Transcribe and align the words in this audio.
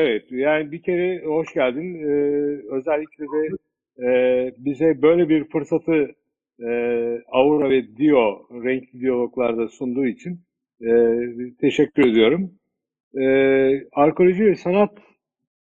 Evet, 0.00 0.32
yani 0.32 0.72
bir 0.72 0.82
kere 0.82 1.24
hoş 1.24 1.54
geldin. 1.54 1.94
Ee, 1.94 2.08
özellikle 2.70 3.24
de 3.24 3.48
e, 4.06 4.10
bize 4.58 5.02
böyle 5.02 5.28
bir 5.28 5.44
fırsatı 5.44 6.14
e, 6.62 6.68
Aura 7.32 7.70
ve 7.70 7.96
Dio 7.96 8.48
renkli 8.64 9.00
diyaloglarda 9.00 9.68
sunduğu 9.68 10.06
için 10.06 10.40
e, 10.82 10.90
teşekkür 11.60 12.06
ediyorum. 12.06 12.50
E, 13.20 13.24
arkeoloji 13.92 14.46
ve 14.46 14.54
sanat 14.54 14.98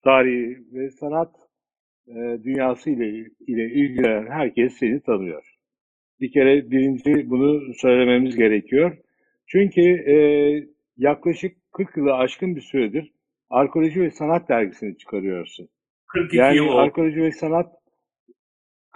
tarihi 0.04 0.58
ve 0.74 0.90
sanat 0.90 1.32
e, 2.08 2.14
dünyası 2.44 2.90
ile, 2.90 3.30
ile 3.48 3.66
ilgilenen 3.66 4.32
herkes 4.32 4.74
seni 4.74 5.02
tanıyor. 5.02 5.44
Bir 6.20 6.32
kere 6.32 6.72
birinci 6.72 7.30
bunu 7.30 7.74
söylememiz 7.74 8.36
gerekiyor. 8.36 8.98
Çünkü 9.48 9.82
e, 9.82 10.16
yaklaşık 10.98 11.58
40 11.72 11.98
yılı 11.98 12.14
aşkın 12.14 12.56
bir 12.56 12.62
süredir 12.62 13.12
Arkeoloji 13.50 14.02
ve 14.02 14.12
Sanat 14.12 14.50
dergisini 14.50 14.98
çıkarıyorsun. 14.98 15.70
42 16.08 16.38
Yani 16.38 16.56
yıl 16.56 16.66
oldu. 16.66 16.78
arkeoloji 16.78 17.22
ve 17.22 17.32
sanat 17.32 17.74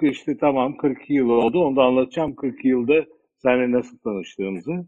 işte 0.01 0.37
tamam 0.37 0.77
42 0.77 1.13
yıl 1.13 1.29
oldu. 1.29 1.63
Onu 1.65 1.75
da 1.75 1.83
anlatacağım 1.83 2.35
42 2.35 2.67
yılda 2.67 3.05
seninle 3.37 3.71
nasıl 3.71 3.97
tanıştığımızı. 3.97 4.85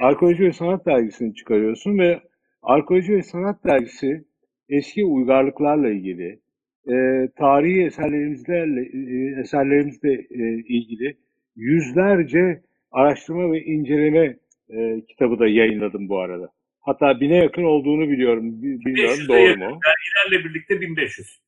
Arkeoloji 0.00 0.44
ve 0.44 0.52
Sanat 0.52 0.86
dergisini 0.86 1.34
çıkarıyorsun 1.34 1.98
ve 1.98 2.20
Arkeoloji 2.62 3.16
ve 3.16 3.22
Sanat 3.22 3.64
dergisi 3.64 4.24
eski 4.68 5.04
uygarlıklarla 5.04 5.90
ilgili, 5.90 6.40
e, 6.88 7.28
tarihi 7.36 7.84
eserlerimizle 7.84 8.56
e, 8.56 9.40
eserlerimizle 9.40 10.12
e, 10.12 10.58
ilgili 10.58 11.16
yüzlerce 11.56 12.62
araştırma 12.90 13.52
ve 13.52 13.64
inceleme 13.64 14.36
e, 14.70 15.00
kitabı 15.08 15.38
da 15.38 15.48
yayınladım 15.48 16.08
bu 16.08 16.18
arada. 16.18 16.52
Hatta 16.80 17.20
bine 17.20 17.36
yakın 17.36 17.62
olduğunu 17.64 18.08
biliyorum. 18.08 18.62
Bi- 18.62 18.80
Bilmiyorum 18.86 19.18
500'e 19.20 19.28
doğru 19.28 19.56
mu? 19.58 19.80
Dergilerle 19.86 20.44
birlikte 20.48 20.80
1500. 20.80 21.40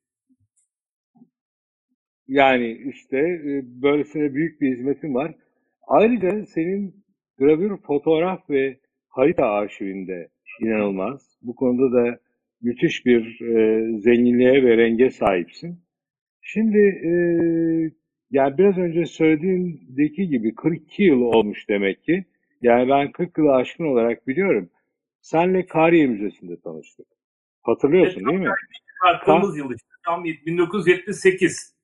Yani 2.28 2.78
işte 2.95 3.19
e, 3.19 3.62
böylesine 3.83 4.34
büyük 4.34 4.61
bir 4.61 4.70
hizmetin 4.70 5.15
var. 5.15 5.34
Ayrıca 5.87 6.47
senin 6.47 7.05
gravür, 7.39 7.77
fotoğraf 7.77 8.51
ve 8.51 8.78
harita 9.09 9.47
arşivinde 9.47 10.28
inanılmaz. 10.61 11.39
Bu 11.43 11.55
konuda 11.55 11.93
da 11.97 12.19
müthiş 12.62 13.06
bir 13.06 13.41
e, 13.41 13.83
zenginliğe 14.00 14.65
ve 14.65 14.77
renge 14.77 15.11
sahipsin. 15.11 15.81
Şimdi 16.43 16.78
e, 16.78 17.11
yani 18.31 18.59
biraz 18.59 18.78
önce 18.78 19.06
söylediğindeki 19.06 20.28
gibi 20.28 20.55
42 20.55 21.03
yıl 21.03 21.21
olmuş 21.21 21.69
demek 21.69 22.05
ki. 22.05 22.25
Yani 22.62 22.89
ben 22.89 23.12
40 23.12 23.39
yılı 23.39 23.55
aşkın 23.55 23.84
olarak 23.84 24.27
biliyorum. 24.27 24.70
Senle 25.20 25.67
Kariye 25.67 26.06
Müzesi'nde 26.06 26.61
tanıştık. 26.61 27.06
Hatırlıyorsun 27.62 28.27
değil 28.27 28.39
mi? 28.39 28.50
Arkamız 29.06 29.59
yıl 29.59 29.70
işte. 29.70 29.89
Tam 30.05 30.25
1978. 30.25 31.78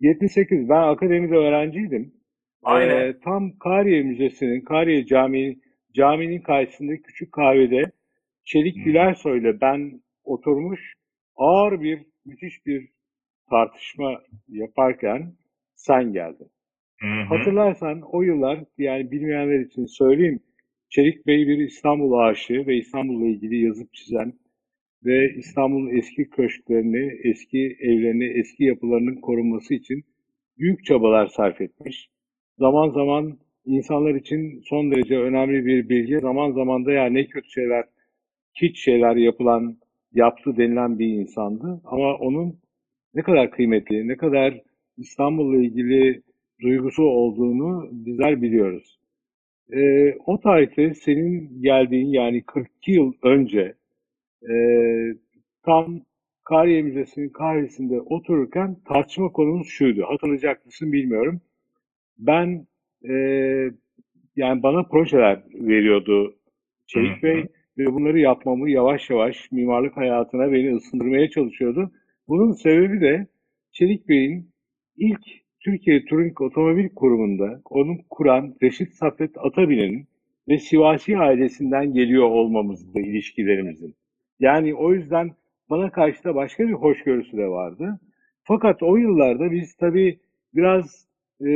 78. 0.00 0.68
Ben 0.68 0.82
akademide 0.82 1.36
öğrenciydim. 1.36 2.14
Aynen. 2.62 2.96
Ee, 2.96 3.20
tam 3.24 3.58
Kariye 3.58 4.02
Müzesi'nin, 4.02 4.60
Kariye 4.60 5.06
Camii, 5.06 5.60
caminin 5.94 6.40
karşısında 6.40 6.96
küçük 6.96 7.32
kahvede 7.32 7.92
Çelik 8.44 8.76
Hı. 8.76 8.80
Gülersoy'la 8.80 9.60
ben 9.60 10.02
oturmuş 10.24 10.94
ağır 11.36 11.80
bir, 11.80 12.06
müthiş 12.24 12.66
bir 12.66 12.88
tartışma 13.50 14.22
yaparken 14.48 15.34
sen 15.74 16.12
geldin. 16.12 16.50
Hı 17.02 17.06
hı. 17.06 17.22
Hatırlarsan 17.22 18.00
o 18.12 18.22
yıllar 18.22 18.64
yani 18.78 19.10
bilmeyenler 19.10 19.60
için 19.60 19.86
söyleyeyim. 19.86 20.40
Çelik 20.88 21.26
Bey 21.26 21.48
bir 21.48 21.58
İstanbul 21.58 22.12
aşığı 22.12 22.66
ve 22.66 22.76
İstanbul'la 22.76 23.26
ilgili 23.26 23.64
yazıp 23.64 23.94
çizen 23.94 24.32
ve 25.04 25.34
İstanbul'un 25.34 25.96
eski 25.96 26.30
köşklerini, 26.30 27.20
eski 27.24 27.76
evlerini, 27.80 28.24
eski 28.24 28.64
yapılarının 28.64 29.14
korunması 29.20 29.74
için 29.74 30.04
büyük 30.58 30.84
çabalar 30.84 31.26
sarf 31.26 31.60
etmiş. 31.60 32.08
Zaman 32.58 32.90
zaman 32.90 33.38
insanlar 33.64 34.14
için 34.14 34.62
son 34.64 34.90
derece 34.90 35.18
önemli 35.18 35.66
bir 35.66 35.88
bilgi, 35.88 36.18
zaman 36.18 36.52
zaman 36.52 36.86
da 36.86 36.92
ya 36.92 37.06
ne 37.06 37.26
kötü 37.26 37.50
şeyler, 37.50 37.84
hiç 38.54 38.78
şeyler 38.84 39.16
yapılan, 39.16 39.76
yaptı 40.12 40.56
denilen 40.56 40.98
bir 40.98 41.06
insandı. 41.06 41.80
Ama 41.84 42.14
onun 42.14 42.60
ne 43.14 43.22
kadar 43.22 43.50
kıymetli, 43.50 44.08
ne 44.08 44.16
kadar 44.16 44.60
İstanbul'la 44.96 45.56
ilgili 45.56 46.22
duygusu 46.62 47.02
olduğunu 47.02 47.88
bizler 47.92 48.42
biliyoruz. 48.42 48.98
Ee, 49.72 50.14
o 50.26 50.40
tarihte 50.40 50.94
senin 50.94 51.62
geldiğin 51.62 52.08
yani 52.08 52.42
42 52.42 52.92
yıl 52.92 53.12
önce 53.22 53.74
e, 54.50 54.54
tam 55.62 56.00
Kariye 56.44 56.82
Müzesi'nin 56.82 57.28
kahvesinde 57.28 58.00
otururken 58.00 58.76
tartışma 58.88 59.32
konumuz 59.32 59.68
şuydu. 59.68 60.04
Hatırlayacak 60.08 60.66
mısın 60.66 60.92
bilmiyorum. 60.92 61.40
Ben 62.18 62.66
e, 63.08 63.14
yani 64.36 64.62
bana 64.62 64.82
projeler 64.82 65.42
veriyordu 65.54 66.34
Çelik. 66.86 67.22
Bey 67.22 67.46
ve 67.78 67.86
bunları 67.86 68.18
yapmamı 68.18 68.70
yavaş 68.70 69.10
yavaş 69.10 69.52
mimarlık 69.52 69.96
hayatına 69.96 70.52
beni 70.52 70.76
ısındırmaya 70.76 71.30
çalışıyordu. 71.30 71.90
Bunun 72.28 72.52
sebebi 72.52 73.00
de 73.00 73.26
Çelik 73.72 74.08
Bey'in 74.08 74.50
ilk 74.96 75.41
Türkiye 75.64 76.04
Touring 76.04 76.40
Otomobil 76.40 76.88
Kurumu'nda 76.88 77.60
onu 77.70 77.96
kuran 78.10 78.54
Reşit 78.62 78.94
Saffet 78.94 79.30
Atabin'in 79.36 80.06
ve 80.48 80.58
Sivasi 80.58 81.18
ailesinden 81.18 81.92
geliyor 81.92 82.24
olmamızdı 82.24 83.00
ilişkilerimizin. 83.00 83.94
Yani 84.40 84.74
o 84.74 84.94
yüzden 84.94 85.30
bana 85.70 85.90
karşı 85.90 86.24
da 86.24 86.34
başka 86.34 86.68
bir 86.68 86.72
hoşgörüsü 86.72 87.36
de 87.36 87.48
vardı. 87.48 88.00
Fakat 88.44 88.82
o 88.82 88.96
yıllarda 88.96 89.50
biz 89.50 89.76
tabii 89.76 90.18
biraz 90.54 91.06
e, 91.40 91.50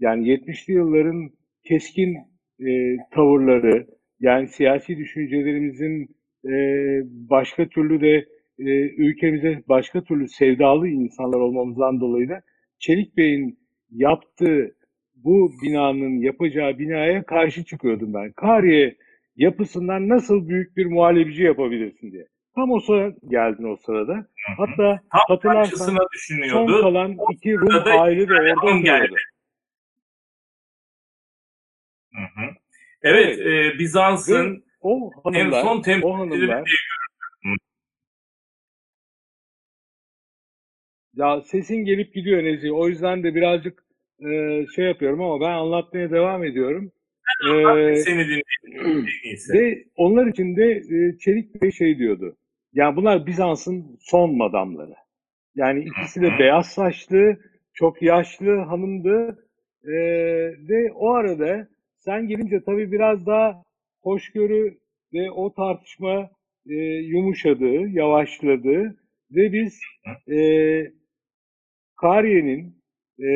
yani 0.00 0.28
70'li 0.28 0.72
yılların 0.72 1.30
keskin 1.64 2.16
e, 2.60 2.96
tavırları, 3.10 3.86
yani 4.20 4.48
siyasi 4.48 4.96
düşüncelerimizin 4.96 6.16
e, 6.44 6.52
başka 7.30 7.68
türlü 7.68 8.00
de 8.00 8.26
e, 8.58 8.70
ülkemize 8.96 9.62
başka 9.68 10.04
türlü 10.04 10.28
sevdalı 10.28 10.88
insanlar 10.88 11.38
olmamızdan 11.38 12.00
dolayı 12.00 12.28
da 12.28 12.42
Çelik 12.78 13.16
Bey'in 13.16 13.58
yaptığı 13.90 14.76
bu 15.14 15.52
binanın 15.62 16.20
yapacağı 16.20 16.78
binaya 16.78 17.22
karşı 17.22 17.64
çıkıyordum 17.64 18.14
ben. 18.14 18.32
Kariye 18.32 18.96
yapısından 19.36 20.08
nasıl 20.08 20.48
büyük 20.48 20.76
bir 20.76 20.86
muhallebici 20.86 21.42
yapabilirsin 21.42 22.12
diye. 22.12 22.26
Tam 22.54 22.70
o 22.70 22.80
sıra 22.80 23.12
geldin 23.28 23.64
o 23.64 23.76
sırada. 23.76 24.26
Hatta 24.56 25.00
Tam 25.12 25.20
hatırlarsan 25.28 25.98
son 26.50 26.66
kalan 26.66 27.16
iki 27.32 27.54
Rum 27.54 28.00
aile 28.00 28.28
de 28.28 28.32
orada 28.32 28.60
oturuyordu. 28.60 29.14
Hı 32.14 32.20
hı. 32.20 32.50
Evet, 33.02 33.38
e, 33.38 33.78
Bizans'ın 33.78 34.64
o 34.80 35.10
en 35.34 35.50
son 35.50 35.82
temsilcileri 35.82 36.40
diye 36.40 36.64
Ya 41.16 41.40
sesin 41.40 41.84
gelip 41.84 42.14
gidiyor 42.14 42.44
Nezih. 42.44 42.74
O 42.74 42.88
yüzden 42.88 43.22
de 43.22 43.34
birazcık 43.34 43.84
e, 44.20 44.64
şey 44.76 44.84
yapıyorum 44.84 45.22
ama 45.22 45.40
ben 45.40 45.50
anlatmaya 45.52 46.10
devam 46.10 46.44
ediyorum. 46.44 46.92
E, 47.44 47.96
seni 47.96 48.24
dinleyelim 48.24 49.06
ve 49.54 49.84
onlar 49.96 50.26
için 50.26 50.56
de 50.56 50.70
e, 50.70 51.18
Çelik 51.18 51.62
Bey 51.62 51.70
şey 51.70 51.98
diyordu. 51.98 52.36
Ya 52.72 52.96
bunlar 52.96 53.26
Bizans'ın 53.26 53.98
son 54.00 54.36
madamları. 54.36 54.94
Yani 55.54 55.84
ikisi 55.84 56.22
de 56.22 56.30
beyaz 56.38 56.66
saçlı, 56.66 57.36
çok 57.74 58.02
yaşlı 58.02 58.58
hanımdı. 58.58 59.46
E, 59.84 59.94
ve 60.68 60.92
o 60.94 61.10
arada 61.10 61.68
sen 61.98 62.28
gelince 62.28 62.60
tabii 62.66 62.92
biraz 62.92 63.26
daha 63.26 63.62
hoşgörü 64.02 64.78
ve 65.12 65.30
o 65.30 65.54
tartışma 65.54 66.30
e, 66.68 66.74
yumuşadı, 66.84 67.88
yavaşladı. 67.88 68.96
Ve 69.30 69.52
biz 69.52 69.80
e, 70.28 70.38
Kariye'nin 71.96 72.74
e, 73.18 73.28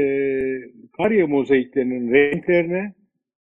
Kariye 0.96 1.24
mozaiklerinin 1.24 2.12
renklerine 2.12 2.94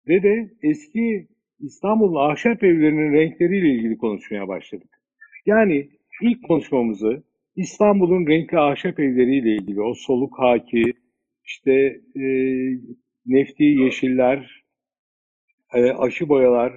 ve 0.08 0.22
de 0.22 0.50
eski 0.62 1.28
İstanbul'un 1.60 2.30
ahşap 2.30 2.64
evlerinin 2.64 3.12
renkleriyle 3.12 3.68
ilgili 3.68 3.98
konuşmaya 3.98 4.48
başladık. 4.48 4.88
Yani 5.46 5.88
ilk 6.22 6.44
konuşmamızı 6.44 7.22
İstanbul'un 7.56 8.26
renkli 8.26 8.58
ahşap 8.58 9.00
evleriyle 9.00 9.54
ilgili 9.54 9.82
o 9.82 9.94
soluk 9.94 10.38
haki, 10.38 10.84
işte 11.44 12.00
e, 12.16 12.24
nefti 13.26 13.64
yeşiller, 13.64 14.64
e, 15.74 15.90
aşı 15.90 16.28
boyalar, 16.28 16.72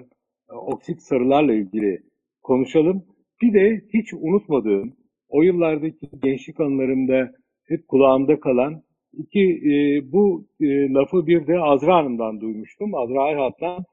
e, 0.50 0.54
oksit 0.54 1.02
sarılarla 1.02 1.54
ilgili 1.54 2.04
konuşalım. 2.42 3.06
Bir 3.42 3.54
de 3.54 3.82
hiç 3.94 4.14
unutmadığım, 4.14 4.98
o 5.30 5.42
yıllardaki 5.42 6.10
gençlik 6.24 6.60
anılarımda 6.60 7.32
hep 7.70 7.88
kulağımda 7.88 8.40
kalan 8.40 8.84
iki 9.14 9.40
e, 9.40 9.74
bu 10.12 10.48
e, 10.62 10.66
lafı 10.94 11.28
bir 11.28 11.48
de 11.48 11.60
Azra 11.60 11.96
Hanım'dan 11.96 12.42
duymuştum. 12.42 12.96
Azra 12.96 13.32
Erhat'tan 13.32 13.86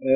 e, 0.00 0.12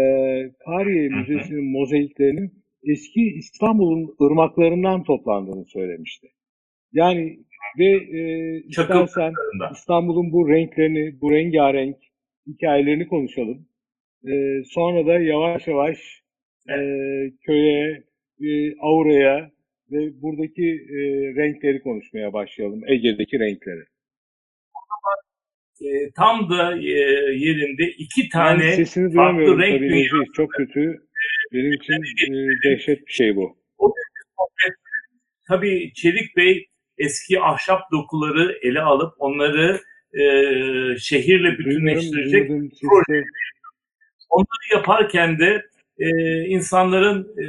Kariye 0.65 1.09
Müzesi'nin 1.09 1.73
mozaiklerinin 1.73 2.53
eski 2.85 3.21
İstanbul'un 3.21 4.17
ırmaklarından 4.23 5.03
toplandığını 5.03 5.65
söylemişti. 5.65 6.27
Yani 6.93 7.39
ve 7.79 7.91
e, 8.19 8.21
istersen 8.69 9.33
İstanbul'un 9.73 10.33
bu 10.33 10.49
renklerini, 10.49 11.21
bu 11.21 11.33
rengarenk 11.33 11.97
hikayelerini 12.47 13.09
konuşalım. 13.09 13.69
E, 14.25 14.33
sonra 14.65 15.07
da 15.07 15.21
yavaş 15.21 15.67
yavaş 15.67 15.99
e, 16.69 16.77
köye, 17.47 18.03
e, 18.41 18.79
auraya 18.81 19.51
ve 19.91 20.23
buradaki 20.23 20.67
e, 20.91 20.99
renkleri 21.37 21.83
konuşmaya 21.83 22.33
başlayalım. 22.33 22.83
Ege'deki 22.89 23.39
renkleri. 23.39 23.85
E, 25.81 26.11
tam 26.17 26.51
da 26.51 26.79
e, 26.79 27.01
yerinde 27.37 27.85
iki 27.99 28.29
tane 28.29 28.65
yani 28.65 28.77
sesini 28.77 29.15
farklı 29.15 29.59
renk 29.59 29.79
tabii 29.79 29.89
dünyası. 29.89 30.33
Çok 30.37 30.53
kötü. 30.53 31.07
Benim 31.53 31.73
için 31.73 32.03
e, 32.33 32.49
dehşet 32.65 33.07
bir 33.07 33.13
şey 33.13 33.37
bu. 33.37 33.59
O 33.79 33.93
tabii 35.49 35.93
Çelik 35.95 36.37
Bey 36.37 36.67
eski 36.99 37.41
ahşap 37.41 37.81
dokuları 37.93 38.59
ele 38.63 38.81
alıp 38.81 39.15
onları 39.19 39.81
e, 40.15 40.23
şehirle 40.99 41.59
bütünleştirecek 41.59 42.49
proje. 42.49 43.25
Onları 44.31 44.73
yaparken 44.73 45.39
de 45.39 45.63
e, 45.99 46.09
insanların 46.41 47.23
e, 47.39 47.47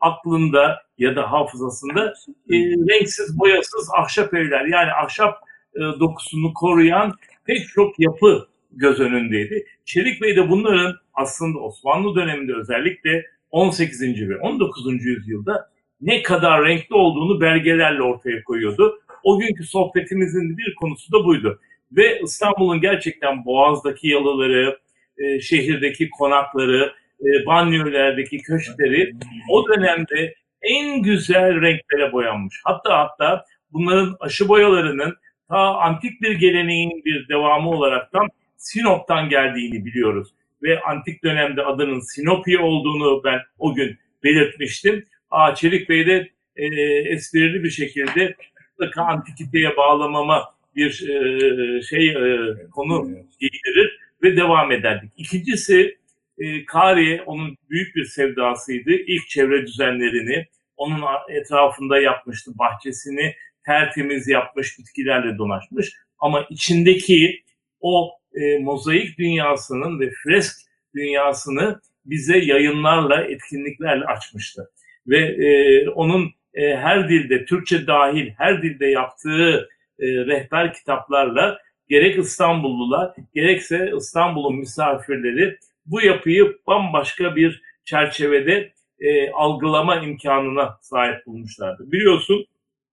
aklında 0.00 0.82
ya 0.98 1.16
da 1.16 1.32
hafızasında 1.32 2.14
e, 2.50 2.56
renksiz, 2.90 3.38
boyasız 3.38 3.90
ahşap 3.96 4.34
evler 4.34 4.64
yani 4.64 4.92
ahşap 4.92 5.38
e, 5.74 5.80
dokusunu 6.00 6.54
koruyan 6.54 7.14
pek 7.44 7.68
çok 7.68 8.00
yapı 8.00 8.48
göz 8.72 9.00
önündeydi. 9.00 9.66
Çelik 9.84 10.22
Bey 10.22 10.36
de 10.36 10.50
bunların 10.50 10.94
aslında 11.14 11.58
Osmanlı 11.58 12.14
döneminde 12.14 12.52
özellikle 12.54 13.26
18. 13.50 14.28
ve 14.28 14.38
19. 14.38 15.04
yüzyılda 15.04 15.70
ne 16.00 16.22
kadar 16.22 16.64
renkli 16.64 16.94
olduğunu 16.94 17.40
belgelerle 17.40 18.02
ortaya 18.02 18.44
koyuyordu. 18.44 19.00
O 19.24 19.38
günkü 19.38 19.64
sohbetimizin 19.64 20.56
bir 20.58 20.74
konusu 20.74 21.12
da 21.12 21.24
buydu. 21.24 21.60
Ve 21.92 22.20
İstanbul'un 22.20 22.80
gerçekten 22.80 23.44
Boğaz'daki 23.44 24.08
yalıları, 24.08 24.78
e, 25.18 25.40
şehirdeki 25.40 26.10
konakları, 26.10 26.92
e, 27.20 27.46
banyolardaki 27.46 28.38
köşkleri 28.38 29.12
o 29.50 29.68
dönemde 29.68 30.34
en 30.62 31.02
güzel 31.02 31.60
renklere 31.60 32.12
boyanmış. 32.12 32.60
Hatta 32.64 32.98
hatta 32.98 33.44
bunların 33.72 34.16
aşı 34.20 34.48
boyalarının 34.48 35.16
ta 35.48 35.74
antik 35.74 36.22
bir 36.22 36.32
geleneğin 36.32 37.04
bir 37.04 37.28
devamı 37.28 37.70
olaraktan 37.70 38.28
Sinop'tan 38.56 39.28
geldiğini 39.28 39.84
biliyoruz. 39.84 40.28
Ve 40.62 40.80
antik 40.80 41.24
dönemde 41.24 41.62
adının 41.62 42.00
Sinopi 42.00 42.58
olduğunu 42.58 43.24
ben 43.24 43.40
o 43.58 43.74
gün 43.74 43.98
belirtmiştim. 44.24 45.04
Aa, 45.30 45.54
Çelik 45.54 45.88
Bey 45.88 46.06
de 46.06 46.28
e, 46.56 46.66
esprili 47.08 47.64
bir 47.64 47.70
şekilde 47.70 48.34
mutlaka 48.70 49.02
antikiteye 49.02 49.76
bağlamama 49.76 50.44
bir 50.76 51.08
e, 51.08 51.82
şey 51.82 52.08
e, 52.08 52.54
konu 52.74 53.08
giydirir 53.40 53.98
ve 54.22 54.36
devam 54.36 54.72
ederdik. 54.72 55.12
İkincisi 55.16 55.97
e, 56.38 56.64
Kari 56.64 57.22
onun 57.26 57.56
büyük 57.70 57.96
bir 57.96 58.04
sevdasıydı. 58.04 58.90
İlk 58.90 59.28
çevre 59.28 59.66
düzenlerini 59.66 60.46
onun 60.76 61.02
etrafında 61.28 62.00
yapmıştı. 62.00 62.50
Bahçesini 62.58 63.34
tertemiz 63.66 64.28
yapmış, 64.28 64.78
bitkilerle 64.78 65.38
donaşmış. 65.38 65.92
Ama 66.18 66.46
içindeki 66.50 67.42
o 67.80 68.10
e, 68.34 68.58
mozaik 68.58 69.18
dünyasının 69.18 70.00
ve 70.00 70.10
fresk 70.24 70.56
dünyasını 70.94 71.80
bize 72.04 72.38
yayınlarla, 72.38 73.24
etkinliklerle 73.24 74.04
açmıştı. 74.04 74.70
Ve 75.06 75.18
e, 75.18 75.88
onun 75.88 76.30
e, 76.54 76.76
her 76.76 77.08
dilde, 77.08 77.44
Türkçe 77.44 77.86
dahil 77.86 78.30
her 78.38 78.62
dilde 78.62 78.86
yaptığı 78.86 79.68
e, 79.98 80.06
rehber 80.06 80.74
kitaplarla 80.74 81.58
gerek 81.88 82.18
İstanbullular, 82.18 83.14
gerekse 83.34 83.92
İstanbul'un 83.96 84.56
misafirleri 84.56 85.58
bu 85.90 86.00
yapıyı 86.00 86.58
bambaşka 86.66 87.36
bir 87.36 87.62
çerçevede 87.84 88.72
e, 89.00 89.30
algılama 89.30 89.96
imkanına 89.96 90.78
sahip 90.80 91.26
bulmuşlardı. 91.26 91.92
Biliyorsun 91.92 92.46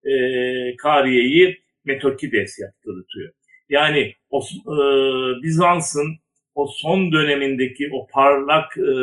e, 0.04 0.12
Kariye'yi 0.76 1.66
Metokides 1.86 2.60
yaptırtıyor. 2.60 3.34
Yani 3.70 4.14
o, 4.30 4.42
e, 4.68 4.78
Bizans'ın 5.44 6.16
o 6.56 6.68
son 6.68 7.12
dönemindeki 7.12 7.90
o 7.94 8.08
parlak 8.08 8.78
e, 8.78 8.94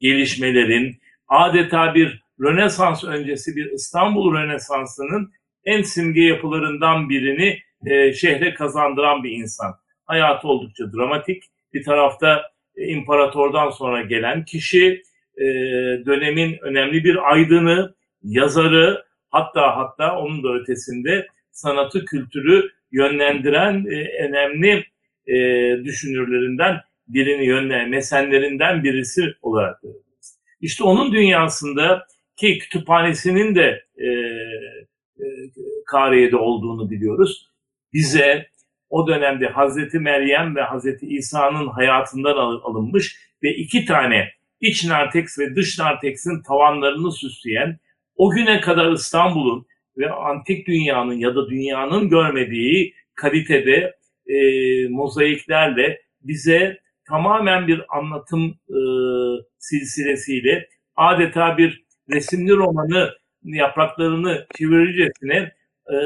gelişmelerin 0.00 0.96
adeta 1.28 1.94
bir 1.94 2.22
Rönesans 2.40 3.04
öncesi 3.04 3.56
bir 3.56 3.70
İstanbul 3.70 4.34
Rönesansı'nın 4.34 5.32
en 5.64 5.82
simge 5.82 6.22
yapılarından 6.22 7.08
birini 7.08 7.58
e, 7.86 8.12
şehre 8.12 8.54
kazandıran 8.54 9.24
bir 9.24 9.30
insan. 9.30 9.74
Hayatı 10.06 10.48
oldukça 10.48 10.92
dramatik. 10.92 11.42
Bir 11.72 11.84
tarafta 11.84 12.49
imparatordan 12.86 13.70
sonra 13.70 14.02
gelen 14.02 14.44
kişi, 14.44 15.02
e, 15.36 15.44
dönemin 16.06 16.58
önemli 16.62 17.04
bir 17.04 17.32
aydını, 17.32 17.94
yazarı, 18.22 19.04
hatta 19.30 19.76
hatta 19.76 20.18
onun 20.18 20.42
da 20.42 20.54
ötesinde 20.54 21.26
sanatı, 21.50 22.04
kültürü 22.04 22.70
yönlendiren 22.92 23.86
e, 23.90 24.24
önemli 24.28 24.84
e, 25.26 25.34
düşünürlerinden 25.84 26.80
birini 27.08 27.46
yönlendiren, 27.46 27.90
mesenlerinden 27.90 28.84
birisi 28.84 29.34
olarak 29.42 29.82
görüyoruz. 29.82 30.36
İşte 30.60 30.84
onun 30.84 31.12
dünyasında 31.12 32.06
ki 32.36 32.58
kütüphanesinin 32.58 33.54
de 33.54 33.84
e, 33.96 34.06
e, 34.06 35.26
Kariye'de 35.86 36.36
olduğunu 36.36 36.90
biliyoruz. 36.90 37.50
Bize 37.92 38.46
o 38.90 39.06
dönemde 39.06 39.46
Hazreti 39.48 39.98
Meryem 39.98 40.56
ve 40.56 40.62
Hazreti 40.62 41.06
İsa'nın 41.06 41.68
hayatından 41.68 42.36
alınmış 42.36 43.16
ve 43.42 43.54
iki 43.54 43.84
tane 43.84 44.28
iç 44.60 44.84
narteks 44.84 45.38
ve 45.38 45.56
dış 45.56 45.78
narteksin 45.78 46.42
tavanlarını 46.42 47.12
süsleyen 47.12 47.78
o 48.16 48.30
güne 48.30 48.60
kadar 48.60 48.92
İstanbul'un 48.92 49.66
ve 49.98 50.10
antik 50.10 50.66
dünyanın 50.66 51.14
ya 51.14 51.34
da 51.34 51.50
dünyanın 51.50 52.08
görmediği 52.08 52.94
kalitede 53.14 53.96
e, 54.26 54.38
mozaiklerle 54.88 56.00
bize 56.20 56.78
tamamen 57.08 57.66
bir 57.66 57.82
anlatım 57.98 58.54
e, 58.68 58.78
silsilesiyle 59.58 60.68
adeta 60.96 61.58
bir 61.58 61.84
resimli 62.10 62.52
romanı 62.52 63.10
yapraklarını 63.42 64.46
çevirircesine 64.58 65.52
e, 65.86 65.96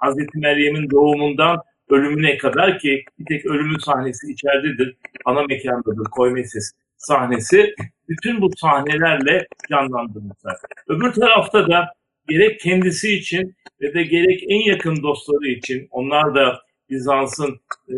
Hazreti 0.00 0.38
Meryem'in 0.38 0.90
doğumundan 0.90 1.58
ölümüne 1.90 2.38
kadar 2.38 2.78
ki 2.78 3.04
bir 3.18 3.24
tek 3.24 3.46
ölümün 3.46 3.78
sahnesi 3.78 4.32
içeridedir, 4.32 4.96
ana 5.24 5.42
mekandadır, 5.42 6.04
Koymeses 6.10 6.72
sahnesi. 6.96 7.74
Bütün 8.08 8.40
bu 8.40 8.50
sahnelerle 8.56 9.46
canlandırmışlar. 9.70 10.56
Öbür 10.88 11.12
tarafta 11.12 11.68
da 11.68 11.92
gerek 12.28 12.60
kendisi 12.60 13.14
için 13.14 13.54
ve 13.80 13.94
de 13.94 14.02
gerek 14.02 14.42
en 14.48 14.70
yakın 14.70 15.02
dostları 15.02 15.46
için 15.48 15.88
onlar 15.90 16.34
da 16.34 16.60
Bizans'ın 16.90 17.60
e, 17.88 17.96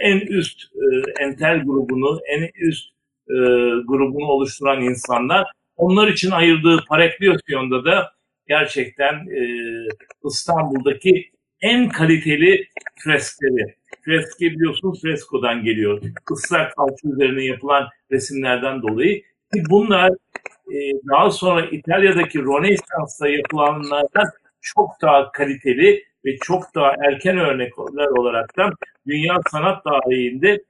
en 0.00 0.20
üst 0.20 0.62
e, 0.62 1.22
entel 1.22 1.64
grubunu, 1.64 2.20
en 2.28 2.50
üst 2.54 2.88
e, 3.28 3.36
grubunu 3.86 4.26
oluşturan 4.26 4.82
insanlar. 4.82 5.52
Onlar 5.76 6.08
için 6.08 6.30
ayırdığı 6.30 6.84
Parakliyosyon'da 6.88 7.84
da 7.84 8.12
gerçekten 8.48 9.14
e, 9.14 9.42
İstanbul'daki 10.24 11.31
en 11.62 11.88
kaliteli 11.88 12.68
freskleri. 13.04 13.74
Freski 14.04 14.50
biliyorsunuz 14.50 15.02
freskodan 15.02 15.64
geliyor. 15.64 16.02
Islak 16.32 16.72
alçı 16.76 17.08
üzerine 17.08 17.44
yapılan 17.44 17.88
resimlerden 18.10 18.82
dolayı. 18.82 19.22
Ki 19.22 19.62
bunlar 19.70 20.10
e, 20.72 20.76
daha 21.12 21.30
sonra 21.30 21.66
İtalya'daki 21.66 22.38
Rönesans'ta 22.38 23.28
yapılanlardan 23.28 24.26
çok 24.60 24.90
daha 25.02 25.32
kaliteli 25.32 26.04
ve 26.24 26.36
çok 26.36 26.74
daha 26.74 26.92
erken 27.08 27.38
örnekler 27.38 28.18
olaraktan 28.18 28.72
dünya 29.06 29.40
sanat 29.50 29.84
tarihinde 29.84 30.64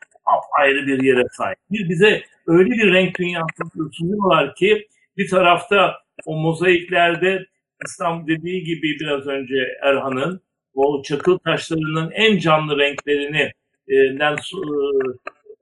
ayrı 0.61 0.87
bir 0.87 1.03
yere 1.03 1.23
sahip. 1.33 1.59
Bir 1.71 1.89
bize 1.89 2.23
öyle 2.47 2.71
bir 2.71 2.93
renk 2.93 3.19
dünyası 3.19 3.63
sunuyorlar 3.93 4.55
ki 4.55 4.89
bir 5.17 5.29
tarafta 5.29 5.95
o 6.27 6.37
mozaiklerde 6.37 7.47
İslam 7.87 8.27
dediği 8.27 8.65
gibi 8.65 8.97
biraz 9.01 9.27
önce 9.27 9.55
Erhan'ın 9.83 10.41
o 10.75 11.03
çakıl 11.03 11.39
taşlarının 11.39 12.11
en 12.11 12.39
canlı 12.39 12.79
renklerini 12.79 13.53
e, 13.89 13.97
e 13.97 14.37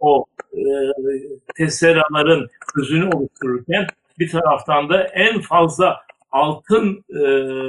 o 0.01 0.25
e, 0.53 0.63
tesseraların 1.57 2.49
özünü 2.77 3.05
oluştururken 3.15 3.87
bir 4.19 4.31
taraftan 4.31 4.89
da 4.89 5.03
en 5.03 5.41
fazla 5.41 5.97
altın 6.31 7.05
e, 7.09 7.23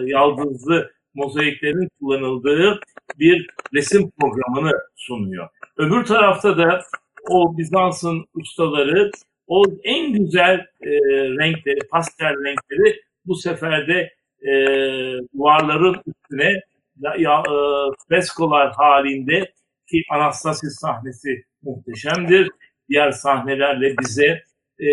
yaldızlı 0.06 0.92
mozaiklerin 1.14 1.90
kullanıldığı 2.00 2.80
bir 3.20 3.48
resim 3.74 4.12
programını 4.20 4.72
sunuyor. 4.96 5.48
Öbür 5.78 6.06
tarafta 6.06 6.58
da 6.58 6.82
o 7.30 7.58
Bizans'ın 7.58 8.26
ustaları 8.34 9.12
o 9.48 9.64
en 9.84 10.14
güzel 10.14 10.60
e, 10.82 10.90
renkleri, 11.40 11.80
pastel 11.92 12.34
renkleri 12.46 13.02
bu 13.26 13.36
sefer 13.36 13.88
de 13.88 14.14
e, 14.48 14.54
duvarların 15.34 15.96
üstüne 16.06 16.62
ya, 17.18 17.40
e, 17.40 17.54
freskolar 18.08 18.74
halinde 18.74 19.52
ki 19.88 20.04
Anastasis 20.10 20.80
sahnesi 20.80 21.44
muhteşemdir. 21.64 22.52
Diğer 22.90 23.12
sahnelerle 23.12 23.96
bize 24.00 24.44
e, 24.80 24.88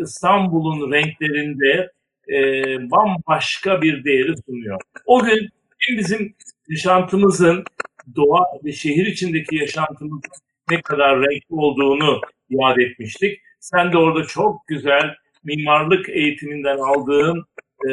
İstanbul'un 0.00 0.92
renklerinde 0.92 1.90
e, 2.28 2.40
bambaşka 2.90 3.82
bir 3.82 4.04
değeri 4.04 4.34
sunuyor. 4.46 4.80
O 5.06 5.24
gün 5.24 5.48
bizim 5.98 6.34
yaşantımızın 6.68 7.64
doğa 8.16 8.44
ve 8.64 8.72
şehir 8.72 9.06
içindeki 9.06 9.56
yaşantımızın 9.56 10.30
ne 10.70 10.82
kadar 10.82 11.20
renkli 11.20 11.54
olduğunu 11.54 12.20
yad 12.50 12.76
etmiştik. 12.76 13.40
Sen 13.60 13.92
de 13.92 13.98
orada 13.98 14.26
çok 14.26 14.66
güzel 14.66 15.14
mimarlık 15.44 16.08
eğitiminden 16.08 16.78
aldığın 16.78 17.44
e, 17.88 17.90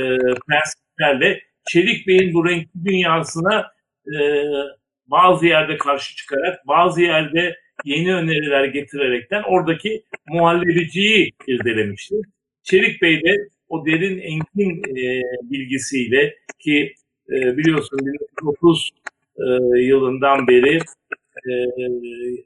prensiplerle 0.48 1.42
Çelik 1.70 2.08
Bey'in 2.08 2.34
bu 2.34 2.50
renkli 2.50 2.86
dünyasına 2.86 3.72
e, 4.08 4.20
bazı 5.08 5.46
yerde 5.46 5.78
karşı 5.78 6.16
çıkarak, 6.16 6.68
bazı 6.68 7.02
yerde 7.02 7.56
yeni 7.86 8.16
öneriler 8.16 8.66
getirerekten 8.66 9.44
oradaki 9.48 10.04
muhallebiciyi 10.28 11.32
irdelemişti. 11.48 12.16
Çelik 12.64 13.02
Bey 13.02 13.22
de 13.24 13.36
o 13.70 13.86
derin 13.86 14.20
engin 14.20 14.98
e, 14.98 15.22
bilgisiyle 15.44 16.36
ki 16.60 16.94
e, 17.30 17.58
biliyorsun 17.58 18.00
1930 18.00 18.90
e, 19.38 19.44
yılından 19.82 20.48
beri 20.48 20.80
e, 21.50 21.52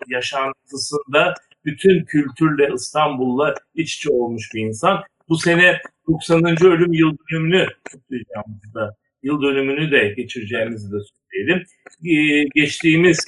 yaşantısında 0.07 1.33
bütün 1.65 2.05
kültürle 2.05 2.69
İstanbul'la 2.75 3.55
iç 3.75 3.95
içe 3.95 4.09
olmuş 4.09 4.49
bir 4.53 4.61
insan. 4.61 5.03
Bu 5.29 5.37
sene 5.37 5.77
90. 6.07 6.65
ölüm 6.65 6.93
yıl 6.93 7.17
dönümünü 7.31 7.67
kutlayacağımızda, 7.91 8.95
yıl 9.23 9.41
dönümünü 9.41 9.91
de 9.91 10.13
geçireceğimizi 10.17 10.91
de 10.91 10.97
söyleyelim. 10.99 11.65
E, 12.05 12.43
geçtiğimiz 12.55 13.19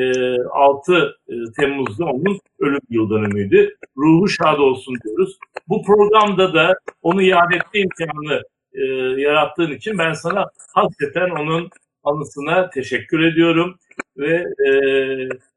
e, 0.00 0.02
6 0.50 1.16
e, 1.28 1.34
Temmuz'da 1.56 2.04
onun 2.04 2.40
ölüm 2.60 2.80
yıl 2.90 3.10
dönümüydü. 3.10 3.76
Ruhu 3.96 4.28
şad 4.28 4.58
olsun 4.58 4.94
diyoruz. 5.04 5.38
Bu 5.68 5.82
programda 5.82 6.54
da 6.54 6.74
onu 7.02 7.22
yad 7.22 7.52
etme 7.52 7.80
imkanı 7.80 8.42
e, 8.74 8.84
yarattığın 9.20 9.70
için 9.70 9.98
ben 9.98 10.12
sana 10.12 10.46
hakikaten 10.74 11.30
onun 11.30 11.70
anısına 12.04 12.70
teşekkür 12.70 13.20
ediyorum 13.20 13.76
ve 14.16 14.34
e, 14.66 14.70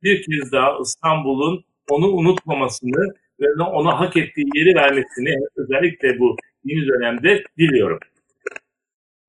bir 0.04 0.24
kez 0.24 0.52
daha 0.52 0.78
İstanbul'un 0.82 1.64
onu 1.90 2.08
unutmamasını 2.08 3.14
ve 3.40 3.64
ona 3.64 4.00
hak 4.00 4.18
ettiği 4.18 4.46
yeri 4.56 4.76
vermesini 4.76 5.36
özellikle 5.56 6.20
bu 6.20 6.36
yeni 6.64 6.88
dönemde 6.88 7.44
diliyorum. 7.58 8.00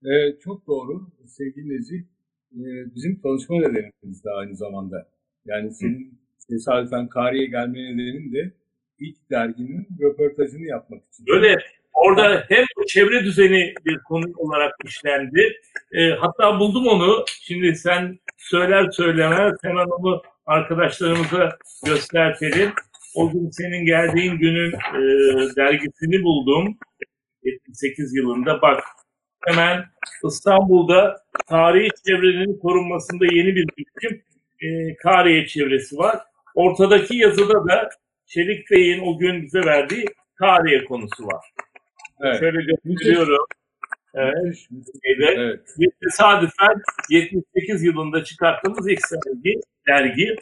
Ee, 0.04 0.38
çok 0.44 0.66
doğru 0.66 1.10
sevgili 1.26 1.68
Nezih. 1.68 2.00
Ee, 2.52 2.94
bizim 2.94 3.20
tanışma 3.20 3.56
nedenimiz 3.56 4.24
de 4.24 4.30
aynı 4.30 4.56
zamanda. 4.56 5.08
Yani 5.44 5.74
senin 5.74 6.20
tesadüfen 6.50 7.08
Kari'ye 7.08 7.46
gelme 7.46 7.78
nedenin 7.78 8.32
de 8.32 8.52
ilk 8.98 9.30
derginin 9.30 9.88
röportajını 10.00 10.66
yapmak 10.66 11.04
için. 11.04 11.24
Öyle 11.28 11.58
Orada 11.96 12.44
hem 12.48 12.64
çevre 12.86 13.24
düzeni 13.24 13.74
bir 13.84 13.98
konu 13.98 14.24
olarak 14.36 14.72
işlendi. 14.84 15.52
E, 15.92 16.10
hatta 16.10 16.58
buldum 16.58 16.86
onu. 16.86 17.24
Şimdi 17.42 17.74
sen 17.74 18.18
söyler 18.36 18.90
söylemez 18.90 19.52
hemen 19.62 19.86
onu 19.86 20.22
arkadaşlarımıza 20.46 21.56
göstertelim. 21.86 22.72
O 23.14 23.30
gün 23.32 23.50
senin 23.50 23.84
geldiğin 23.86 24.38
günün 24.38 24.72
e, 24.72 25.00
dergisini 25.56 26.22
buldum. 26.22 26.78
78 27.42 28.14
yılında 28.16 28.62
bak 28.62 28.82
hemen 29.46 29.84
İstanbul'da 30.24 31.16
tarihi 31.48 31.88
çevrenin 32.06 32.58
korunmasında 32.58 33.24
yeni 33.24 33.56
bir 33.56 33.66
hüküm 33.78 34.22
e, 34.60 34.96
Kariye 34.96 35.46
çevresi 35.46 35.98
var. 35.98 36.18
Ortadaki 36.54 37.16
yazıda 37.16 37.68
da 37.68 37.88
Çelik 38.26 38.70
Bey'in 38.70 39.00
o 39.00 39.18
gün 39.18 39.42
bize 39.42 39.60
verdiği 39.60 40.04
Kariye 40.34 40.84
konusu 40.84 41.26
var. 41.26 41.46
Evet. 42.20 42.40
Şöyle 42.40 42.58
gösteriyorum. 42.62 43.46
Evet. 44.14 44.66
evet. 45.38 45.60
Bir 45.78 45.90
tesadüfen 46.02 46.82
78 47.10 47.82
yılında 47.82 48.24
çıkarttığımız 48.24 48.88
ilk 48.88 49.00
sergi, 49.06 49.60
dergi 49.88 50.36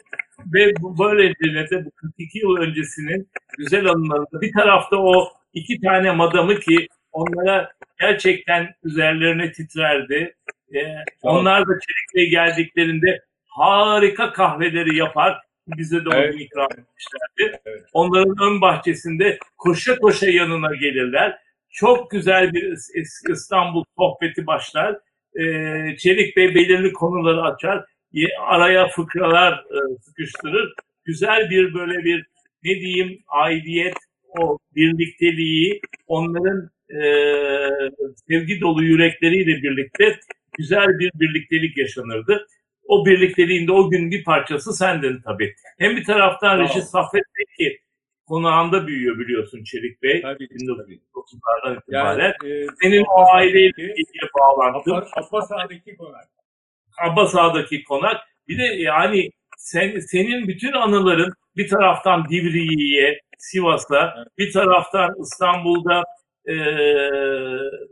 ve 0.53 0.73
bu 0.81 0.99
böylece 0.99 1.69
de 1.71 1.85
bu 1.85 1.91
42 1.91 2.39
yıl 2.39 2.57
öncesinin 2.57 3.29
güzel 3.57 3.85
anılarında 3.85 4.41
bir 4.41 4.51
tarafta 4.53 4.97
o 4.97 5.27
iki 5.53 5.81
tane 5.81 6.11
madamı 6.11 6.59
ki 6.59 6.87
onlara 7.15 7.71
gerçekten 7.99 8.75
üzerlerine 8.83 9.51
titrerdi. 9.51 10.35
Ee, 10.75 10.79
onlar 11.21 11.67
da 11.67 11.71
Çelik'e 11.79 12.29
geldiklerinde 12.29 13.19
harika 13.47 14.33
kahveleri 14.33 14.97
yapar. 14.97 15.41
Bize 15.67 16.05
de 16.05 16.09
evet. 16.13 16.33
onu 16.33 16.41
ikram 16.41 16.67
etmişlerdi. 16.71 17.61
Evet. 17.65 17.83
Onların 17.93 18.35
ön 18.41 18.61
bahçesinde 18.61 19.37
koşa 19.57 19.99
koşa 19.99 20.27
yanına 20.27 20.75
gelirler 20.75 21.39
çok 21.75 22.11
güzel 22.11 22.53
bir 22.53 22.77
İstanbul 23.31 23.83
sohbeti 23.97 24.47
başlar. 24.47 24.99
Ee, 25.39 25.97
Çelik 25.97 26.37
Bey 26.37 26.55
belirli 26.55 26.93
konuları 26.93 27.41
açar. 27.41 27.85
Araya 28.39 28.87
fıkralar 28.87 29.53
e, 29.53 29.97
sıkıştırır. 30.01 30.73
Güzel 31.05 31.49
bir 31.49 31.73
böyle 31.73 32.03
bir 32.03 32.25
ne 32.63 32.75
diyeyim 32.75 33.19
aidiyet, 33.27 33.97
o 34.39 34.57
birlikteliği, 34.75 35.81
onların 36.07 36.69
e, 36.89 36.99
sevgi 38.29 38.61
dolu 38.61 38.83
yürekleriyle 38.83 39.63
birlikte 39.63 40.19
güzel 40.57 40.87
bir 40.87 41.11
birliktelik 41.15 41.77
yaşanırdı. 41.77 42.47
O 42.87 43.05
birlikteliğinde 43.05 43.71
o 43.71 43.89
gün 43.89 44.11
bir 44.11 44.23
parçası 44.23 44.73
sendin 44.73 45.21
tabii. 45.25 45.55
Hem 45.79 45.95
bir 45.95 46.03
taraftan 46.03 46.59
Reşit 46.59 46.83
Saffet 46.83 47.23
Bey 47.59 47.79
konağında 48.27 48.87
büyüyor 48.87 49.19
biliyorsun 49.19 49.63
Çelik 49.63 50.03
Bey. 50.03 50.21
Tabii, 50.21 50.43
1930'lardan 50.43 51.79
itibaren. 51.79 52.33
Yani, 52.43 52.53
e, 52.53 52.67
Senin 52.81 53.03
o 53.15 53.29
aileyle 53.33 53.83
ilgili 53.83 54.29
bağlantın. 54.39 54.91
Abbas 54.91 55.51
Ağa'daki 55.51 55.97
konak. 55.97 56.27
Abbas 57.03 57.35
Ağa'daki 57.35 57.83
konak. 57.83 58.21
Bir 58.47 58.57
de 58.57 58.63
yani 58.63 59.29
sen, 59.57 59.99
senin 59.99 60.47
bütün 60.47 60.71
anıların 60.71 61.33
bir 61.57 61.67
taraftan 61.67 62.25
Divriği'ye, 62.29 63.19
Sivas'a, 63.37 64.13
evet. 64.17 64.27
bir 64.37 64.53
taraftan 64.53 65.09
İstanbul'da 65.21 66.03
e, 66.47 66.55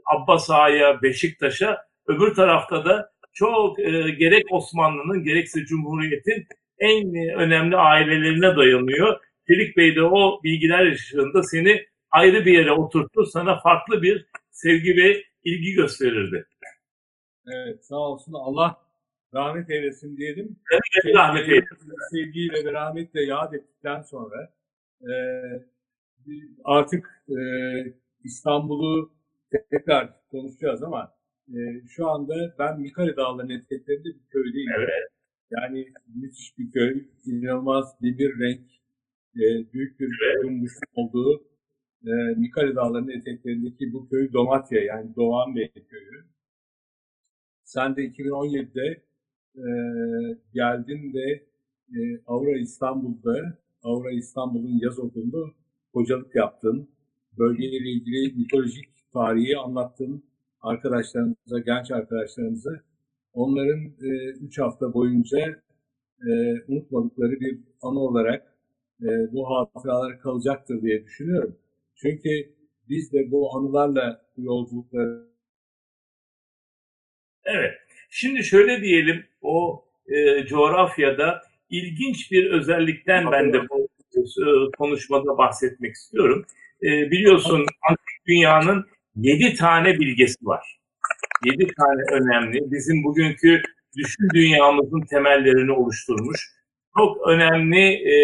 Abbas 0.05 0.49
Ağa'ya, 0.49 1.01
Beşiktaş'a, 1.01 1.77
öbür 2.07 2.33
tarafta 2.35 2.85
da 2.85 3.09
çok 3.33 3.79
e, 3.79 4.09
gerek 4.19 4.45
Osmanlı'nın 4.51 5.23
gerekse 5.23 5.65
Cumhuriyet'in 5.65 6.47
en 6.79 7.15
önemli 7.37 7.77
ailelerine 7.77 8.55
dayanıyor. 8.55 9.19
Çelik 9.47 9.77
Bey 9.77 9.95
de 9.95 10.03
o 10.03 10.43
bilgiler 10.43 10.91
ışığında 10.91 11.43
seni 11.43 11.85
ayrı 12.11 12.45
bir 12.45 12.53
yere 12.57 12.71
oturtur, 12.71 13.25
sana 13.25 13.59
farklı 13.59 14.01
bir 14.01 14.25
sevgi 14.51 14.97
ve 14.97 15.23
ilgi 15.43 15.73
gösterirdi. 15.73 16.45
Evet, 17.47 17.85
sağ 17.85 17.95
olsun. 17.95 18.33
Allah 18.33 18.77
rahmet 19.33 19.69
eylesin 19.69 20.17
diyelim. 20.17 20.59
Evet, 20.71 21.15
rahmet 21.15 21.49
eylesin. 21.49 21.93
Sevgiyle 22.11 22.65
ve 22.65 22.73
rahmetle 22.73 23.23
yad 23.23 23.53
ettikten 23.53 24.01
sonra 24.01 24.53
e, 25.01 25.13
artık 26.63 27.23
e, 27.29 27.37
İstanbul'u 28.23 29.13
tekrar 29.71 30.13
konuşacağız 30.31 30.83
ama 30.83 31.13
e, 31.47 31.59
şu 31.87 32.07
anda 32.09 32.55
ben 32.59 32.79
Mikale 32.79 33.15
Dağları'nın 33.15 33.53
etiketlerinde 33.53 34.09
bir 34.09 34.25
köydeyim. 34.29 34.71
Evet. 34.77 34.89
Yani 35.51 35.87
müthiş 36.15 36.57
bir 36.57 36.71
köy, 36.71 37.07
inanılmaz 37.25 37.95
bir, 38.01 38.17
bir 38.17 38.39
renk, 38.39 38.67
e, 39.35 39.73
büyük 39.73 39.99
bir 39.99 40.09
kurumuşun 40.41 40.81
olduğu 40.95 41.43
e, 42.05 42.11
Mikali 42.37 42.75
Dağları'nın 42.75 43.19
eteklerindeki 43.19 43.93
bu 43.93 44.09
köy 44.09 44.33
Domatya 44.33 44.83
yani 44.83 45.15
Doğan 45.15 45.55
Bey 45.55 45.71
köyü. 45.89 46.25
Sen 47.63 47.95
de 47.95 48.01
2017'de 48.01 49.03
e, 49.55 49.67
geldin 50.53 51.13
ve 51.13 51.43
e, 51.97 52.21
Avra 52.27 52.57
İstanbul'da, 52.57 53.57
Avra 53.83 54.11
İstanbul'un 54.11 54.79
yaz 54.81 54.99
okulunda 54.99 55.37
hocalık 55.93 56.35
yaptın. 56.35 56.89
Bölgeyle 57.37 57.89
ilgili 57.89 58.33
mitolojik 58.35 58.85
tarihi 59.13 59.57
anlattın 59.57 60.23
arkadaşlarımıza, 60.61 61.59
genç 61.65 61.91
arkadaşlarımıza. 61.91 62.71
Onların 63.33 63.79
3 64.41 64.59
e, 64.59 64.61
hafta 64.61 64.93
boyunca 64.93 65.61
e, 66.27 66.31
unutmadıkları 66.67 67.39
bir 67.39 67.59
anı 67.81 67.99
olarak 67.99 68.55
e, 69.01 69.07
bu 69.33 69.49
hatıralar 69.49 70.19
kalacaktır 70.19 70.81
diye 70.81 71.03
düşünüyorum. 71.03 71.55
Çünkü 71.95 72.29
biz 72.89 73.13
de 73.13 73.31
bu 73.31 73.57
anılarla 73.57 74.21
bu 74.37 74.43
yolculukları 74.43 75.33
Evet. 77.45 77.73
Şimdi 78.09 78.43
şöyle 78.43 78.81
diyelim 78.81 79.25
o 79.41 79.85
e, 80.07 80.45
coğrafyada 80.45 81.41
ilginç 81.69 82.31
bir 82.31 82.51
özellikten 82.51 83.31
ben 83.31 83.53
de 83.53 83.69
bu 83.69 83.87
e, 84.17 84.71
konuşmada 84.77 85.37
bahsetmek 85.37 85.93
istiyorum. 85.93 86.45
E, 86.83 87.11
biliyorsun 87.11 87.65
antik 87.89 88.27
dünyanın 88.27 88.85
yedi 89.15 89.55
tane 89.55 89.99
bilgesi 89.99 90.45
var. 90.45 90.79
Yedi 91.45 91.67
tane 91.77 92.01
önemli. 92.11 92.59
Bizim 92.71 93.03
bugünkü 93.03 93.61
düşün 93.97 94.27
dünyamızın 94.33 95.01
temellerini 95.09 95.71
oluşturmuş. 95.71 96.49
Çok 96.97 97.27
önemli 97.27 97.81
e, 97.93 98.15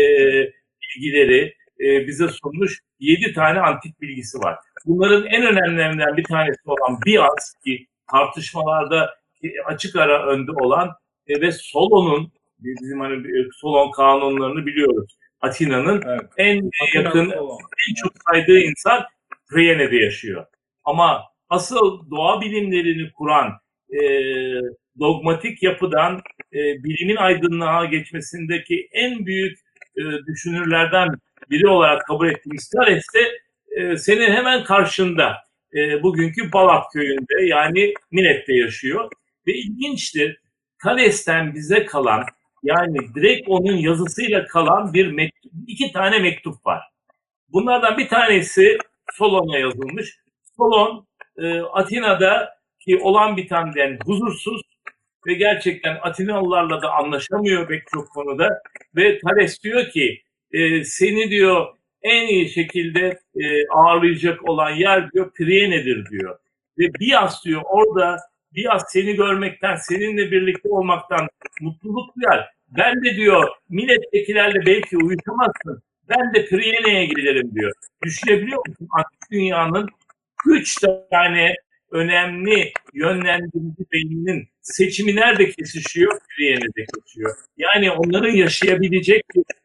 bilgileri 0.82 1.54
e, 1.80 2.08
bize 2.08 2.28
sunmuş 2.28 2.80
yedi 3.00 3.34
tane 3.34 3.60
antik 3.60 4.02
bilgisi 4.02 4.38
var. 4.38 4.56
Bunların 4.86 5.26
en 5.26 5.44
önemlilerinden 5.44 6.18
bir 6.18 6.24
tanesi 6.24 6.60
olan 6.66 7.00
Bias 7.06 7.54
ki 7.66 7.88
tartışmalarda 8.12 9.10
açık 9.66 9.96
ara 9.96 10.28
önde 10.28 10.52
olan 10.52 10.90
e, 11.28 11.42
ve 11.42 11.52
Solon'un 11.52 12.32
bizim 12.60 13.00
hani 13.00 13.24
Solon 13.62 13.92
kanunlarını 13.92 14.66
biliyoruz. 14.66 15.18
Atina'nın 15.42 16.04
evet. 16.08 16.22
en 16.38 16.58
Atina 16.58 17.04
yakın, 17.04 17.32
en 17.90 17.94
çok 17.96 18.14
saydığı 18.30 18.60
insan 18.60 19.04
Priene'de 19.50 19.96
yaşıyor. 19.96 20.46
Ama 20.84 21.24
asıl 21.50 22.12
doğa 22.12 22.42
bilimlerini 22.42 23.12
kuran 23.12 23.52
e, 23.90 24.02
dogmatik 25.00 25.64
yapıdan 25.64 26.22
e, 26.54 26.84
bilimin 26.84 27.16
aydınlığa 27.16 27.86
geçmesindeki 27.86 28.90
en 28.92 29.26
büyük 29.26 29.58
e, 29.98 30.02
düşünürlerden 30.28 31.08
biri 31.50 31.68
olarak 31.68 32.08
kabul 32.08 32.30
ettiğimiz 32.30 32.70
Thales 32.70 33.06
de 33.16 33.40
e, 33.82 33.98
senin 33.98 34.32
hemen 34.32 34.64
karşında 34.64 35.38
e, 35.76 36.04
bugünkü 36.04 36.52
Balat 36.54 36.86
köyünde 36.94 37.46
yani 37.46 37.94
Milet'te 38.12 38.54
yaşıyor. 38.54 39.10
Ve 39.48 39.54
ilginçtir 39.54 40.42
Thales'ten 40.84 41.56
bize 41.56 41.86
kalan 41.86 42.26
yani 42.64 42.98
direkt 43.16 43.50
onun 43.50 43.78
yazısıyla 43.78 44.46
kalan 44.48 44.94
bir 44.94 45.12
mektup, 45.12 45.52
iki 45.68 45.92
tane 45.92 46.20
mektup 46.20 46.66
var. 46.66 46.82
Bunlardan 47.50 47.98
bir 47.98 48.08
tanesi 48.08 48.78
Solon'a 49.14 49.58
yazılmış. 49.58 50.16
Solon 50.58 51.08
e, 51.38 51.60
Atina'da 51.60 52.50
ki 52.80 52.98
olan 52.98 53.38
bitenden 53.38 54.00
huzursuz 54.06 54.62
ve 55.28 55.34
gerçekten 55.34 55.98
Atinalılarla 56.02 56.82
da 56.82 56.92
anlaşamıyor 56.92 57.68
pek 57.68 57.84
çok 57.94 58.10
konuda 58.10 58.62
ve 58.96 59.20
Thales 59.20 59.64
diyor 59.64 59.90
ki 59.90 60.22
e, 60.52 60.84
seni 60.84 61.30
diyor 61.30 61.68
en 62.02 62.28
iyi 62.28 62.50
şekilde 62.50 63.20
e, 63.36 63.68
ağırlayacak 63.68 64.50
olan 64.50 64.70
yer 64.70 65.12
diyor 65.12 65.34
Priene'dir 65.34 66.06
diyor. 66.10 66.38
Ve 66.78 66.84
Bias 67.00 67.46
diyor 67.46 67.62
orada 67.66 68.18
Bias 68.56 68.84
seni 68.88 69.16
görmekten, 69.16 69.76
seninle 69.76 70.32
birlikte 70.32 70.70
olmaktan 70.70 71.28
mutluluk 71.62 72.16
duyar. 72.16 72.50
Ben 72.68 73.04
de 73.04 73.16
diyor 73.16 73.50
millettekilerle 73.70 74.66
belki 74.66 74.98
uyuşamazsın. 74.98 75.84
Ben 76.10 76.34
de 76.34 76.46
Priene'ye 76.46 77.06
gelirim 77.06 77.56
diyor. 77.56 77.72
Düşünebiliyor 78.04 78.68
musun? 78.68 78.88
Antik 78.92 79.32
dünyanın 79.32 79.88
üç 80.48 80.76
tane 81.12 81.56
önemli 81.92 82.72
yönlendirici 82.94 83.86
beyninin 83.94 84.50
seçimi 84.62 85.16
nerede 85.16 85.52
kesişiyor? 85.52 86.20
Priene'de 86.38 86.86
kesişiyor. 86.86 87.36
Yani 87.58 87.92
onların 87.92 88.36
yaşayabilecek 88.36 89.24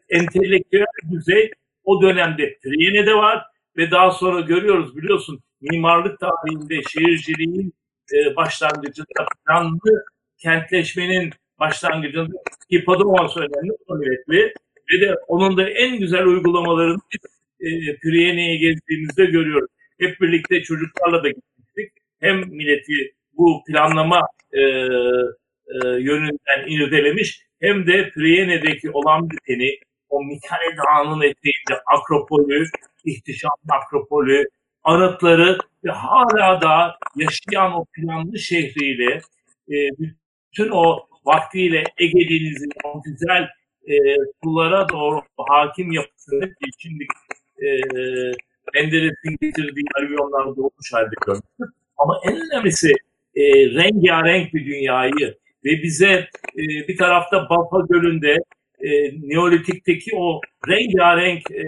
entelektüel 0.08 0.84
düzey 1.12 1.50
o 1.84 2.02
dönemde 2.02 2.58
Priene'de 2.62 3.14
var 3.14 3.42
ve 3.76 3.90
daha 3.90 4.10
sonra 4.10 4.40
görüyoruz 4.40 4.96
biliyorsun 4.96 5.40
mimarlık 5.60 6.18
tarihinde 6.20 6.82
şehirciliğin 6.82 7.74
e, 8.12 8.36
başlangıcında 8.36 9.26
planlı 9.46 10.04
kentleşmenin 10.38 11.30
başlangıcında 11.60 12.36
Hippodomos 12.72 13.36
önemli 13.36 13.72
kuvvetli 13.88 14.54
ve 14.92 15.00
de 15.00 15.14
onun 15.28 15.56
da 15.56 15.70
en 15.70 15.98
güzel 15.98 16.26
uygulamalarını 16.26 16.98
e, 17.60 17.68
Priene'ye 18.02 18.56
gezdiğimizde 18.56 19.24
görüyoruz. 19.24 19.70
Hep 20.00 20.20
birlikte 20.20 20.62
çocuklarla 20.62 21.24
da 21.24 21.28
gittik. 21.28 21.92
Hem 22.20 22.38
milleti 22.38 23.14
bu 23.32 23.62
planlama 23.66 24.20
e, 24.52 24.60
e, 24.60 25.88
yönünden 25.98 26.66
irdelemiş 26.66 27.40
hem 27.60 27.86
de 27.86 28.10
Priene'deki 28.10 28.90
olan 28.90 29.30
biteni 29.30 29.78
o 30.08 30.24
Mikale 30.24 30.76
Dağı'nın 30.76 31.22
eteğinde 31.22 31.82
Akropolü, 31.86 32.66
ihtişam 33.04 33.50
Akropolü, 33.70 34.44
anıtları 34.84 35.58
ve 35.84 35.90
hala 35.90 36.60
da 36.60 36.96
yaşayan 37.16 37.72
o 37.72 37.84
planlı 37.84 38.38
şehriyle 38.38 39.20
e, 39.68 39.76
bütün 39.98 40.70
o 40.70 41.06
vaktiyle 41.24 41.84
Ege 41.98 42.28
Denizi'nin 42.28 42.78
o 42.84 43.02
güzel 43.02 43.48
e, 43.88 43.94
sulara 44.44 44.88
doğru 44.88 45.22
hakim 45.36 45.92
yapısını 45.92 46.54
şimdi 46.78 47.04
e, 47.62 47.66
Menderes'in 48.74 49.36
getirdiği 49.40 49.84
avilyonlarda 49.98 50.62
olmuş 50.62 50.92
halde 50.92 51.14
görmüştük. 51.26 51.68
Ama 51.98 52.20
en 52.24 52.36
önemlisi 52.36 52.92
e, 53.36 53.42
rengarenk 53.66 54.54
bir 54.54 54.66
dünyayı 54.66 55.38
ve 55.64 55.82
bize 55.82 56.28
e, 56.58 56.62
bir 56.88 56.96
tarafta 56.96 57.48
Balpa 57.50 57.86
Gölü'nde 57.90 58.36
e, 58.80 58.90
Neolitik'teki 59.28 60.10
o 60.16 60.40
rengarenk 60.68 61.50
e, 61.50 61.64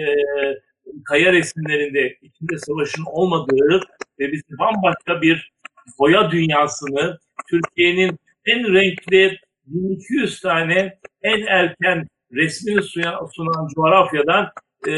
kaya 1.04 1.32
resimlerinde 1.32 2.16
içinde 2.22 2.58
savaşın 2.58 3.04
olmadığı 3.06 3.80
ve 4.20 4.32
bizi 4.32 4.58
bambaşka 4.58 5.22
bir 5.22 5.52
boya 5.98 6.30
dünyasını 6.30 7.18
Türkiye'nin 7.50 8.18
en 8.46 8.74
renkli 8.74 9.38
1200 9.66 10.40
tane 10.40 10.98
en 11.22 11.46
erken 11.46 12.06
resmini 12.32 12.82
sunan 12.82 13.68
coğrafyadan 13.74 14.50
e, 14.88 14.92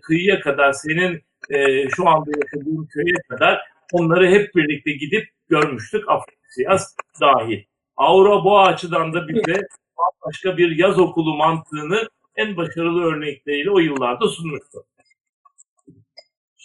kıyıya 0.00 0.40
kadar 0.40 0.72
senin 0.72 1.22
e, 1.50 1.88
şu 1.88 2.08
anda 2.08 2.30
yaşadığın 2.30 2.86
köye 2.86 3.14
kadar 3.28 3.60
onları 3.92 4.30
hep 4.30 4.54
birlikte 4.54 4.92
gidip 4.92 5.28
görmüştük 5.48 6.04
Afrikasiyas 6.08 6.94
dahil. 7.20 7.62
Aura 7.96 8.44
bu 8.44 8.60
açıdan 8.60 9.12
da 9.12 9.28
bize 9.28 9.60
başka 10.26 10.56
bir 10.56 10.78
yaz 10.78 10.98
okulu 10.98 11.36
mantığını 11.36 12.08
en 12.36 12.56
başarılı 12.56 13.02
örnekleriyle 13.02 13.70
o 13.70 13.78
yıllarda 13.78 14.28
sunmuştu. 14.28 14.84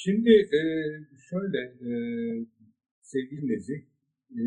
Şimdi 0.01 0.29
e, 0.29 0.61
şöyle 1.29 1.59
e, 1.59 1.91
sevgili 3.01 3.47
Nezih, 3.47 3.81
e, 4.31 4.41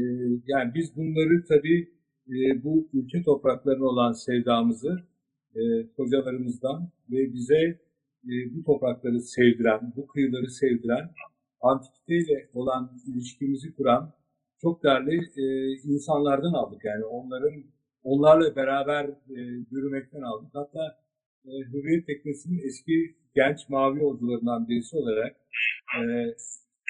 yani 0.47 0.75
biz 0.75 0.97
bunları 0.97 1.45
tabii 1.49 1.89
e, 2.29 2.65
bu 2.65 2.89
ülke 2.93 3.23
topraklarına 3.23 3.85
olan 3.85 4.13
sevdamızı 4.13 5.03
e, 5.57 5.61
hocalarımızdan 5.97 6.89
ve 7.11 7.33
bize 7.33 7.81
bu 8.25 8.65
toprakları 8.65 9.21
sevdiren, 9.21 9.93
bu 9.97 10.07
kıyıları 10.07 10.51
sevdiren, 10.51 11.11
antikiteyle 11.61 12.51
olan 12.55 13.01
ilişkimizi 13.07 13.75
kuran 13.75 14.15
çok 14.61 14.85
değerli 14.85 15.21
insanlardan 15.85 16.53
aldık. 16.53 16.85
Yani 16.85 17.05
onların 17.05 17.65
onlarla 18.03 18.57
beraber 18.57 19.11
yürümekten 19.71 20.23
aldık. 20.23 20.51
Hatta 20.55 21.02
e, 21.45 21.51
Hürriyet 21.73 22.07
Teknesi'nin 22.07 22.67
eski 22.67 23.15
genç 23.35 23.69
mavi 23.69 24.01
yolcularından 24.01 24.69
birisi 24.69 24.97
olarak 24.97 25.37
e, 26.01 26.03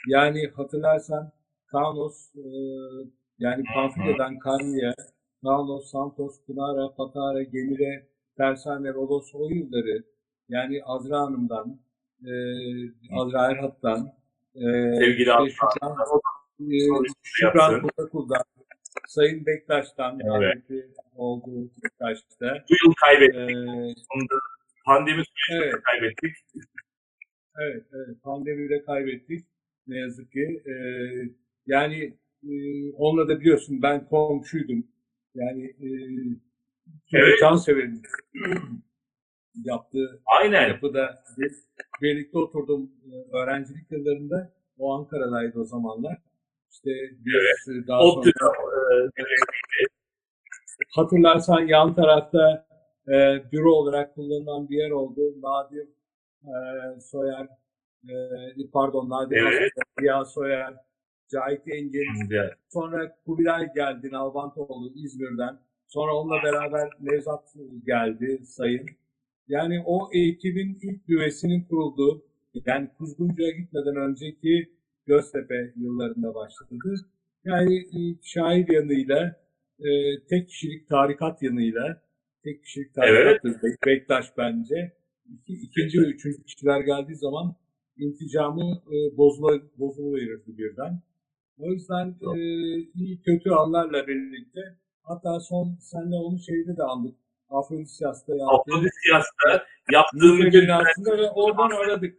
yani 0.08 0.46
hatırlarsan 0.56 1.32
Kaunos 1.66 2.34
e, 2.36 2.44
yani 3.38 3.62
Pamfilya'dan 3.74 4.38
Karniye, 4.38 4.92
Kaunos, 5.42 5.90
Santos, 5.90 6.44
Pınara, 6.46 6.94
Patara, 6.96 7.42
Gemire, 7.42 8.06
Tersane, 8.36 8.94
Rodos 8.94 9.34
o 9.34 9.48
yılları 9.48 10.04
yani 10.48 10.80
Azra 10.84 11.20
Hanım'dan, 11.20 11.78
e, 12.26 12.32
Azra 13.20 13.50
Erhat'tan, 13.50 14.12
e, 14.54 14.60
Sevgili 14.98 15.30
işte 15.46 15.50
Şükran, 15.50 15.96
e, 16.60 17.08
Şükran 17.22 17.82
Kotakul'dan, 17.82 18.42
Sayın 19.08 19.46
Bektaş'tan 19.46 20.20
evet. 20.38 20.62
olduğu 21.16 21.70
Bektaş'ta. 21.84 22.64
Bu 22.70 22.74
yıl 22.86 22.94
kaybettik. 23.00 23.56
Ee, 23.56 23.94
Pandemi 24.86 25.22
sürecinde 25.24 25.66
evet. 25.66 25.82
kaybettik. 25.84 26.36
Evet, 27.60 27.84
evet. 27.92 28.22
Pandemide 28.22 28.84
kaybettik. 28.84 29.46
Ne 29.86 29.98
yazık 29.98 30.32
ki. 30.32 30.62
Ee, 30.66 30.72
yani 31.66 32.16
e, 32.44 32.52
onunla 32.92 33.28
da 33.28 33.40
biliyorsun 33.40 33.82
ben 33.82 34.06
komşuydum. 34.06 34.86
Yani 35.34 35.64
e, 35.64 35.88
evet. 37.12 37.38
can 37.40 37.56
severim. 37.56 38.02
yaptığı 39.64 40.20
Aynen. 40.40 40.68
yapıda 40.68 41.24
birlikte 42.02 42.38
oturdum 42.38 42.90
e, 43.12 43.36
öğrencilik 43.36 43.90
yıllarında. 43.90 44.52
O 44.78 44.92
Ankara'daydı 44.92 45.60
o 45.60 45.64
zamanlar. 45.64 46.18
İşte 46.72 46.90
biz 47.24 47.34
evet. 47.68 47.88
daha 47.88 48.00
sonra 48.00 48.30
e, 49.18 49.24
hatırlarsan 50.96 51.66
yan 51.66 51.94
tarafta 51.94 52.66
e, 53.08 53.42
büro 53.52 53.70
olarak 53.70 54.14
kullanılan 54.14 54.68
bir 54.68 54.76
yer 54.76 54.90
oldu. 54.90 55.20
Nadir 55.42 55.88
e, 56.42 56.54
Soyer, 57.00 57.48
e, 58.08 58.70
pardon 58.72 59.10
Nadir 59.10 59.36
evet. 59.36 59.72
Ziya 60.00 60.24
Soyer, 60.24 60.74
Cahit 61.32 61.68
Engin. 61.68 62.06
Evet. 62.32 62.52
Sonra 62.68 63.16
Kubilay 63.26 63.72
geldi 63.74 64.08
Nalbantoğlu 64.12 64.92
İzmir'den. 64.94 65.58
Sonra 65.88 66.16
onunla 66.16 66.42
beraber 66.42 66.90
Nevzat 67.00 67.54
geldi 67.86 68.40
sayın. 68.44 68.86
Yani 69.48 69.82
o 69.86 70.08
ekibin 70.12 70.78
ilk 70.82 71.08
üyesinin 71.08 71.64
kurulduğu, 71.64 72.24
yani 72.66 72.88
Kuzguncu'ya 72.98 73.50
gitmeden 73.50 73.96
önceki 73.96 74.72
Göztepe 75.06 75.72
yıllarında 75.76 76.34
başladı. 76.34 76.74
Yani 77.44 77.76
e, 77.76 77.98
şair 78.22 78.68
yanıyla, 78.68 79.36
e, 79.78 79.88
tek 80.30 80.48
kişilik 80.48 80.88
tarikat 80.88 81.42
yanıyla, 81.42 82.02
tek 82.44 82.62
kişilik 82.64 82.94
tarikattır 82.94 83.56
evet. 83.64 83.86
Bektaş 83.86 84.26
bence. 84.38 84.92
İki, 85.34 85.52
ikinci 85.52 86.00
ve 86.00 86.06
üçüncü 86.06 86.42
kişiler 86.42 86.80
geldiği 86.80 87.16
zaman 87.16 87.56
inticamı 87.96 88.82
e, 88.86 89.16
bozula, 89.16 89.60
bozuluverirdi 89.78 90.58
birden. 90.58 91.02
O 91.58 91.72
yüzden 91.72 92.16
e, 92.36 92.40
iyi 92.94 93.22
kötü 93.22 93.50
anlarla 93.50 94.06
birlikte 94.06 94.60
hatta 95.02 95.40
son 95.40 95.76
senle 95.80 96.16
onun 96.16 96.36
şeyini 96.36 96.76
de 96.76 96.82
aldık. 96.82 97.16
Afrodisias'ta 97.50 98.32
yaptığı. 98.32 98.56
Afrodisias'ta 98.56 99.66
yaptığı 99.92 100.52
dünyasında 100.52 101.18
ve 101.18 101.30
oradan 101.30 101.70
aradık. 101.84 102.18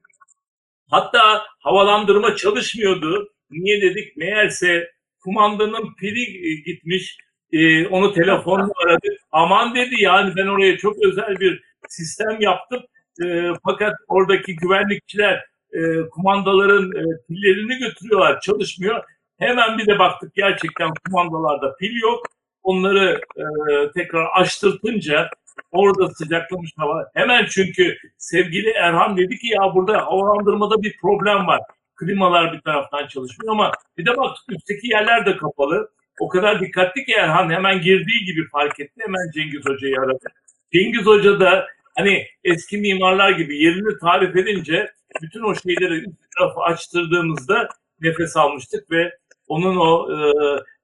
Hatta 0.89 1.41
havalandırma 1.59 2.35
çalışmıyordu. 2.35 3.29
Niye 3.51 3.81
dedik? 3.81 4.17
Meğerse 4.17 4.91
kumandanın 5.19 5.95
pili 5.99 6.47
e, 6.47 6.55
gitmiş. 6.65 7.17
E, 7.51 7.87
onu 7.87 8.13
telefonla 8.13 8.69
aradık. 8.85 9.13
Aman 9.31 9.75
dedi 9.75 9.95
yani 9.99 10.33
ben 10.35 10.47
oraya 10.47 10.77
çok 10.77 10.95
özel 11.05 11.39
bir 11.39 11.63
sistem 11.87 12.41
yaptım. 12.41 12.83
E, 13.25 13.51
fakat 13.63 13.93
oradaki 14.07 14.55
güvenlikçiler 14.55 15.45
e, 15.73 16.09
kumandaların 16.09 16.91
e, 16.91 17.03
pillerini 17.27 17.77
götürüyorlar. 17.77 18.41
Çalışmıyor. 18.41 19.03
Hemen 19.39 19.77
bir 19.77 19.87
de 19.87 19.99
baktık 19.99 20.33
gerçekten 20.35 20.91
kumandalarda 21.05 21.75
pil 21.75 22.01
yok. 22.01 22.25
Onları 22.63 23.21
e, 23.37 23.43
tekrar 23.91 24.25
açtırtınca 24.35 25.29
orada 25.71 26.09
sıcaklamış 26.09 26.71
hava. 26.77 27.09
Hemen 27.13 27.45
çünkü 27.49 27.97
sevgili 28.17 28.69
Erhan 28.69 29.17
dedi 29.17 29.37
ki 29.37 29.47
ya 29.47 29.75
burada 29.75 30.05
havalandırmada 30.05 30.83
bir 30.83 30.97
problem 31.01 31.47
var. 31.47 31.61
Klimalar 31.95 32.53
bir 32.53 32.61
taraftan 32.61 33.07
çalışmıyor 33.07 33.53
ama 33.53 33.71
bir 33.97 34.05
de 34.05 34.17
baktık 34.17 34.55
üstteki 34.57 34.87
yerler 34.87 35.25
de 35.25 35.37
kapalı. 35.37 35.89
O 36.19 36.27
kadar 36.27 36.59
dikkatli 36.59 37.05
ki 37.05 37.13
Erhan 37.13 37.49
hemen 37.49 37.81
girdiği 37.81 38.25
gibi 38.25 38.47
fark 38.51 38.79
etti. 38.79 38.93
Hemen 38.99 39.31
Cengiz 39.35 39.65
Hoca'yı 39.65 39.99
aradı. 39.99 40.27
Cengiz 40.73 41.05
Hoca 41.05 41.39
da 41.39 41.67
hani 41.97 42.25
eski 42.43 42.77
mimarlar 42.77 43.29
gibi 43.29 43.63
yerini 43.63 43.99
tarif 43.99 44.35
edince 44.35 44.91
bütün 45.21 45.43
o 45.43 45.55
şeyleri 45.55 45.93
üst 45.93 46.31
tarafı 46.37 46.59
açtırdığımızda 46.59 47.67
nefes 48.01 48.37
almıştık 48.37 48.91
ve 48.91 49.11
onun 49.47 49.77
o 49.77 50.07
e, 50.11 50.17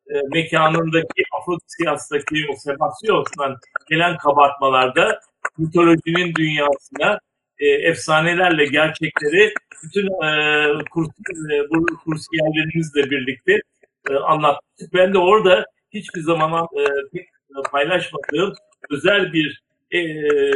e, 0.09 0.13
mekanındaki 0.33 1.23
Afrodisiyas'taki 1.39 2.45
o 2.51 2.55
Sebastios'tan 2.55 3.57
gelen 3.89 4.17
kabartmalarda 4.17 5.19
mitolojinin 5.57 6.35
dünyasına 6.35 7.19
e, 7.59 7.67
efsanelerle 7.67 8.65
gerçekleri 8.65 9.53
bütün 9.83 10.05
e, 10.23 10.83
kurs, 10.91 11.07
e, 11.07 11.69
bu 11.69 11.85
kursiyerlerimizle 12.03 13.09
birlikte 13.11 13.61
e, 14.09 14.13
anlattık. 14.15 14.93
Ben 14.93 15.13
de 15.13 15.17
orada 15.17 15.65
hiçbir 15.93 16.21
zaman 16.21 16.67
e, 16.77 16.83
paylaşmadığım 17.71 18.53
özel 18.89 19.33
bir 19.33 19.63
e, 19.93 19.99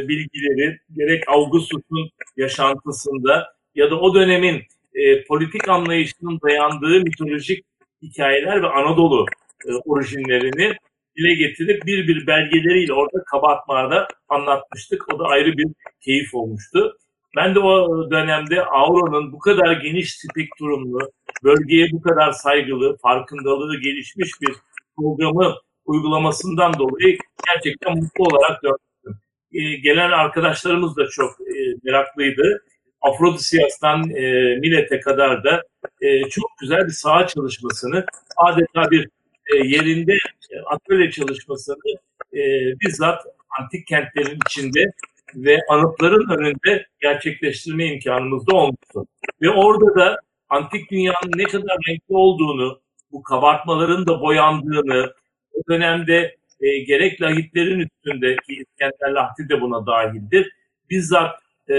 bilgileri 0.07 0.77
gerek 0.97 1.23
Augustus'un 1.27 2.09
yaşantısında 2.37 3.53
ya 3.75 3.91
da 3.91 3.99
o 3.99 4.15
dönemin 4.15 4.63
e, 4.95 5.23
politik 5.23 5.69
anlayışının 5.69 6.39
dayandığı 6.43 6.99
mitolojik 6.99 7.65
hikayeler 8.01 8.63
ve 8.63 8.67
Anadolu 8.67 9.25
e, 9.67 9.71
orijinlerini 9.85 10.75
dile 11.17 11.33
getirip 11.33 11.85
bir 11.85 12.07
bir 12.07 12.27
belgeleriyle 12.27 12.93
orada 12.93 13.23
kabartmada 13.31 14.07
anlatmıştık. 14.29 15.13
O 15.13 15.19
da 15.19 15.23
ayrı 15.23 15.57
bir 15.57 15.67
keyif 16.01 16.35
olmuştu. 16.35 16.97
Ben 17.37 17.55
de 17.55 17.59
o 17.59 18.11
dönemde 18.11 18.65
Aura'nın 18.65 19.31
bu 19.31 19.39
kadar 19.39 19.71
geniş 19.71 20.15
spektrumlu, 20.15 21.11
bölgeye 21.43 21.87
bu 21.91 22.01
kadar 22.01 22.31
saygılı, 22.31 22.97
farkındalığı 22.97 23.79
gelişmiş 23.79 24.31
bir 24.41 24.53
programı 24.97 25.55
uygulamasından 25.85 26.73
dolayı 26.73 27.17
gerçekten 27.47 27.97
mutlu 27.97 28.23
olarak 28.23 28.61
gördüm. 28.61 29.19
Ee, 29.53 29.75
gelen 29.75 30.11
arkadaşlarımız 30.11 30.97
da 30.97 31.07
çok 31.07 31.31
e, 31.41 31.53
meraklıydı. 31.83 32.63
Afrodisiyas'tan 33.01 34.09
e, 34.09 34.55
Millet'e 34.55 34.99
kadar 34.99 35.43
da 35.43 35.61
e, 36.01 36.29
çok 36.29 36.45
güzel 36.61 36.85
bir 36.85 36.91
saha 36.91 37.27
çalışmasını, 37.27 38.05
adeta 38.37 38.91
bir 38.91 39.09
e, 39.53 39.67
yerinde 39.67 40.13
e, 40.51 40.59
atölye 40.59 41.11
çalışmasını 41.11 41.99
e, 42.33 42.39
bizzat 42.79 43.21
antik 43.59 43.87
kentlerin 43.87 44.39
içinde 44.47 44.91
ve 45.35 45.59
anıtların 45.69 46.29
önünde 46.37 46.85
gerçekleştirme 47.01 47.85
imkanımız 47.85 48.47
da 48.47 48.55
olmuştu. 48.55 49.07
Ve 49.41 49.49
orada 49.49 49.95
da 49.95 50.19
antik 50.49 50.91
dünyanın 50.91 51.31
ne 51.35 51.43
kadar 51.43 51.77
renkli 51.89 52.15
olduğunu, 52.15 52.81
bu 53.11 53.23
kabartmaların 53.23 54.07
da 54.07 54.21
boyandığını, 54.21 55.13
o 55.53 55.59
dönemde 55.69 56.35
e, 56.61 56.79
gerek 56.79 57.21
lahitlerin 57.21 57.79
üstünde 57.79 58.35
ki 58.35 58.53
İskender 58.53 59.11
Lahti 59.11 59.49
de 59.49 59.61
buna 59.61 59.85
dahildir, 59.85 60.51
bizzat 60.89 61.35
e, 61.67 61.73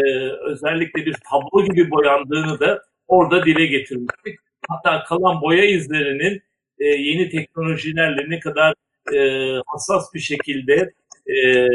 özellikle 0.50 1.06
bir 1.06 1.16
tablo 1.30 1.64
gibi 1.64 1.90
boyandığını 1.90 2.60
da 2.60 2.82
orada 3.08 3.44
dile 3.46 3.66
getirmiştik. 3.66 4.38
Hatta 4.68 5.04
kalan 5.04 5.42
boya 5.42 5.64
izlerinin 5.64 6.42
e, 6.78 6.84
yeni 6.84 7.28
teknolojilerle 7.28 8.30
ne 8.30 8.40
kadar 8.40 8.74
e, 9.14 9.18
hassas 9.66 10.14
bir 10.14 10.20
şekilde 10.20 10.92
e, 11.26 11.68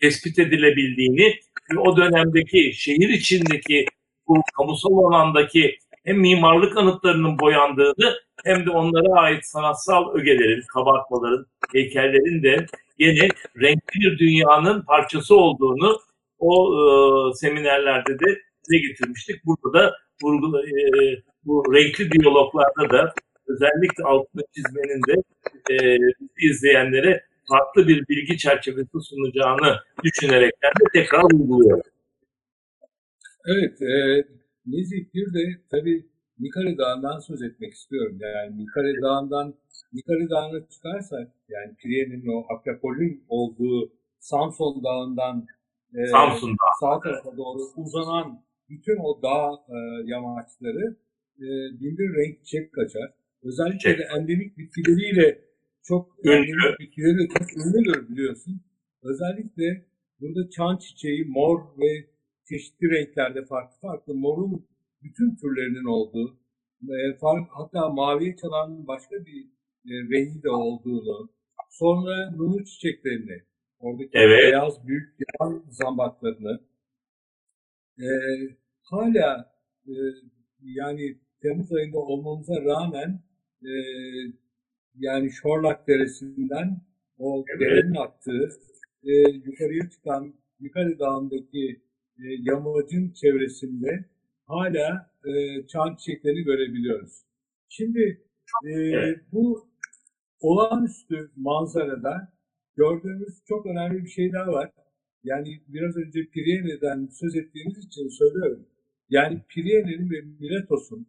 tespit 0.00 0.38
edilebildiğini 0.38 1.34
ve 1.74 1.78
o 1.78 1.96
dönemdeki 1.96 2.72
şehir 2.74 3.08
içindeki 3.08 3.84
bu 4.28 4.42
kamusal 4.56 4.98
alandaki 4.98 5.78
hem 6.04 6.20
mimarlık 6.20 6.76
anıtlarının 6.76 7.38
boyandığını 7.38 8.16
hem 8.44 8.66
de 8.66 8.70
onlara 8.70 9.20
ait 9.20 9.46
sanatsal 9.46 10.14
ögelerin, 10.14 10.62
kabartmaların, 10.74 11.46
heykellerin 11.72 12.42
de 12.42 12.66
yine 12.98 13.28
renkli 13.60 14.00
bir 14.00 14.18
dünyanın 14.18 14.82
parçası 14.82 15.34
olduğunu 15.36 15.98
o 16.38 16.52
e, 16.76 16.82
seminerlerde 17.34 18.12
de 18.12 18.26
dile 18.70 18.88
getirmiştik. 18.88 19.46
Burada 19.46 19.78
da 19.78 19.96
vurgu, 20.22 20.58
e, 20.58 20.70
bu 21.44 21.74
renkli 21.74 22.10
diyaloglarda 22.10 22.90
da 22.90 23.14
özellikle 23.52 24.04
altını 24.04 24.42
çizmenin 24.54 25.02
de 25.08 25.14
e, 25.74 25.76
izleyenlere 26.48 27.24
farklı 27.48 27.88
bir 27.88 28.08
bilgi 28.08 28.38
çerçevesi 28.38 28.98
sunacağını 29.00 29.76
düşünerekten 30.04 30.70
de 30.70 30.84
tekrar 30.92 31.22
vurguluyorum. 31.22 31.90
Evet, 33.46 33.82
e, 33.82 33.92
Nezih 34.66 35.04
bir 35.14 35.34
de 35.34 35.60
tabii 35.70 36.06
Mikare 36.38 36.78
Dağı'ndan 36.78 37.18
söz 37.18 37.42
etmek 37.42 37.72
istiyorum. 37.72 38.18
Yani 38.20 38.56
Mikare 38.56 39.02
Dağı'ndan, 39.02 39.54
Mikare 39.92 40.30
Dağı'na 40.30 40.68
çıkarsak, 40.68 41.28
yani 41.48 41.74
Priye'nin 41.82 42.26
o 42.26 42.54
Akropol'ün 42.54 43.24
olduğu 43.28 43.92
Samson 44.18 44.84
Dağı'ndan 44.84 45.46
e, 45.94 46.06
Samsun'da. 46.06 46.56
sağ 46.80 47.00
tarafa 47.00 47.36
doğru 47.36 47.62
uzanan 47.76 48.42
bütün 48.68 48.96
o 48.96 49.22
dağ 49.22 49.64
e, 49.68 49.78
yamaçları 50.04 50.96
e, 51.38 51.46
binbir 51.80 52.14
renk 52.16 52.44
çek 52.44 52.72
kaçar. 52.72 53.10
Özellikle 53.42 53.78
çek. 53.78 53.98
de 53.98 54.02
endemik 54.16 54.58
bitkileriyle 54.58 55.44
çok 55.82 56.16
ünlü. 56.24 56.78
bitkileri 56.80 57.28
çok 57.28 57.56
ünlüdür 57.56 58.08
biliyorsun. 58.08 58.60
Özellikle 59.02 59.86
burada 60.20 60.50
çan 60.50 60.76
çiçeği 60.76 61.24
mor 61.24 61.60
ve 61.78 62.06
çeşitli 62.48 62.90
renklerde 62.90 63.44
farklı 63.44 63.76
farklı 63.80 64.14
morun 64.14 64.66
bütün 65.02 65.36
türlerinin 65.36 65.84
olduğu 65.84 66.40
e, 66.82 67.16
fark, 67.20 67.48
hatta 67.50 67.88
maviye 67.88 68.36
çalan 68.36 68.86
başka 68.86 69.16
bir 69.26 69.44
e, 69.86 69.92
rengi 70.12 70.42
de 70.42 70.50
olduğunu 70.50 71.30
sonra 71.70 72.30
nunu 72.30 72.64
çiçeklerini 72.64 73.42
oradaki 73.78 74.10
evet. 74.12 74.38
beyaz 74.42 74.86
büyük 74.86 75.16
yaban 75.20 75.64
zambaklarını 75.70 76.60
e, 77.98 78.08
hala 78.82 79.54
e, 79.86 79.92
yani 80.60 81.18
Temmuz 81.42 81.72
ayında 81.72 81.98
olmamıza 81.98 82.64
rağmen 82.64 83.22
e, 83.62 83.72
yani 84.98 85.30
Şorlak 85.30 85.88
Deresi'nden 85.88 86.80
o 87.18 87.44
evet. 87.48 87.60
derenin 87.60 87.94
aktığı 87.94 88.50
e, 89.04 89.12
yukarıya 89.30 89.90
çıkan 89.90 90.34
yukarı 90.60 90.98
dağındaki 90.98 91.82
e, 92.18 92.24
yamacın 92.40 93.12
çevresinde 93.12 94.04
hala 94.46 95.10
e, 95.24 95.66
çan 95.66 95.96
çiçeklerini 95.96 96.42
görebiliyoruz. 96.42 97.22
Şimdi 97.68 98.22
e, 98.64 98.72
evet. 98.72 99.20
bu 99.32 99.68
olağanüstü 100.40 101.30
manzarada 101.36 102.32
gördüğümüz 102.76 103.44
çok 103.48 103.66
önemli 103.66 104.04
bir 104.04 104.10
şey 104.10 104.32
daha 104.32 104.52
var. 104.52 104.70
Yani 105.24 105.60
biraz 105.68 105.96
önce 105.96 106.26
Piriene'den 106.32 107.06
söz 107.06 107.36
ettiğimiz 107.36 107.78
için 107.78 108.08
söylüyorum. 108.08 108.66
Yani 109.10 109.40
Piriene'nin 109.48 110.10
ve 110.10 110.20
Miletos'un 110.40 111.06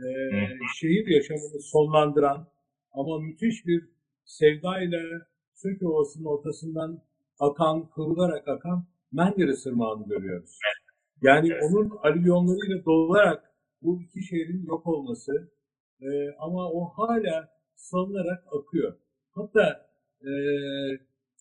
e, 0.00 0.08
şehir 0.80 1.06
yaşamını 1.06 1.60
sonlandıran 1.60 2.48
ama 2.92 3.18
müthiş 3.18 3.66
bir 3.66 3.88
sevdayla 4.24 5.00
Söke 5.54 5.86
Ovası'nın 5.86 6.24
ortasından 6.24 7.02
akan, 7.38 7.90
kıvrılarak 7.90 8.48
akan 8.48 8.86
Menderes 9.12 9.66
Irmağı'nı 9.66 10.08
görüyoruz. 10.08 10.58
Yani 11.22 11.54
onun 11.62 11.90
alüvyonlarıyla 12.02 12.84
dolarak 12.84 13.52
bu 13.82 14.02
iki 14.02 14.22
şehrin 14.22 14.66
yok 14.66 14.86
olması 14.86 15.52
e, 16.00 16.06
ama 16.38 16.70
o 16.72 16.84
hala 16.84 17.48
salınarak 17.74 18.44
akıyor. 18.58 18.96
Hatta 19.34 19.88
e, 20.20 20.30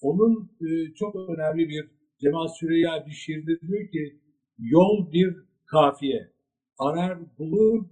onun 0.02 0.52
e, 0.62 0.94
çok 0.94 1.30
önemli 1.30 1.70
bir 1.70 1.90
Cemal 2.20 2.48
Süreyya 2.48 3.06
bir 3.08 3.12
şiirde 3.12 3.60
diyor 3.62 3.88
ki 3.92 4.20
yol 4.58 5.12
bir 5.12 5.36
kafiye 5.66 6.32
arar 6.78 7.38
bulur 7.38 7.86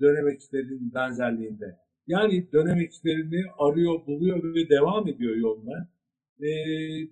dönemeçlerin 0.00 0.94
benzerliğinde. 0.94 1.76
Yani 2.06 2.52
dönemeçlerini 2.52 3.42
arıyor, 3.58 4.06
buluyor 4.06 4.54
ve 4.54 4.68
devam 4.68 5.08
ediyor 5.08 5.36
yoluna. 5.36 5.88
Ee, 6.40 6.46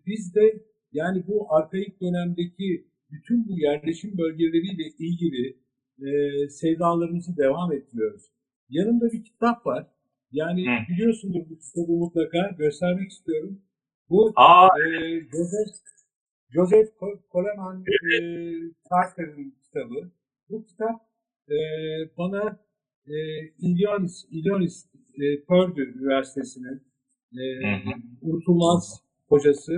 biz 0.06 0.34
de 0.34 0.62
yani 0.92 1.24
bu 1.26 1.54
arkaik 1.54 2.00
dönemdeki 2.00 2.86
bütün 3.10 3.48
bu 3.48 3.58
yerleşim 3.58 4.18
bölgeleriyle 4.18 4.84
ilgili 4.98 5.56
e, 6.02 6.48
sevdalarımızı 6.48 7.36
devam 7.36 7.72
ettiriyoruz. 7.72 8.22
Yanımda 8.68 9.12
bir 9.12 9.24
kitap 9.24 9.66
var. 9.66 9.86
Yani 10.32 10.66
Hı. 10.66 10.92
biliyorsunuz 10.92 11.50
bu 11.50 11.58
kitabı 11.58 11.92
mutlaka 11.92 12.50
göstermek 12.58 13.10
istiyorum. 13.10 13.62
Bu 14.10 14.32
Aa, 14.36 14.68
e, 14.80 15.20
Joseph, 15.20 15.76
Joseph 16.50 16.88
Coleman 17.32 17.84
e, 17.86 18.18
Carter'ın 18.90 19.54
kitabı. 19.64 20.10
Bu 20.50 20.64
kitap 20.64 21.00
e, 21.48 21.56
bana 22.18 22.60
e, 23.06 23.12
Illinois, 23.58 24.24
Illinois 24.30 24.84
e, 25.14 25.40
Purdue 25.44 25.82
Üniversitesi'nin 25.82 26.82
e, 27.32 27.42
unutulmaz 28.22 29.02
hocası 29.28 29.72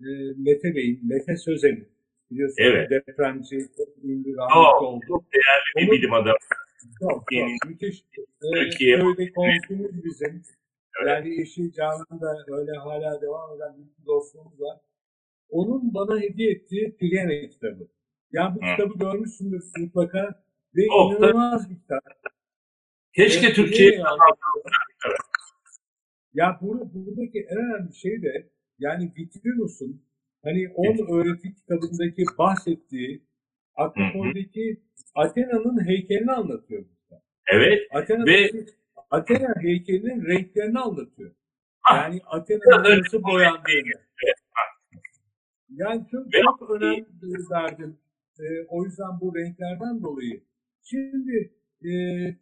e, 0.00 0.06
Mete 0.36 0.74
Bey'in, 0.74 1.00
Mete 1.08 1.36
Sözen'in 1.36 1.88
biliyorsunuz 2.30 2.58
Evet. 2.68 2.90
depremci, 2.90 3.56
ünlü, 4.02 4.36
rahmetli 4.36 4.86
oldu. 4.86 5.00
çok 5.08 5.24
değerli 5.32 5.76
bir 5.76 5.82
Onun- 5.82 5.92
bilim 5.98 6.12
adamı. 6.12 6.36
Çok, 7.00 7.10
çok 7.10 7.70
müthiş. 7.70 8.00
E, 8.18 8.50
Türkiye- 8.54 8.98
köyde 9.00 9.32
komşumuz 9.32 10.04
bizim. 10.04 10.42
Evet. 11.02 11.08
Yani 11.08 11.40
eşi 11.42 11.72
Canan'da 11.72 12.44
öyle 12.48 12.72
hala 12.72 13.20
devam 13.22 13.56
eden 13.56 13.74
bir 13.98 14.06
dostluğumuz 14.06 14.60
var. 14.60 14.80
Onun 15.48 15.94
bana 15.94 16.20
hediye 16.20 16.50
ettiği 16.52 16.96
Pirene 16.96 17.48
kitabı. 17.48 17.88
Yani 18.32 18.56
bu 18.56 18.66
Hı. 18.66 18.70
kitabı 18.76 18.98
görmüşsündür 18.98 19.62
mutlaka 19.78 20.44
ve 20.76 20.82
da- 20.82 21.14
inanılmaz 21.14 21.70
bir 21.70 21.76
kitap. 21.80 22.00
Keşke 23.16 23.46
Evet, 23.46 23.58
anlatıyor. 24.06 24.64
Ya 26.34 26.58
burada, 26.62 26.94
buradaki 26.94 27.38
en 27.50 27.56
önemli 27.56 27.94
şey 27.94 28.22
de 28.22 28.50
yani 28.78 29.12
Vitrinus'un 29.18 30.02
hani 30.44 30.68
10 30.74 31.18
öğreti 31.18 31.54
kitabındaki 31.54 32.24
bahsettiği 32.38 33.24
Akropol'deki 33.76 34.82
Athena'nın 35.14 35.86
heykelini 35.88 36.32
anlatıyor. 36.32 36.84
burada. 36.84 37.22
Evet. 37.52 37.78
Athena'daki 37.92 38.66
Athena 39.10 39.54
heykelinin 39.62 40.26
renklerini 40.26 40.78
anlatıyor. 40.78 41.34
Ah, 41.90 41.96
Yani 41.96 42.20
Athena'nın 42.26 42.84
biraz 42.84 42.98
nasıl 42.98 43.22
boyandığını. 43.22 43.94
Evet, 44.24 44.36
Yani 45.68 46.06
çok, 46.10 46.26
Ve- 46.34 46.40
çok 46.42 46.70
önemli 46.70 47.06
bir 47.22 47.50
verdim. 47.50 47.98
Ee, 48.40 48.44
o 48.68 48.84
yüzden 48.84 49.20
bu 49.20 49.36
renklerden 49.36 50.02
dolayı. 50.02 50.42
Şimdi 50.82 51.54
e, 51.84 51.90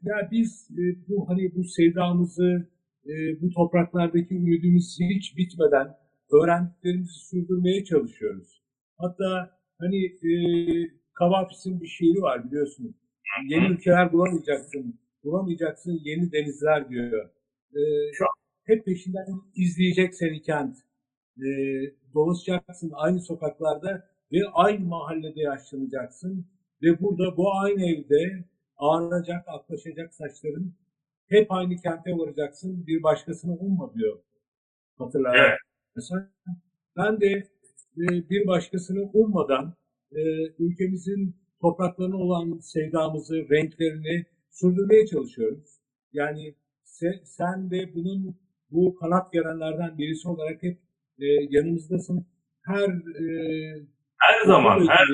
ya 0.02 0.28
biz 0.31 0.68
e, 0.70 0.83
bu 1.09 1.28
hani 1.28 1.55
bu 1.55 1.64
sevdamızı, 1.64 2.68
e, 3.07 3.12
bu 3.42 3.50
topraklardaki 3.50 4.35
ümidimizi 4.35 5.05
hiç 5.05 5.37
bitmeden 5.37 5.88
öğrendiklerimizi 6.33 7.12
sürdürmeye 7.12 7.85
çalışıyoruz. 7.85 8.62
Hatta 8.98 9.59
hani 9.78 10.05
e, 10.05 10.33
Kavafis'in 11.14 11.81
bir 11.81 11.87
şiiri 11.87 12.22
var 12.22 12.44
biliyorsunuz. 12.46 12.94
Yeni 13.48 13.66
ülkeler 13.66 14.12
bulamayacaksın, 14.12 15.00
bulamayacaksın 15.24 16.00
yeni 16.05 16.33
denizler 16.33 16.88
diyor. 16.88 17.31
E, 17.74 17.81
Çok. 18.12 18.28
hep 18.64 18.85
peşinden 18.85 19.26
izleyecek 19.55 20.14
seni 20.14 20.42
kent. 20.42 20.76
E, 21.38 21.48
dolaşacaksın 22.14 22.92
aynı 22.94 23.20
sokaklarda 23.20 24.09
ve 24.33 24.38
aynı 24.52 24.87
mahallede 24.87 25.40
yaşlanacaksın. 25.40 26.46
Ve 26.83 27.00
burada 27.00 27.37
bu 27.37 27.52
aynı 27.55 27.87
evde 27.87 28.44
ağaracak, 28.82 29.44
aklaşacak 29.46 30.14
saçların 30.14 30.74
hep 31.28 31.52
aynı 31.52 31.76
kente 31.76 32.18
varacaksın. 32.18 32.86
Bir 32.86 33.02
başkasını 33.02 33.52
umma 33.52 33.94
diyor. 33.94 34.18
Hatırlar. 34.98 35.34
Evet. 35.34 35.58
Mesela 35.96 36.30
ben 36.96 37.20
de 37.20 37.26
e, 37.98 38.30
bir 38.30 38.46
başkasını 38.46 39.10
ummadan 39.12 39.74
e, 40.12 40.20
ülkemizin 40.58 41.36
topraklarına 41.60 42.16
olan 42.16 42.58
sevdamızı, 42.58 43.34
renklerini 43.50 44.24
sürdürmeye 44.50 45.06
çalışıyoruz. 45.06 45.80
Yani 46.12 46.54
se- 46.84 47.20
sen 47.24 47.70
de 47.70 47.94
bunun 47.94 48.36
bu 48.70 48.94
kanat 48.94 49.32
gerenlerden 49.32 49.98
birisi 49.98 50.28
olarak 50.28 50.62
hep 50.62 50.78
e, 51.18 51.26
yanımızdasın. 51.50 52.26
Her 52.62 52.88
e, 52.88 53.26
Her 54.18 54.46
zaman, 54.46 54.86
her 54.88 55.08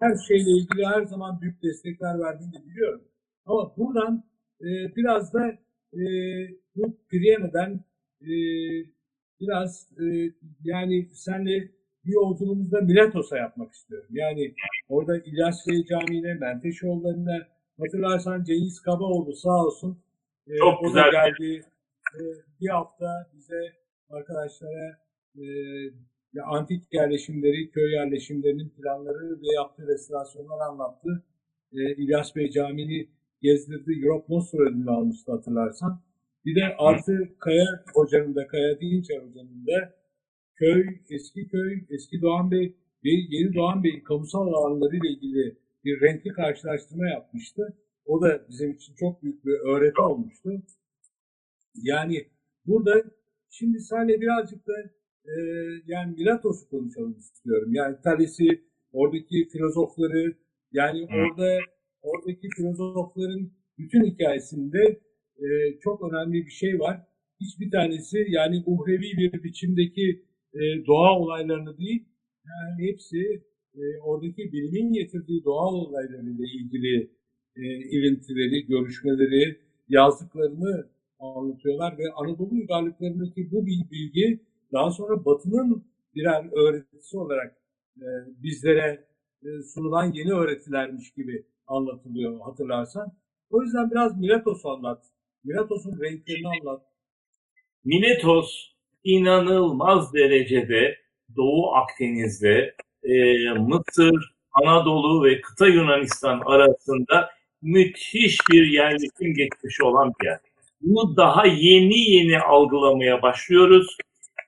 her 0.00 0.16
şeyle 0.28 0.50
ilgili 0.50 0.86
her 0.86 1.02
zaman 1.04 1.40
büyük 1.40 1.62
destekler 1.62 2.18
verdiğini 2.20 2.52
de 2.52 2.66
biliyorum. 2.66 3.02
Ama 3.46 3.76
buradan 3.76 4.24
e, 4.60 4.96
biraz 4.96 5.34
da 5.34 5.48
e, 5.92 6.00
bu 6.76 6.96
Priyene'den 7.08 7.84
e, 8.22 8.32
biraz 9.40 9.88
e, 10.00 10.04
yani 10.64 11.08
senle 11.14 11.68
bir 12.04 12.12
yolculuğumuzda 12.12 12.80
Miletos'a 12.80 13.38
yapmak 13.38 13.72
istiyorum. 13.72 14.08
Yani 14.10 14.54
orada 14.88 15.18
İlyas 15.18 15.66
Bey 15.68 15.84
Camii'ne, 15.84 16.34
Menteşoğulları'na 16.34 17.38
hatırlarsan 17.78 18.44
Cengiz 18.44 18.80
Kabaoğlu 18.82 19.34
sağ 19.36 19.64
olsun 19.64 19.98
e, 20.46 20.56
Çok 20.58 20.82
o 20.82 20.84
da 20.84 20.88
güzel. 20.88 21.10
geldi. 21.12 21.64
E, 22.14 22.20
bir 22.60 22.68
hafta 22.68 23.30
bize 23.34 23.72
arkadaşlara 24.10 24.98
e, 25.36 25.44
ya 26.36 26.44
antik 26.44 26.82
yerleşimleri, 26.92 27.70
köy 27.70 27.92
yerleşimlerinin 27.92 28.68
planları 28.68 29.40
ve 29.42 29.54
yaptığı 29.54 29.86
restorasyonlar 29.86 30.60
anlattı. 30.68 31.24
E, 31.72 31.94
İlyas 31.94 32.36
Bey 32.36 32.50
Camii'ni 32.50 33.08
gezdirdi. 33.42 33.92
Europe 34.04 34.34
Nostra 34.34 34.58
ödülünü 34.58 34.90
almıştı 34.90 35.32
hatırlarsan. 35.32 36.00
Bir 36.44 36.54
de 36.56 36.76
Artı 36.78 37.12
Kaya 37.38 37.84
Hoca'nın 37.94 38.34
da, 38.34 38.46
Kaya 38.46 38.80
Dinçer 38.80 39.18
Hoca'nın 39.18 39.66
da 39.66 39.94
köy, 40.54 40.84
eski 41.10 41.48
köy, 41.48 41.84
eski 41.90 42.22
Doğan 42.22 42.50
Bey 42.50 42.76
ve 43.04 43.10
yeni 43.10 43.54
Doğan 43.54 43.84
Bey'in 43.84 44.00
kamusal 44.00 44.46
alanları 44.46 44.96
ile 44.96 45.08
ilgili 45.08 45.56
bir 45.84 46.00
renkli 46.00 46.32
karşılaştırma 46.32 47.08
yapmıştı. 47.08 47.76
O 48.06 48.22
da 48.22 48.46
bizim 48.48 48.72
için 48.72 48.94
çok 48.94 49.22
büyük 49.22 49.44
bir 49.44 49.52
öğreti 49.52 50.00
olmuştu. 50.00 50.62
Yani 51.82 52.26
burada 52.66 53.02
şimdi 53.50 53.80
senle 53.80 54.20
birazcık 54.20 54.66
da 54.66 54.72
e, 55.26 55.34
yani 55.86 56.14
Milatos'u 56.16 56.68
konuşalım 56.68 57.16
istiyorum. 57.18 57.74
Yani 57.74 57.96
Thales'i, 58.04 58.62
oradaki 58.92 59.48
filozofları, 59.52 60.34
yani 60.72 61.00
Hı. 61.00 61.06
orada 61.16 61.58
oradaki 62.02 62.48
filozofların 62.56 63.50
bütün 63.78 64.04
hikayesinde 64.04 65.00
e, 65.38 65.46
çok 65.80 66.12
önemli 66.12 66.46
bir 66.46 66.50
şey 66.50 66.80
var. 66.80 67.02
Hiçbir 67.40 67.70
tanesi 67.70 68.26
yani 68.28 68.62
uhrevi 68.66 69.16
bir 69.16 69.42
biçimdeki 69.42 70.22
e, 70.54 70.86
doğa 70.86 71.18
olaylarını 71.18 71.78
değil, 71.78 72.04
yani 72.46 72.90
hepsi 72.90 73.42
e, 73.74 73.82
oradaki 74.02 74.52
bilimin 74.52 74.92
getirdiği 74.92 75.44
doğal 75.44 75.74
olaylarıyla 75.74 76.44
ilgili 76.54 77.10
e, 77.56 77.62
ilintileri, 77.64 78.66
görüşmeleri, 78.66 79.56
yazdıklarını 79.88 80.88
anlatıyorlar 81.18 81.98
ve 81.98 82.02
Anadolu 82.16 82.50
uygarlıklarındaki 82.50 83.50
bu 83.50 83.66
bil- 83.66 83.90
bilgi 83.90 84.40
daha 84.72 84.90
sonra 84.90 85.24
Batı'nın 85.24 85.84
birer 86.14 86.44
öğretisi 86.52 87.18
olarak 87.18 87.56
e, 87.96 88.06
bizlere 88.42 89.06
e, 89.42 89.48
sunulan 89.74 90.12
yeni 90.12 90.32
öğretilermiş 90.32 91.12
gibi 91.12 91.46
anlatılıyor 91.66 92.40
hatırlarsan. 92.40 93.12
O 93.50 93.62
yüzden 93.62 93.90
biraz 93.90 94.20
Miletos'u 94.20 94.70
anlat. 94.70 95.04
Miletos'un 95.44 96.00
renklerini 96.00 96.48
anlat. 96.48 96.82
Miletos 97.84 98.76
inanılmaz 99.04 100.14
derecede 100.14 100.96
Doğu 101.36 101.74
Akdeniz'de 101.74 102.74
e, 103.02 103.14
Mısır, 103.52 104.36
Anadolu 104.52 105.24
ve 105.24 105.40
kıta 105.40 105.66
Yunanistan 105.66 106.42
arasında 106.46 107.30
müthiş 107.62 108.38
bir 108.50 108.66
yerleşim 108.66 109.34
geçmişi 109.34 109.84
olan 109.84 110.12
bir 110.20 110.26
yer. 110.26 110.38
Bunu 110.80 111.16
daha 111.16 111.46
yeni 111.46 111.98
yeni 112.10 112.40
algılamaya 112.40 113.22
başlıyoruz. 113.22 113.96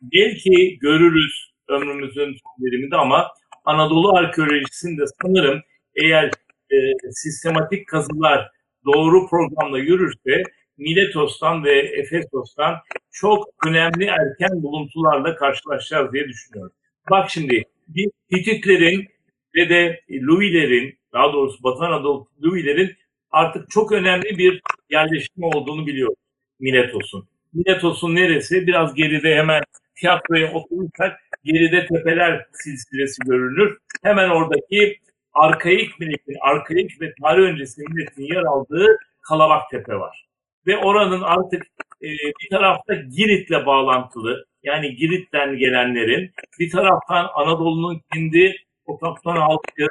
Belki 0.02 0.78
görürüz 0.78 1.52
ömrümüzün 1.68 2.36
son 2.36 2.98
ama 2.98 3.28
Anadolu 3.64 4.16
arkeolojisinde 4.16 5.02
sanırım 5.22 5.60
eğer 5.94 6.24
e, 6.70 6.76
sistematik 7.10 7.88
kazılar 7.88 8.50
doğru 8.84 9.28
programla 9.28 9.78
yürürse 9.78 10.42
Miletos'tan 10.78 11.64
ve 11.64 11.78
Efesos'tan 11.78 12.74
çok 13.12 13.48
önemli 13.66 14.04
erken 14.04 14.62
buluntularla 14.62 15.36
karşılaşacağız 15.36 16.12
diye 16.12 16.28
düşünüyorum. 16.28 16.72
Bak 17.10 17.30
şimdi 17.30 17.62
bir 17.88 18.10
Hititlerin 18.32 19.08
ve 19.56 19.68
de 19.68 20.00
Louis'lerin 20.10 20.98
daha 21.12 21.32
doğrusu 21.32 21.62
Batı 21.62 21.84
Anadolu 21.84 22.28
Louis'lerin 22.44 22.96
artık 23.30 23.70
çok 23.70 23.92
önemli 23.92 24.38
bir 24.38 24.60
yerleşim 24.90 25.42
olduğunu 25.42 25.86
biliyoruz 25.86 26.18
Miletos'un. 26.60 27.28
Miletos'un 27.52 28.14
neresi? 28.14 28.66
Biraz 28.66 28.94
geride 28.94 29.34
hemen 29.34 29.62
tiyatroya 30.00 30.52
oturursak 30.52 31.20
geride 31.44 31.86
tepeler 31.86 32.46
silsilesi 32.52 33.22
görünür. 33.26 33.78
Hemen 34.02 34.30
oradaki 34.30 34.98
arkaik 35.32 36.00
milletin, 36.00 36.36
arkaik 36.40 37.00
ve 37.00 37.14
tarih 37.22 37.42
öncesi 37.42 37.82
milletin 37.88 38.34
yer 38.34 38.42
aldığı 38.42 38.86
Kalabak 39.28 39.70
Tepe 39.70 39.94
var. 39.94 40.26
Ve 40.66 40.76
oranın 40.76 41.22
artık 41.22 41.66
e, 42.02 42.08
bir 42.08 42.50
tarafta 42.50 42.94
Girit'le 42.94 43.66
bağlantılı, 43.66 44.46
yani 44.62 44.94
Girit'ten 44.96 45.56
gelenlerin, 45.56 46.30
bir 46.60 46.70
taraftan 46.70 47.26
Anadolu'nun 47.34 48.02
kendi 48.12 48.56
otokton 48.86 49.36
halkı, 49.36 49.86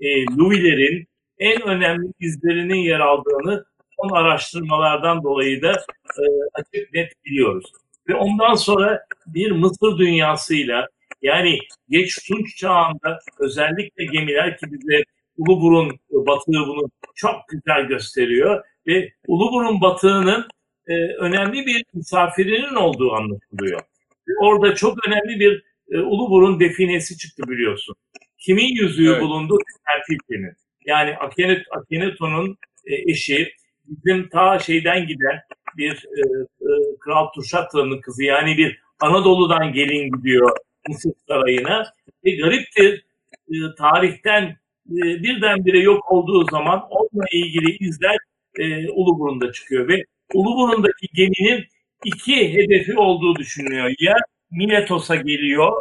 e, 0.00 0.26
Louis'lerin 0.26 1.06
en 1.38 1.62
önemli 1.62 2.12
izlerinin 2.20 2.74
yer 2.74 3.00
aldığını 3.00 3.64
son 3.96 4.16
araştırmalardan 4.16 5.22
dolayı 5.22 5.62
da 5.62 5.72
e, 6.18 6.22
açık 6.54 6.94
net 6.94 7.12
biliyoruz. 7.24 7.72
Ve 8.08 8.14
ondan 8.14 8.54
sonra 8.54 9.04
bir 9.26 9.50
Mısır 9.50 9.98
dünyasıyla 9.98 10.86
yani 11.22 11.58
geç 11.88 12.28
Tunç 12.28 12.56
çağında 12.56 13.18
özellikle 13.38 14.04
gemiler 14.04 14.58
ki 14.58 14.66
bize 14.72 15.02
Uluburun 15.36 15.98
batığı 16.10 16.66
bunu 16.66 16.90
çok 17.14 17.34
güzel 17.48 17.82
gösteriyor 17.82 18.64
ve 18.86 19.12
Uluburun 19.26 19.80
batığının 19.80 20.48
e, 20.86 20.94
önemli 21.18 21.66
bir 21.66 21.84
misafirinin 21.94 22.74
olduğu 22.74 23.12
anlaşılıyor. 23.12 23.80
Ve 24.28 24.32
orada 24.40 24.74
çok 24.74 25.06
önemli 25.06 25.40
bir 25.40 25.62
e, 25.90 25.98
Uluburun 25.98 26.60
definesi 26.60 27.18
çıktı 27.18 27.42
biliyorsun. 27.48 27.94
Kimin 28.38 28.74
yüzüğü 28.82 29.10
evet. 29.12 29.22
bulundu? 29.22 29.58
Tertilpe'nin. 29.86 30.52
Yani 30.86 31.16
Akenet, 31.16 31.66
Akeneto'nun 31.70 32.58
e, 32.86 33.10
eşi 33.10 33.52
bizim 33.86 34.28
ta 34.28 34.58
şeyden 34.58 35.06
giden 35.06 35.40
bir 35.76 35.92
e, 35.92 36.20
e, 36.60 36.70
Kral 37.00 37.26
Tuşatlı'nın 37.26 38.00
kızı 38.00 38.24
yani 38.24 38.56
bir 38.56 38.80
Anadolu'dan 39.00 39.72
gelin 39.72 40.12
gidiyor 40.12 40.56
Mısır 40.88 41.12
Sarayı'na 41.28 41.92
ve 42.24 42.30
gariptir 42.30 43.04
e, 43.48 43.54
tarihten 43.78 44.42
e, 44.90 45.02
birdenbire 45.22 45.78
yok 45.78 46.12
olduğu 46.12 46.44
zaman 46.50 46.86
onunla 46.90 47.26
ilgili 47.32 47.76
izler 47.76 48.16
e, 48.58 48.88
Uluburun'da 48.90 49.52
çıkıyor 49.52 49.88
ve 49.88 50.04
Uluburun'daki 50.34 51.06
geminin 51.14 51.64
iki 52.04 52.54
hedefi 52.54 52.98
olduğu 52.98 53.36
düşünülüyor. 53.36 53.94
Ya 54.00 54.16
Miletos'a 54.50 55.16
geliyor 55.16 55.72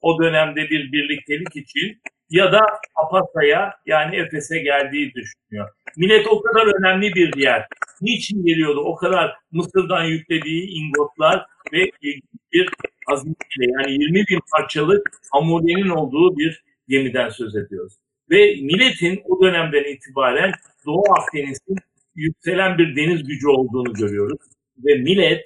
o 0.00 0.22
dönemde 0.22 0.70
bir 0.70 0.92
birliktelik 0.92 1.56
için 1.56 2.00
ya 2.30 2.52
da 2.52 2.60
Apasa'ya 2.94 3.74
yani 3.86 4.16
Efes'e 4.16 4.58
geldiği 4.58 5.14
düşünüyor. 5.14 5.68
Millet 5.96 6.26
o 6.26 6.42
kadar 6.42 6.66
önemli 6.66 7.14
bir 7.14 7.36
yer. 7.36 7.66
Niçin 8.00 8.44
geliyordu? 8.44 8.80
O 8.80 8.94
kadar 8.94 9.36
Mısır'dan 9.52 10.04
yüklediği 10.04 10.68
ingotlar 10.68 11.46
ve 11.72 11.90
bir 12.52 12.68
hazneyle 13.06 13.72
yani 13.78 13.92
20 13.92 14.14
bin 14.14 14.40
parçalık 14.52 15.10
amolenin 15.32 15.88
olduğu 15.88 16.36
bir 16.36 16.64
gemiden 16.88 17.28
söz 17.28 17.56
ediyoruz. 17.56 17.92
Ve 18.30 18.54
milletin 18.54 19.22
o 19.24 19.42
dönemden 19.42 19.84
itibaren 19.84 20.52
Doğu 20.86 21.04
Akdeniz'in 21.18 21.76
yükselen 22.14 22.78
bir 22.78 22.96
deniz 22.96 23.24
gücü 23.24 23.48
olduğunu 23.48 23.92
görüyoruz. 23.92 24.38
Ve 24.84 24.94
millet 24.94 25.44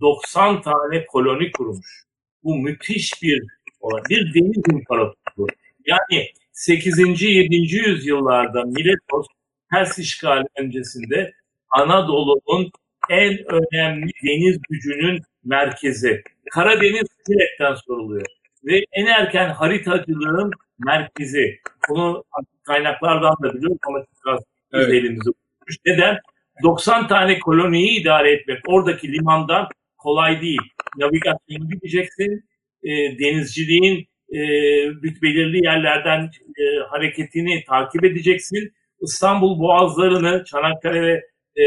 90 0.00 0.62
tane 0.62 1.06
koloni 1.06 1.50
kurmuş. 1.50 2.04
Bu 2.44 2.56
müthiş 2.56 3.22
bir 3.22 3.42
olay. 3.80 4.02
Bir 4.10 4.34
deniz 4.34 4.62
imparatorluğu. 4.72 5.21
Yani 5.86 6.28
8. 6.52 7.22
7. 7.22 7.56
yüzyıllarda 7.56 8.62
Miletos 8.62 9.26
Pers 9.70 9.98
işgali 9.98 10.44
öncesinde 10.58 11.32
Anadolu'nun 11.70 12.70
en 13.10 13.38
önemli 13.52 14.10
deniz 14.24 14.58
gücünün 14.70 15.22
merkezi. 15.44 16.22
Karadeniz 16.50 17.08
Silet'ten 17.26 17.74
soruluyor. 17.74 18.26
Ve 18.64 18.84
en 18.92 19.06
erken 19.06 19.48
haritacılığın 19.48 20.50
merkezi. 20.78 21.60
Bunu 21.88 22.24
kaynaklardan 22.66 23.36
da 23.42 23.54
biliyoruz 23.54 23.78
ama 23.86 24.04
biraz 24.26 24.40
evet. 24.72 24.88
elimizde 24.88 25.30
Neden? 25.86 26.18
90 26.62 27.08
tane 27.08 27.38
koloniyi 27.38 28.00
idare 28.00 28.32
etmek 28.32 28.58
oradaki 28.66 29.12
limandan 29.12 29.68
kolay 29.98 30.42
değil. 30.42 30.60
Navigasyonu 30.98 31.70
bileceksin, 31.70 32.44
e, 32.82 32.88
denizciliğin 33.18 34.08
e, 34.32 34.40
belirli 35.22 35.64
yerlerden 35.64 36.30
e, 36.58 36.64
hareketini 36.88 37.64
takip 37.68 38.04
edeceksin. 38.04 38.72
İstanbul 39.00 39.58
boğazlarını, 39.58 40.44
Çanakkale 40.44 41.02
ve 41.02 41.22
e, 41.62 41.66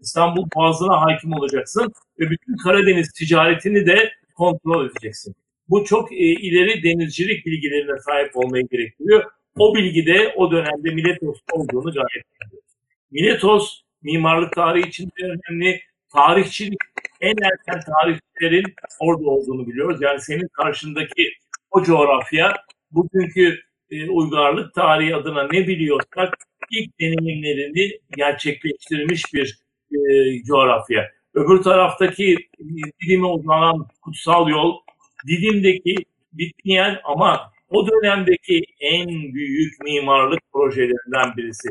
İstanbul 0.00 0.46
boğazına 0.56 1.00
hakim 1.00 1.32
olacaksın 1.32 1.92
ve 2.20 2.30
bütün 2.30 2.56
Karadeniz 2.56 3.12
ticaretini 3.12 3.86
de 3.86 4.12
kontrol 4.34 4.90
edeceksin. 4.90 5.34
Bu 5.68 5.84
çok 5.84 6.12
e, 6.12 6.16
ileri 6.16 6.82
denizcilik 6.82 7.46
bilgilerine 7.46 7.98
sahip 7.98 8.36
olmayı 8.36 8.68
gerektiriyor. 8.70 9.24
O 9.58 9.74
bilgi 9.74 10.06
de 10.06 10.34
o 10.36 10.50
dönemde 10.50 10.90
Miletos 10.94 11.38
olduğunu 11.52 11.92
gayet 11.92 12.24
biliyoruz. 12.40 12.70
Miletos 13.10 13.82
mimarlık 14.02 14.52
tarihi 14.52 14.88
için 14.88 15.06
de 15.06 15.24
önemli. 15.24 15.80
Tarihçilik 16.14 16.78
en 17.20 17.34
erken 17.42 17.80
tarihçilerin 17.80 18.74
orada 19.00 19.30
olduğunu 19.30 19.66
biliyoruz. 19.66 19.98
Yani 20.02 20.20
senin 20.20 20.48
karşındaki 20.48 21.32
o 21.70 21.82
coğrafya 21.82 22.56
bugünkü 22.90 23.58
e, 23.90 24.10
uygarlık 24.10 24.74
tarihi 24.74 25.16
adına 25.16 25.42
ne 25.52 25.66
biliyorsak 25.68 26.34
ilk 26.70 27.00
deneyimlerini 27.00 27.98
gerçekleştirmiş 28.16 29.34
bir 29.34 29.58
e, 29.92 29.98
coğrafya. 30.44 31.10
Öbür 31.34 31.62
taraftaki 31.62 32.32
e, 32.34 32.64
Didim'e 33.02 33.26
uzanan 33.26 33.88
kutsal 34.02 34.48
yol, 34.48 34.78
Didim'deki 35.26 35.94
bitmeyen 36.32 37.00
ama 37.04 37.52
o 37.70 37.88
dönemdeki 37.88 38.62
en 38.80 39.08
büyük 39.08 39.80
mimarlık 39.84 40.40
projelerinden 40.52 41.36
birisi. 41.36 41.68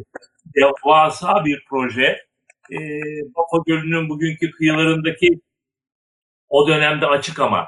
Devasa 0.56 1.46
bir 1.46 1.64
proje. 1.70 2.33
E, 2.74 2.80
Bapa 3.36 3.64
Gölü'nün 3.68 4.10
bugünkü 4.10 4.52
kıyılarındaki 4.52 5.40
o 6.50 6.68
dönemde 6.68 7.08
açık 7.08 7.40
ama 7.40 7.68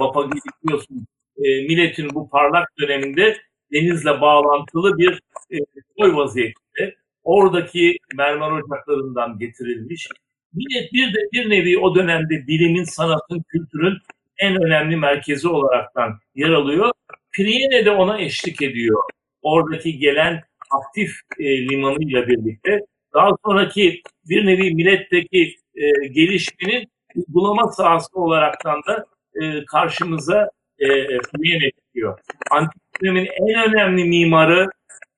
Bapa 0.00 0.22
Gölü 0.22 0.40
biliyorsun 0.64 1.06
e, 1.36 1.42
milletin 1.42 2.14
bu 2.14 2.30
parlak 2.30 2.68
döneminde 2.80 3.36
denizle 3.72 4.20
bağlantılı 4.20 4.98
bir 4.98 5.20
e, 5.50 5.56
koy 5.98 6.14
vaziyette. 6.14 6.94
Oradaki 7.24 7.96
mermer 8.14 8.50
ocaklarından 8.50 9.38
getirilmiş. 9.38 10.08
Millet 10.52 10.92
bir 10.92 11.14
de 11.14 11.18
bir 11.32 11.50
nevi 11.50 11.78
o 11.78 11.94
dönemde 11.94 12.46
bilimin, 12.46 12.84
sanatın, 12.84 13.42
kültürün 13.48 13.98
en 14.38 14.64
önemli 14.64 14.96
merkezi 14.96 15.48
olaraktan 15.48 16.18
yer 16.34 16.50
alıyor. 16.50 16.90
Priyene 17.32 17.84
de 17.84 17.90
ona 17.90 18.20
eşlik 18.20 18.62
ediyor. 18.62 19.02
Oradaki 19.42 19.98
gelen 19.98 20.42
aktif 20.70 21.10
e, 21.38 21.68
limanıyla 21.68 22.28
birlikte. 22.28 22.80
Daha 23.16 23.30
sonraki 23.46 24.02
bir 24.28 24.46
nevi 24.46 24.74
milletteki 24.74 25.54
e, 25.74 26.06
gelişmenin 26.08 26.88
uygulama 27.14 27.72
sahası 27.72 28.20
olaraktan 28.20 28.82
da 28.88 29.06
e, 29.42 29.64
karşımıza 29.64 30.50
e, 30.78 30.86
Priyene 31.18 31.70
çıkıyor. 31.70 32.18
Antik 32.50 32.82
dönemin 33.02 33.26
en 33.26 33.70
önemli 33.70 34.04
mimarı 34.04 34.68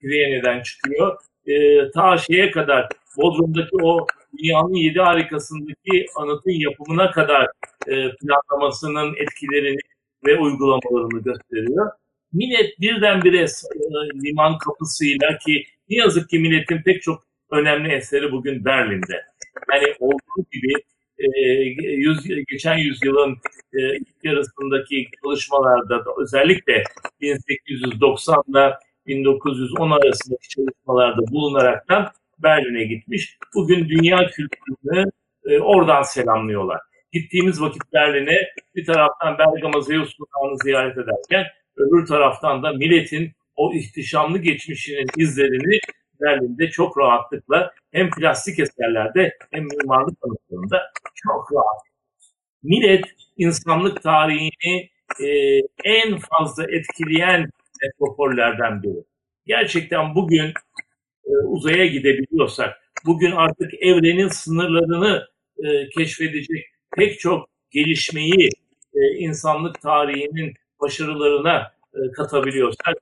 Priyene'den 0.00 0.62
çıkıyor. 0.62 1.16
E, 1.46 1.54
ta 1.90 2.18
şeye 2.18 2.50
kadar 2.50 2.88
Bodrum'daki 3.16 3.76
o 3.82 4.06
dünyanın 4.38 4.74
yedi 4.74 5.00
harikasındaki 5.00 6.06
anıtın 6.16 6.50
yapımına 6.50 7.10
kadar 7.10 7.46
e, 7.86 8.10
planlamasının 8.16 9.14
etkilerini 9.16 9.80
ve 10.26 10.38
uygulamalarını 10.38 11.22
gösteriyor. 11.22 11.90
Millet 12.32 12.80
birdenbire 12.80 13.40
e, 13.40 13.46
liman 14.24 14.58
kapısıyla 14.58 15.38
ki 15.38 15.64
ne 15.88 15.96
yazık 15.96 16.30
ki 16.30 16.38
milletin 16.38 16.82
pek 16.82 17.02
çok 17.02 17.27
önemli 17.50 17.92
eseri 17.92 18.32
bugün 18.32 18.64
Berlin'de. 18.64 19.24
Yani 19.72 19.94
olduğu 20.00 20.46
gibi 20.52 20.72
e, 21.18 21.26
yüz, 21.80 22.18
geçen 22.50 22.76
yüzyılın 22.76 23.38
e, 23.72 23.96
ilk 23.96 24.24
yarısındaki 24.24 25.06
çalışmalarda 25.24 26.04
da 26.04 26.10
özellikle 26.22 26.84
1890 27.20 28.42
ile 28.48 28.72
1910 29.06 29.90
arasındaki 29.90 30.48
çalışmalarda 30.48 31.32
bulunaraktan 31.32 32.08
Berlin'e 32.38 32.84
gitmiş. 32.84 33.38
Bugün 33.54 33.88
dünya 33.88 34.26
kültürünü 34.26 35.10
e, 35.46 35.58
oradan 35.58 36.02
selamlıyorlar. 36.02 36.80
Gittiğimiz 37.12 37.60
vakit 37.60 37.82
Berlin'e 37.92 38.38
bir 38.74 38.86
taraftan 38.86 39.38
Bergama 39.38 39.80
Zeus 39.80 40.16
Sultan'ı 40.16 40.58
ziyaret 40.64 40.98
ederken 40.98 41.46
öbür 41.76 42.06
taraftan 42.06 42.62
da 42.62 42.72
milletin 42.72 43.32
o 43.56 43.74
ihtişamlı 43.74 44.38
geçmişinin 44.38 45.06
izlerini 45.16 45.80
Berlin'de 46.20 46.70
çok 46.70 46.98
rahatlıkla 46.98 47.72
hem 47.92 48.10
plastik 48.10 48.58
eserlerde 48.58 49.36
hem 49.50 49.64
mimarlık 49.64 50.18
anıtlarında 50.22 50.92
çok 51.14 51.52
rahat. 51.52 51.82
Millet 52.62 53.04
insanlık 53.36 54.02
tarihini 54.02 54.90
e, 55.20 55.28
en 55.84 56.18
fazla 56.18 56.64
etkileyen 56.64 57.50
metropollerden 57.82 58.82
biri. 58.82 59.04
Gerçekten 59.46 60.14
bugün 60.14 60.52
e, 61.24 61.30
uzaya 61.46 61.86
gidebiliyorsak, 61.86 62.76
bugün 63.06 63.32
artık 63.32 63.74
evrenin 63.74 64.28
sınırlarını 64.28 65.26
e, 65.64 65.88
keşfedecek 65.88 66.64
pek 66.96 67.20
çok 67.20 67.48
gelişmeyi 67.70 68.48
e, 68.94 69.00
insanlık 69.18 69.80
tarihinin 69.80 70.54
başarılarına 70.80 71.72
e, 71.94 72.12
katabiliyorsak, 72.12 72.94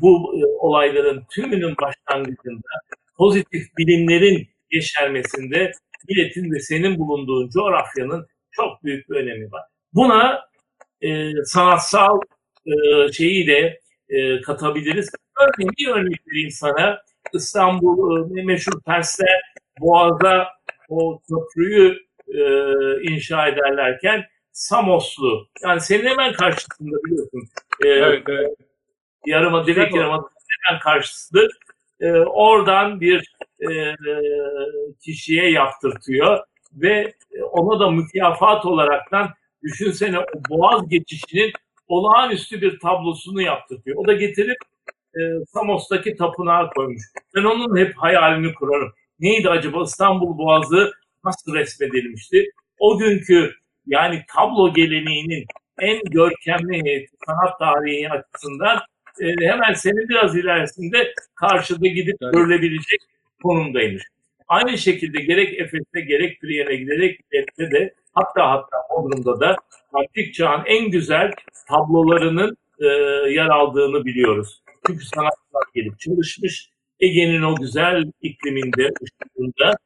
bu 0.00 0.34
e, 0.38 0.44
olayların 0.58 1.24
tümünün 1.30 1.74
başlangıcında 1.82 2.68
pozitif 3.16 3.62
bilimlerin 3.78 4.48
yeşermesinde 4.72 5.72
milletin 6.08 6.52
ve 6.52 6.60
senin 6.60 6.98
bulunduğun 6.98 7.48
coğrafyanın 7.48 8.26
çok 8.50 8.84
büyük 8.84 9.10
bir 9.10 9.16
önemi 9.16 9.52
var. 9.52 9.62
Buna 9.94 10.40
e, 11.00 11.30
sanatsal 11.44 12.20
e, 12.66 12.72
şeyi 13.12 13.46
de 13.46 13.80
e, 14.08 14.40
katabiliriz. 14.40 15.10
Örneğin 15.40 15.72
bir 15.78 15.88
örnek 15.88 16.20
vereyim 16.28 16.50
sana. 16.50 16.98
İstanbul 17.32 18.38
e, 18.38 18.42
meşhur 18.42 18.82
Persler 18.86 19.40
Boğaz'a 19.80 20.46
o 20.88 21.20
köprüyü 21.28 21.96
e, 22.34 22.40
inşa 23.02 23.48
ederlerken 23.48 24.24
Samoslu 24.52 25.48
yani 25.62 25.80
senin 25.80 26.06
hemen 26.06 26.32
karşısında 26.32 26.96
biliyorsun. 27.04 27.48
E, 27.84 27.88
evet, 27.88 28.22
evet. 28.28 28.65
Yarıma, 29.26 29.66
direkt 29.66 29.96
yarıma 29.96 30.30
hemen 30.48 30.80
karşısıdır. 30.80 31.58
E, 32.00 32.10
oradan 32.12 33.00
bir 33.00 33.36
e, 33.70 33.94
kişiye 35.04 35.50
yaptırtıyor 35.50 36.38
ve 36.72 37.12
ona 37.52 37.80
da 37.80 37.90
mükafat 37.90 38.66
olaraktan 38.66 39.30
düşünsene 39.62 40.18
o 40.18 40.24
boğaz 40.50 40.88
geçişinin 40.88 41.52
olağanüstü 41.88 42.60
bir 42.60 42.78
tablosunu 42.78 43.42
yaptırtıyor. 43.42 43.96
O 43.96 44.06
da 44.06 44.12
getirip 44.12 44.58
e, 45.14 45.20
Samos'taki 45.54 46.16
tapınağa 46.16 46.70
koymuş. 46.70 47.02
Ben 47.34 47.44
onun 47.44 47.76
hep 47.76 47.94
hayalini 47.96 48.54
kurarım. 48.54 48.92
Neydi 49.20 49.50
acaba 49.50 49.82
İstanbul 49.82 50.38
Boğazı 50.38 50.92
nasıl 51.24 51.54
resmedilmişti? 51.54 52.50
O 52.78 52.98
günkü 52.98 53.54
yani 53.86 54.22
tablo 54.34 54.72
geleneğinin 54.72 55.46
en 55.78 56.00
görkemli 56.04 57.06
sanat 57.26 57.58
tarihi 57.58 58.10
açısından 58.10 58.78
e, 59.20 59.46
hemen 59.46 59.72
senin 59.74 60.08
biraz 60.08 60.36
ilerisinde 60.36 61.14
karşıda 61.34 61.88
gidip 61.88 62.16
evet. 62.22 62.34
görülebilecek 62.34 63.00
konumdaymış. 63.42 64.02
Aynı 64.48 64.78
şekilde 64.78 65.20
gerek 65.20 65.60
Efes'te 65.60 66.00
gerek 66.00 66.40
Priyen'e 66.40 66.76
giderek 66.76 67.20
Efes'te 67.32 67.70
de 67.70 67.94
hatta 68.14 68.50
hatta 68.50 68.76
Bodrum'da 68.90 69.40
da 69.40 69.56
antik 69.92 70.34
çağın 70.34 70.62
en 70.66 70.90
güzel 70.90 71.32
tablolarının 71.68 72.56
e, 72.80 72.86
yer 73.30 73.46
aldığını 73.46 74.04
biliyoruz. 74.04 74.62
Çünkü 74.86 75.04
sanatçılar 75.04 75.62
gelip 75.74 75.98
çalışmış. 75.98 76.70
Ege'nin 77.00 77.42
o 77.42 77.56
güzel 77.56 78.04
ikliminde, 78.22 78.90
ışığında 79.02 79.76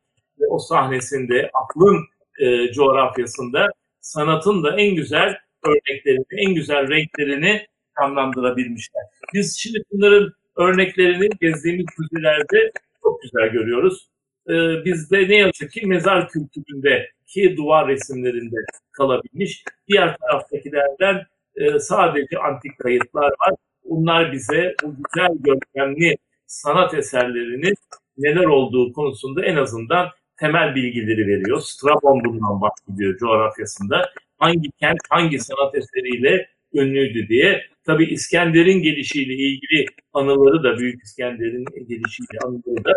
ve 0.41 0.47
o 0.51 0.59
sahnesinde, 0.59 1.51
aklın 1.55 2.05
e, 2.41 2.73
coğrafyasında 2.73 3.69
sanatın 4.01 4.63
da 4.65 4.81
en 4.81 4.95
güzel 4.95 5.37
örneklerini, 5.65 6.25
en 6.31 6.55
güzel 6.55 6.89
renklerini 6.91 7.67
canlandırabilmişler. 8.01 9.03
Biz 9.35 9.59
şimdi 9.59 9.79
bunların 9.93 10.33
örneklerini 10.57 11.29
gezdiğimiz 11.41 11.87
müzelerde 11.99 12.73
çok 13.03 13.23
güzel 13.23 13.49
görüyoruz. 13.49 14.09
Ee, 14.49 14.85
bizde 14.85 15.29
ne 15.29 15.37
yazık 15.37 15.73
ki 15.73 15.87
mezar 15.87 16.29
kültüründe 16.29 17.11
ki 17.27 17.55
duvar 17.57 17.89
resimlerinde 17.89 18.57
kalabilmiş. 18.93 19.65
Diğer 19.89 20.17
taraftakilerden 20.17 21.27
e, 21.57 21.79
sadece 21.79 22.39
antik 22.39 22.79
kayıtlar 22.79 23.31
var. 23.31 23.55
Bunlar 23.85 24.33
bize 24.33 24.75
bu 24.83 24.95
güzel 24.97 25.29
görkemli 25.41 26.17
sanat 26.47 26.95
eserlerinin 26.95 27.75
neler 28.19 28.45
olduğu 28.45 28.93
konusunda 28.93 29.45
en 29.45 29.57
azından 29.57 30.09
temel 30.41 30.75
bilgileri 30.75 31.27
veriyor. 31.27 31.61
Strabon 31.61 32.25
bundan 32.25 32.61
bahsediyor 32.61 33.19
coğrafyasında. 33.19 34.11
Hangi 34.39 34.71
kent 34.81 34.99
hangi 35.11 35.39
sanat 35.39 35.75
eseriyle 35.75 36.49
ünlüydü 36.75 37.29
diye. 37.29 37.63
Tabi 37.91 38.05
İskender'in 38.05 38.83
gelişiyle 38.83 39.35
ilgili 39.35 39.87
anıları 40.13 40.63
da 40.63 40.79
Büyük 40.79 41.03
İskender'in 41.03 41.65
gelişiyle 41.65 42.39
anıları 42.45 42.85
da 42.85 42.93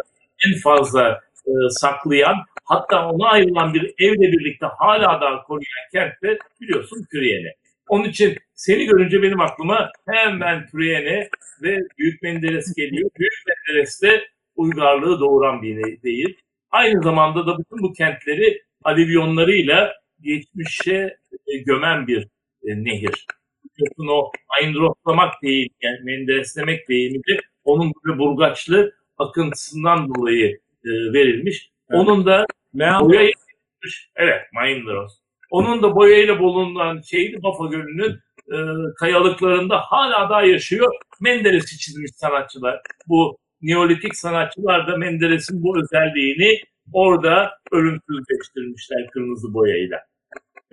en 0.48 0.60
fazla 0.60 1.20
e, 1.48 1.52
saklayan 1.70 2.36
hatta 2.64 3.10
ona 3.10 3.30
ayrılan 3.30 3.74
bir 3.74 3.94
evle 4.00 4.32
birlikte 4.32 4.66
hala 4.66 5.22
daha 5.22 5.44
koruyan 5.44 5.84
kent 5.92 6.14
de 6.24 6.38
biliyorsun 6.62 7.06
Türiyene. 7.12 7.54
Onun 7.88 8.04
için 8.04 8.38
seni 8.56 8.86
görünce 8.86 9.22
benim 9.22 9.40
aklıma 9.40 9.90
hemen 10.10 10.68
Türiyene 10.68 11.30
ve 11.62 11.80
Büyük 11.98 12.22
Menderes 12.22 12.74
geliyor. 12.76 13.10
Büyük 13.20 13.34
Menderes 13.48 14.02
de 14.02 14.24
uygarlığı 14.56 15.20
doğuran 15.20 15.62
bir 15.62 16.02
değil. 16.04 16.38
Aynı 16.72 17.04
zamanda 17.04 17.48
da 17.48 17.58
bütün 17.60 17.84
bu 17.84 17.94
kentleri 17.94 18.62
alivyonlarıyla 18.84 19.94
geçmişe 20.22 21.18
e, 21.48 21.58
gömen 21.58 22.08
bir 22.08 22.28
e, 22.64 22.84
nehir. 22.84 23.26
Bütün 23.80 24.08
o 24.08 24.32
ayındroslamak 24.60 25.34
değil, 25.42 25.70
yani 25.82 25.98
mendereslemek 26.04 26.90
değil 26.90 27.12
midir? 27.12 27.40
Onun 27.64 27.94
böyle 28.06 28.20
burgaçlı 28.20 28.94
akıntısından 29.18 30.16
dolayı 30.16 30.60
e, 30.86 30.90
verilmiş. 31.14 31.72
Evet. 31.90 32.00
Onun 32.00 32.26
da 32.26 32.46
boya 33.02 33.32
evet 34.16 34.42
Maindros. 34.54 35.14
Onun 35.50 35.84
da 35.84 35.96
boyayla 35.96 36.40
bulunan 36.40 37.02
şeydi 37.02 37.44
Bafa 37.44 37.66
Gölü'nün 37.66 38.20
e, 38.52 38.58
kayalıklarında 39.00 39.80
hala 39.80 40.30
daha 40.30 40.44
yaşıyor. 40.44 40.94
Menderes'i 41.22 41.78
çizmiş 41.78 42.12
sanatçılar. 42.16 42.82
Bu 43.08 43.38
Neolitik 43.62 44.16
sanatçılar 44.16 44.88
da 44.88 44.98
Menderes'in 44.98 45.64
bu 45.64 45.78
özelliğini 45.80 46.60
orada 46.94 47.52
ölümsüzleştirmişler 47.72 49.10
kırmızı 49.14 49.54
boyayla. 49.54 49.98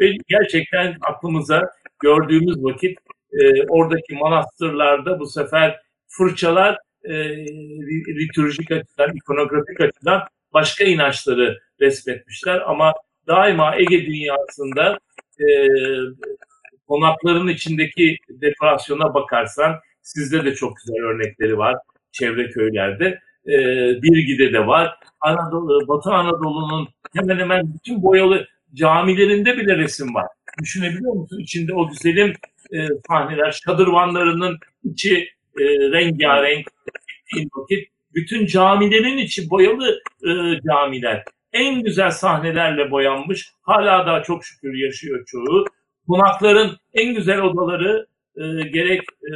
Ve 0.00 0.16
gerçekten 0.28 0.96
aklımıza 1.00 1.70
gördüğümüz 2.02 2.64
vakit 2.64 2.98
e, 3.32 3.62
oradaki 3.68 4.14
manastırlarda 4.14 5.20
bu 5.20 5.26
sefer 5.26 5.80
fırçalar 6.08 6.78
e, 7.04 7.14
litürjik 8.08 8.70
açıdan, 8.70 9.16
ikonografik 9.16 9.80
açıdan 9.80 10.22
başka 10.52 10.84
inançları 10.84 11.58
resmetmişler 11.80 12.60
ama 12.66 12.92
daima 13.26 13.76
Ege 13.76 14.06
dünyasında 14.06 14.98
e, 15.40 15.46
konakların 16.88 17.48
içindeki 17.48 18.16
dekorasyona 18.28 19.14
bakarsan 19.14 19.76
sizde 20.02 20.44
de 20.44 20.54
çok 20.54 20.76
güzel 20.76 21.04
örnekleri 21.04 21.58
var 21.58 21.76
çevre 22.12 22.50
köylerde. 22.50 23.18
E, 23.46 23.56
Birgi'de 24.02 24.52
de 24.52 24.66
var. 24.66 24.94
Anadolu, 25.20 25.88
Batı 25.88 26.10
Anadolu'nun 26.10 26.88
hemen 27.14 27.38
hemen 27.38 27.74
bütün 27.74 28.02
boyalı 28.02 28.46
camilerinde 28.74 29.56
bile 29.56 29.76
resim 29.76 30.14
var. 30.14 30.26
Düşünebiliyor 30.62 31.12
musun? 31.12 31.40
İçinde 31.40 31.74
o 31.74 31.88
güzelim 31.88 32.32
e, 32.72 32.86
sahneler, 33.08 33.60
şadırvanlarının 33.64 34.58
içi 34.84 35.16
e, 35.60 35.64
rengarenk 35.92 36.66
vakit 37.56 37.88
bütün 38.14 38.46
camilerin 38.46 39.18
içi 39.18 39.50
boyalı 39.50 40.00
e, 40.22 40.30
camiler. 40.66 41.24
En 41.52 41.82
güzel 41.82 42.10
sahnelerle 42.10 42.90
boyanmış. 42.90 43.52
Hala 43.62 44.06
daha 44.06 44.22
çok 44.22 44.44
şükür 44.44 44.74
yaşıyor 44.74 45.24
çoğu. 45.26 45.64
Konakların 46.08 46.76
en 46.94 47.14
güzel 47.14 47.40
odaları 47.40 48.06
e, 48.36 48.42
gerek 48.68 49.00
e, 49.02 49.32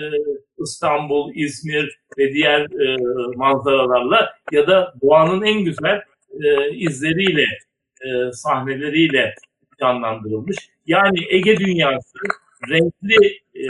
İstanbul, 0.62 1.32
İzmir 1.34 1.98
ve 2.18 2.34
diğer 2.34 2.60
e, 2.60 2.96
manzaralarla 3.36 4.32
ya 4.52 4.66
da 4.66 4.94
doğanın 5.02 5.42
en 5.42 5.64
güzel 5.64 6.02
e, 6.44 6.70
izleriyle, 6.74 7.44
e, 8.02 8.32
sahneleriyle 8.32 9.34
canlandırılmış. 9.80 10.56
Yani 10.86 11.18
Ege 11.30 11.56
dünyası 11.56 12.18
renkli 12.70 13.26
e, 13.54 13.64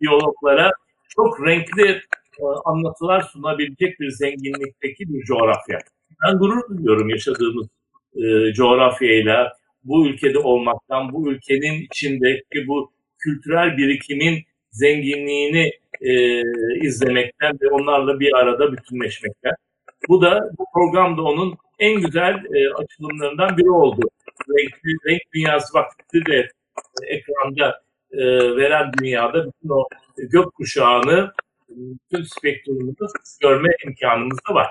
biyologlara 0.00 0.70
çok 1.08 1.46
renkli 1.46 1.90
e, 2.38 2.44
anlatılar 2.64 3.20
sunabilecek 3.20 4.00
bir 4.00 4.10
zenginlikteki 4.10 5.08
bir 5.08 5.24
coğrafya. 5.24 5.78
Ben 6.26 6.38
gurur 6.38 6.68
duyuyorum 6.68 7.08
yaşadığımız 7.08 7.68
e, 8.16 8.52
coğrafyayla, 8.52 9.52
bu 9.84 10.08
ülkede 10.08 10.38
olmaktan, 10.38 11.12
bu 11.12 11.32
ülkenin 11.32 11.82
içindeki 11.82 12.66
bu 12.66 12.92
kültürel 13.18 13.76
birikimin 13.76 14.44
zenginliğini 14.70 15.70
e, 16.00 16.42
izlemekten 16.86 17.58
ve 17.62 17.68
onlarla 17.68 18.20
bir 18.20 18.32
arada 18.32 18.72
bütünleşmekten. 18.72 19.54
Bu 20.08 20.22
da 20.22 20.50
bu 20.58 20.64
programda 20.74 21.22
onun 21.22 21.54
en 21.78 22.00
güzel 22.00 22.34
e, 22.34 22.74
açılımlarından 22.74 23.56
biri 23.56 23.70
oldu. 23.70 24.00
Renkli, 24.48 25.10
renk 25.10 25.22
dünyası 25.34 25.78
vakti 25.78 26.26
de 26.26 26.48
e, 27.02 27.06
ekranda 27.06 27.82
e, 28.12 28.20
veren 28.56 28.92
dünyada 29.00 29.46
bütün 29.46 29.68
o 29.68 29.88
gökkuşağını, 30.18 31.32
bütün 31.68 32.22
spektrumunu 32.22 32.94
görme 33.42 33.68
imkanımız 33.86 34.38
da 34.50 34.54
var. 34.54 34.68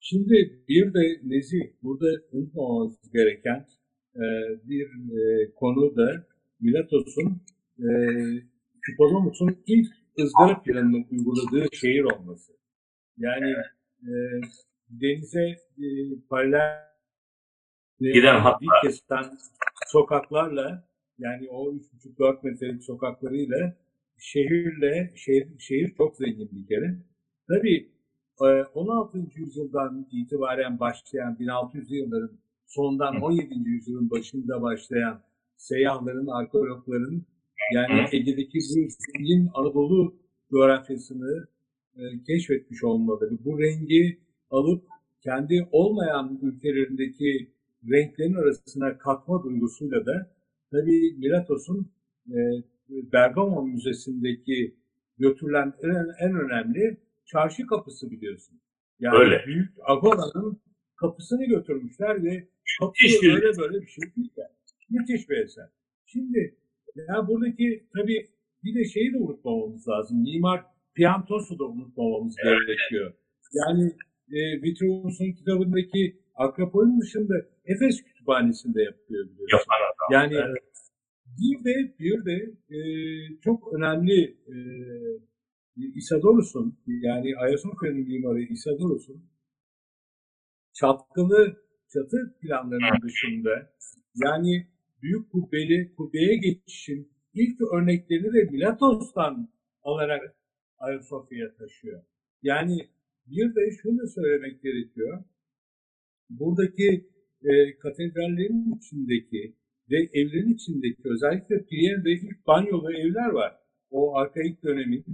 Şimdi 0.00 0.58
bir 0.68 0.94
de 0.94 1.20
Nezih, 1.22 1.62
burada 1.82 2.20
unutmamamız 2.32 2.94
gereken 3.12 3.66
e, 4.16 4.24
bir 4.64 4.86
e, 4.86 5.54
konu 5.54 5.96
da 5.96 6.26
Milatos'un 6.60 7.42
e, 7.78 7.88
Küpolomus'un 8.82 9.62
ilk 9.66 9.88
ızgara 10.20 10.62
planını 10.62 11.04
uyguladığı 11.10 11.76
şehir 11.76 12.02
olması. 12.04 12.52
Yani 13.18 13.54
e, 14.02 14.12
denize 14.90 15.56
e, 15.78 15.86
paralel 16.30 16.84
Giden 18.00 18.40
hatlar. 18.40 18.60
dik 18.60 18.90
kesen 18.90 19.38
sokaklarla 19.86 20.88
yani 21.18 21.48
o 21.50 21.72
3,5-4 21.72 22.46
metrelik 22.46 22.84
sokaklarıyla 22.84 23.76
şehirle 24.18 25.12
şehir, 25.16 25.58
şehir 25.58 25.94
çok 25.96 26.16
zengin 26.16 26.50
bir 26.52 26.66
kere. 26.66 26.96
Tabii 27.48 27.88
e, 28.40 28.44
16. 28.74 29.18
yüzyıldan 29.34 30.08
itibaren 30.12 30.80
başlayan 30.80 31.36
1600'lü 31.40 31.94
yılların 31.94 32.38
sondan 32.66 33.20
17. 33.20 33.68
yüzyılın 33.68 34.10
başında 34.10 34.62
başlayan 34.62 35.22
seyyahların, 35.56 36.26
arkeologların 36.26 37.22
yani. 37.74 38.08
Ege'deki 38.12 38.58
bu 38.58 38.88
zengin 38.88 39.50
Anadolu 39.54 40.16
coğrafyasını 40.50 41.46
e, 41.96 42.02
keşfetmiş 42.26 42.84
olmaları, 42.84 43.44
bu 43.44 43.58
rengi 43.58 44.18
alıp 44.50 44.84
kendi 45.20 45.68
olmayan 45.72 46.38
ülkelerindeki 46.42 47.50
renklerin 47.90 48.34
arasına 48.34 48.98
katma 48.98 49.42
duygusuyla 49.42 50.06
da 50.06 50.34
tabii 50.70 51.14
Milatos'un 51.18 51.90
e, 52.28 52.38
Bergamo 52.88 53.62
Müzesi'ndeki 53.62 54.74
götürülen 55.18 55.72
en, 55.82 56.28
en 56.28 56.34
önemli 56.40 56.96
çarşı 57.24 57.66
kapısı 57.66 58.10
biliyorsun. 58.10 58.60
Yani 59.00 59.18
Öyle. 59.18 59.42
büyük 59.46 59.70
Agora'nın 59.86 60.60
kapısını 60.96 61.44
götürmüşler 61.44 62.24
ve 62.24 62.48
kapı 62.80 62.94
öyle 63.22 63.58
böyle 63.58 63.80
bir 63.82 63.86
şey 63.86 64.04
değil 64.16 64.30
yani. 64.36 64.50
Müthiş 64.90 65.30
bir 65.30 65.36
eser. 65.36 65.68
Şimdi 66.06 66.54
ya 67.08 67.28
buradaki 67.28 67.86
tabii 67.96 68.28
bir 68.64 68.74
de 68.74 68.84
şeyi 68.84 69.12
de 69.12 69.18
unutmamamız 69.18 69.88
lazım. 69.88 70.22
Mimar 70.22 70.64
Piantos'u 70.94 71.58
da 71.58 71.64
unutmamamız 71.64 72.36
gerekiyor. 72.36 73.14
Yani 73.52 73.92
e, 74.32 74.62
Vitruvius'un 74.62 75.32
kitabındaki 75.32 76.20
Akropol'ün 76.34 77.00
dışında 77.00 77.34
Efes 77.64 78.02
Kütüphanesi'nde 78.02 78.82
yapılıyor 78.82 79.24
biliyorsun. 79.24 79.72
Yani 80.12 80.34
bir 81.38 81.64
de 81.64 81.94
bir 81.98 82.24
de 82.24 82.36
e, 82.76 82.78
çok 83.40 83.74
önemli 83.74 84.36
e, 84.46 84.56
Isadorus'un 85.76 86.78
yani 86.86 87.36
Ayasofya'nın 87.36 88.08
mimarı 88.08 88.42
Isadorus'un 88.42 89.24
çatkılı 90.72 91.56
çatı 91.92 92.36
planlarının 92.40 93.02
dışında 93.02 93.72
yani 94.14 94.66
büyük 95.02 95.30
kubbeli 95.30 95.94
kubbeye 95.96 96.36
geçişin 96.36 97.12
ilk 97.34 97.60
örneklerini 97.72 98.32
de 98.32 98.50
Milatos'tan 98.50 99.48
alarak 99.82 100.36
Ayasofya'ya 100.78 101.54
taşıyor. 101.54 102.02
Yani 102.42 102.88
bir 103.26 103.54
de 103.54 103.70
şunu 103.82 104.08
söylemek 104.08 104.62
gerekiyor. 104.62 105.24
Buradaki 106.30 107.10
e, 107.42 107.78
katedrallerin 107.78 108.78
içindeki 108.78 109.56
ve 109.90 109.96
evlerin 109.96 110.54
içindeki 110.54 111.02
özellikle 111.04 111.64
Prien'de 111.64 112.10
ilk 112.12 112.46
banyolu 112.46 112.92
evler 112.92 113.28
var. 113.28 113.56
O 113.90 114.16
arkaik 114.16 114.62
dönemin 114.62 115.04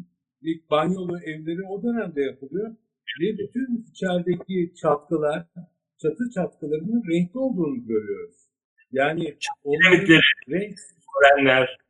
ilk 0.42 0.70
banyolu 0.70 1.20
evleri 1.20 1.62
o 1.68 1.82
dönemde 1.82 2.22
yapılıyor. 2.22 2.76
Ve 3.20 3.38
bütün 3.38 3.86
içerideki 3.90 4.74
çatkılar, 4.74 5.46
çatı 6.02 6.30
çatkılarının 6.34 7.02
renkli 7.12 7.38
olduğunu 7.38 7.86
görüyoruz. 7.86 8.36
Yani 8.92 9.36
onların 9.64 10.20
renk 10.48 10.78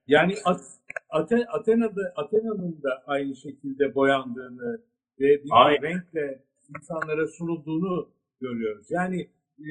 yani 0.06 0.34
At- 0.44 0.79
Ate- 1.10 1.46
Atena'da 1.46 2.12
Atena'nın 2.16 2.82
da 2.82 3.02
aynı 3.06 3.36
şekilde 3.36 3.94
boyandığını 3.94 4.80
ve 5.20 5.44
bir 5.44 5.48
Aynen. 5.50 5.82
renkle 5.82 6.42
insanlara 6.78 7.26
sunulduğunu 7.26 8.10
görüyoruz. 8.40 8.86
Yani 8.90 9.20
e, 9.58 9.70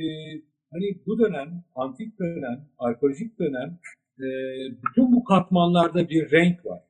hani 0.72 1.02
bu 1.06 1.20
dönem, 1.20 1.64
antik 1.76 2.20
dönem, 2.20 2.66
arkeolojik 2.80 3.40
dönem 3.40 3.80
e, 4.20 4.28
bütün 4.86 5.12
bu 5.12 5.24
katmanlarda 5.24 6.10
bir 6.10 6.32
renk 6.32 6.66
var. 6.66 6.82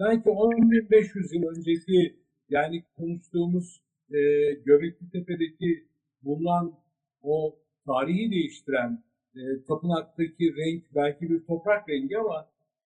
Belki 0.00 0.28
10.500 0.28 1.34
yıl 1.36 1.48
önceki 1.56 2.16
yani 2.50 2.84
konuştuğumuz 2.96 3.80
e, 4.10 4.18
Göbekli 4.64 5.10
Tepe'deki 5.10 5.84
bulunan 6.22 6.74
o 7.22 7.58
tarihi 7.86 8.30
değiştiren 8.30 9.04
e, 9.36 9.40
tapınaktaki 9.68 10.56
renk 10.56 10.84
belki 10.94 11.30
bir 11.30 11.44
toprak 11.46 11.88
rengi 11.88 12.18
ama 12.18 12.48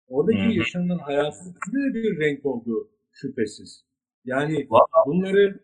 oradaki 0.10 0.44
Hı 0.44 0.50
hı. 0.50 0.54
yaşanılan 0.54 0.98
hayatın 0.98 1.56
içinde 1.58 1.90
de 1.90 1.94
bir 1.94 2.20
renk 2.20 2.46
olduğu 2.46 2.90
şüphesiz. 3.14 3.84
Yani 4.26 4.68
Vallahi 4.70 5.06
bunları 5.08 5.60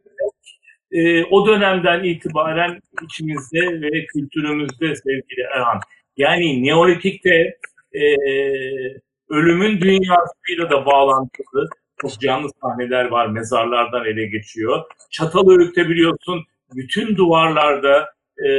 e, 0.91 1.23
o 1.23 1.47
dönemden 1.47 2.03
itibaren 2.03 2.79
içimizde 3.03 3.81
ve 3.81 4.05
kültürümüzde 4.05 4.95
sevgili 4.95 5.41
Erhan. 5.55 5.79
Yani 6.17 6.63
Neolitik'te 6.63 7.57
e, 7.93 8.03
ölümün 9.29 9.81
dünyasıyla 9.81 10.69
da 10.69 10.85
bağlantılı 10.85 11.69
çok 12.01 12.19
canlı 12.19 12.49
sahneler 12.61 13.05
var. 13.05 13.27
Mezarlardan 13.27 14.05
ele 14.05 14.25
geçiyor. 14.25 14.83
Çatalhöyük'te 15.11 15.89
biliyorsun 15.89 16.43
bütün 16.75 17.15
duvarlarda 17.15 18.13
e, 18.37 18.49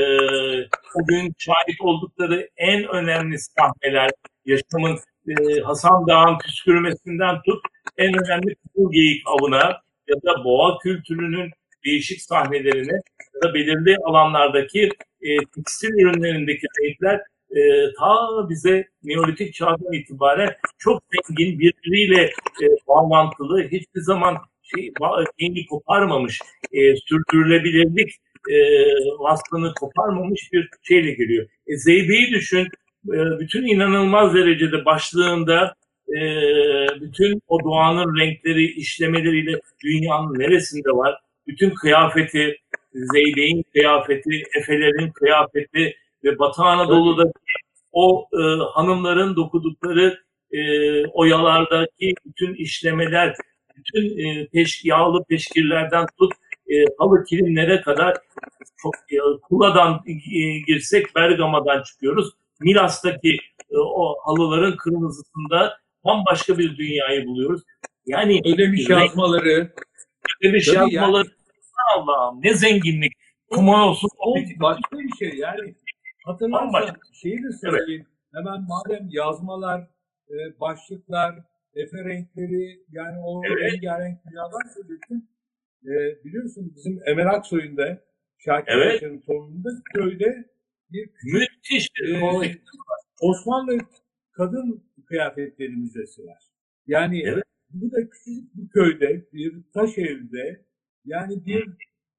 o 0.95 1.07
gün 1.09 1.35
şahit 1.39 1.81
oldukları 1.81 2.49
en 2.57 2.89
önemli 2.89 3.39
sahneler 3.39 4.11
yaşamın 4.45 4.99
e, 5.29 5.61
Hasan 5.61 6.07
Dağ'ın 6.07 6.39
püskürmesinden 6.39 7.43
tut 7.43 7.63
en 7.97 8.09
önemli 8.09 8.55
Kızıl 8.55 8.93
Geyik 8.93 9.23
avına 9.27 9.81
ya 10.09 10.17
da 10.17 10.45
boğa 10.45 10.79
kültürünün 10.79 11.51
değişik 11.85 12.23
sahnelerine 12.23 13.01
ya 13.35 13.43
da 13.43 13.55
belirli 13.55 13.97
alanlardaki 14.05 14.89
e, 15.23 15.37
tekstil 15.55 15.89
ürünlerindeki 15.89 16.67
renkler 16.83 17.21
e, 17.51 17.61
ta 17.99 18.49
bize 18.49 18.89
Neolitik 19.05 19.55
çağdan 19.55 19.93
itibaren 19.93 20.55
çok 20.79 21.03
zengin 21.13 21.59
birbiriyle 21.59 22.23
e, 22.63 22.67
bağlantılı 22.89 23.63
hiçbir 23.63 24.01
zaman 24.01 24.37
şey, 24.63 24.93
şeyini 25.41 25.67
koparmamış 25.67 26.41
e, 26.73 26.97
sürdürülebilirlik 26.97 28.11
e, 28.51 28.57
vasfını 29.19 29.75
koparmamış 29.75 30.53
bir 30.53 30.69
şeyle 30.83 31.11
geliyor. 31.11 31.47
E, 31.67 31.77
Zeybe'yi 31.77 32.31
düşün 32.31 32.69
bütün 33.41 33.67
inanılmaz 33.67 34.35
derecede 34.35 34.85
başlığında 34.85 35.75
e, 36.09 36.21
bütün 37.01 37.43
o 37.49 37.65
doğanın 37.65 38.19
renkleri 38.19 38.65
işlemeleriyle 38.65 39.61
dünyanın 39.85 40.39
neresinde 40.39 40.91
var? 40.91 41.19
Bütün 41.47 41.71
kıyafeti, 41.71 42.57
Zeybe'in 42.93 43.65
kıyafeti, 43.73 44.43
Efelerin 44.59 45.11
kıyafeti 45.11 45.97
ve 46.25 46.39
Batı 46.39 46.63
Anadolu'da 46.63 47.33
o 47.93 48.29
e, 48.33 48.41
hanımların 48.75 49.37
dokudukları 49.37 50.19
e, 50.53 50.61
oyalardaki 51.07 52.15
bütün 52.27 52.55
işlemeler, 52.55 53.35
bütün 53.77 54.19
e, 54.19 54.47
peş, 54.47 54.85
yağlı 54.85 55.25
peşkirlerden 55.25 56.07
tut 56.19 56.33
e, 56.71 56.75
halı 56.99 57.25
kilimlere 57.25 57.81
kadar 57.81 58.17
çok 58.77 58.95
e, 58.95 59.17
Kula'dan 59.43 60.01
e, 60.07 60.59
girsek 60.67 61.15
Bergama'dan 61.17 61.83
çıkıyoruz. 61.83 62.31
Milas'taki 62.61 63.37
e, 63.71 63.77
o 63.79 64.15
halıların 64.25 64.77
kırmızısında 64.77 65.79
bambaşka 66.05 66.59
bir 66.59 66.77
dünyayı 66.77 67.27
buluyoruz. 67.27 67.63
Yani 68.07 68.41
ödemiş 68.45 68.89
yazmaları 68.89 69.73
ödemiş 70.41 70.69
yazmaları 70.69 71.29
Allah'ım 71.97 72.41
ne 72.43 72.55
zenginlik. 72.55 73.13
Kuma 73.51 73.89
olsun. 73.89 74.09
o 74.19 74.35
başka 74.61 74.99
bir 74.99 75.17
şey 75.19 75.39
yani. 75.39 75.75
Hatırlarsan 76.25 76.73
Bambaşka. 76.73 76.97
şeyi 77.13 77.43
de 77.43 77.53
söyleyeyim. 77.61 78.07
Hemen 78.35 78.67
madem 78.69 79.09
yazmalar, 79.11 79.81
e, 80.31 80.61
başlıklar, 80.61 81.35
efe 81.75 82.05
renkleri 82.05 82.81
yani 82.93 83.19
o 83.25 83.43
Evet. 83.47 83.73
rengarenk 83.73 84.19
dünyadan 84.27 84.75
söylüyorsun. 84.75 85.29
E, 85.85 86.25
biliyorsun 86.25 86.73
bizim 86.77 87.01
Emel 87.07 87.31
Aksoy'un 87.31 87.77
da 87.77 87.99
Şakir 88.39 88.73
Evet. 88.73 89.01
Paşa'nın 89.01 89.21
torununda 89.21 89.69
köyde 89.95 90.45
bir 90.95 91.11
Müthiş 91.33 91.89
bir 92.01 92.21
kolay. 92.21 92.55
Osmanlı 93.21 93.79
kadın 94.33 94.85
kıyafetleri 95.07 95.77
müzesi 95.77 96.27
var. 96.27 96.43
Yani 96.87 97.23
Evet. 97.27 97.45
bu 97.71 97.93
da 97.93 98.09
küçük 98.11 98.55
bir 98.55 98.69
köyde, 98.69 99.27
bir 99.33 99.63
taş 99.75 99.99
evde, 99.99 100.65
yani 101.05 101.47
bir 101.47 101.63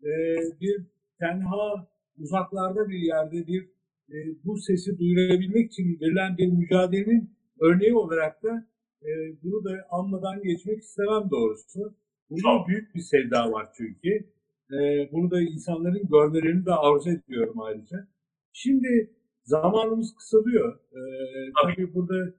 e, 0.04 0.14
bir 0.62 0.86
tenha 1.20 1.88
uzaklarda 2.18 2.90
bir 2.90 3.00
yerde 3.00 3.48
bir 3.48 3.64
e, 4.10 4.16
bu 4.44 4.58
sesi 4.58 5.00
duyurabilmek 5.00 5.72
için 5.72 6.00
verilen 6.02 6.38
bir 6.38 6.48
mücadelenin 6.48 7.36
örneği 7.62 7.94
olarak 7.96 8.44
da 8.44 8.68
e, 9.04 9.10
bunu 9.44 9.64
da 9.64 9.88
anmadan 9.90 10.44
geçmek 10.44 10.80
istemem 10.80 11.30
doğrusu. 11.32 11.96
Çok. 12.42 12.68
büyük 12.68 12.96
bir 12.96 13.02
sevda 13.02 13.52
var 13.52 13.70
çünkü. 13.78 14.10
E, 14.72 15.10
bunu 15.12 15.32
da 15.32 15.42
insanların 15.42 16.08
görmelerini 16.08 16.66
de 16.66 16.72
arzu 16.72 17.10
ediyorum 17.10 17.62
ayrıca. 17.62 18.08
Şimdi 18.58 19.14
zamanımız 19.44 20.16
kısalıyor. 20.16 20.80
E, 20.92 21.02
tabii 21.64 21.94
burada 21.94 22.34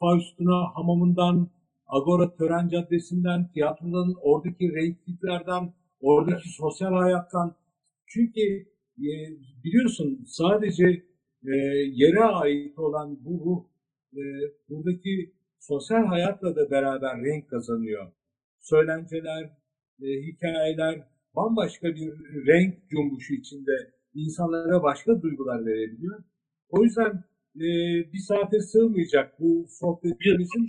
Faustuna 0.00 0.74
hamamından, 0.74 1.50
Agora 1.86 2.36
Tören 2.36 2.68
Caddesi'nden, 2.68 3.52
tiyatrodan, 3.52 4.14
oradaki 4.22 4.74
renkliklerden, 4.74 5.72
oradaki 6.00 6.48
sosyal 6.48 6.92
hayattan. 6.92 7.56
Çünkü 8.06 8.40
e, 8.98 9.10
biliyorsun 9.64 10.24
sadece 10.26 10.84
e, 11.46 11.54
yere 11.92 12.24
ait 12.24 12.78
olan 12.78 13.18
bu 13.24 13.32
ruh 13.44 13.64
e, 14.18 14.22
buradaki 14.68 15.34
sosyal 15.58 16.04
hayatla 16.04 16.56
da 16.56 16.70
beraber 16.70 17.24
renk 17.24 17.50
kazanıyor. 17.50 18.12
Söylenceler, 18.60 19.44
e, 20.02 20.06
hikayeler 20.06 21.08
bambaşka 21.36 21.88
bir 21.88 22.12
renk 22.46 22.88
cumbuşu 22.90 23.34
içinde 23.34 23.97
insanlara 24.24 24.82
başka 24.82 25.22
duygular 25.22 25.66
verebiliyor. 25.66 26.22
O 26.70 26.84
yüzden 26.84 27.24
e, 27.56 27.66
bir 28.12 28.18
saate 28.28 28.60
sığmayacak 28.60 29.40
bu 29.40 29.66
sohbetimizin 29.68 30.66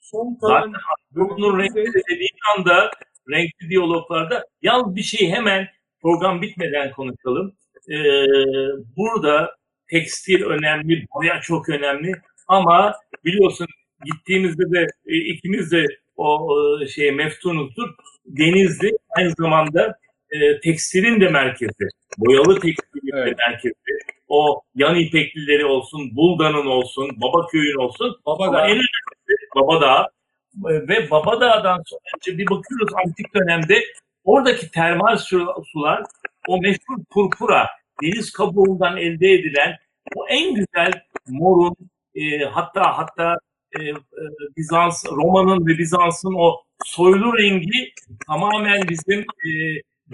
son 0.00 0.38
kalan 0.40 0.72
bunun 1.10 1.58
renkli 1.58 2.02
dediğin 2.10 2.38
anda 2.58 2.90
renkli 3.30 3.70
diyaloglarda 3.70 4.44
yalnız 4.62 4.96
bir 4.96 5.02
şey 5.02 5.30
hemen 5.30 5.66
program 6.02 6.42
bitmeden 6.42 6.90
konuşalım. 6.92 7.52
Ee, 7.90 8.24
burada 8.96 9.56
tekstil 9.90 10.42
önemli, 10.42 11.06
boya 11.14 11.40
çok 11.40 11.68
önemli 11.68 12.12
ama 12.48 12.94
biliyorsun 13.24 13.66
gittiğimizde 14.04 14.62
de 14.62 14.86
e, 15.06 15.16
ikimiz 15.16 15.72
de 15.72 15.86
o 16.16 16.48
e, 16.82 16.86
şey 16.86 17.12
meftunuzdur. 17.12 17.88
Denizli 18.26 18.90
aynı 19.16 19.32
zamanda 19.38 19.98
e, 20.32 20.60
tekstilin 20.60 21.20
de 21.20 21.28
merkezi. 21.28 21.88
Boyalı 22.18 22.60
tekstilin 22.60 23.16
evet. 23.16 23.26
de 23.26 23.34
merkezi. 23.48 23.74
O 24.28 24.62
yan 24.74 24.96
ipeklileri 24.96 25.64
olsun, 25.64 26.16
Buldan'ın 26.16 26.66
olsun, 26.66 27.10
Babaköy'ün 27.22 27.84
olsun. 27.84 28.16
Babadağ. 28.26 28.48
Ama 28.48 28.60
en 28.60 28.72
önemlisi 28.72 29.46
Babadağ. 29.56 30.08
Ve 30.64 31.10
Babadağ'dan 31.10 31.82
sonra 31.86 32.38
bir 32.38 32.46
bakıyoruz 32.46 32.94
antik 33.06 33.34
dönemde 33.34 33.84
oradaki 34.24 34.70
termal 34.70 35.16
sular 35.72 36.02
o 36.48 36.60
meşhur 36.60 37.04
purpura 37.10 37.66
deniz 38.02 38.32
kabuğundan 38.32 38.96
elde 38.96 39.32
edilen 39.32 39.76
o 40.16 40.28
en 40.28 40.54
güzel 40.54 40.92
morun 41.28 41.76
e, 42.14 42.44
hatta 42.44 42.98
hatta 42.98 43.36
e, 43.78 43.82
e, 43.88 43.94
Bizans, 44.56 45.04
Roma'nın 45.06 45.66
ve 45.66 45.78
Bizans'ın 45.78 46.34
o 46.38 46.62
soylu 46.84 47.38
rengi 47.38 47.92
tamamen 48.26 48.88
bizim 48.88 49.20
e, 49.20 49.50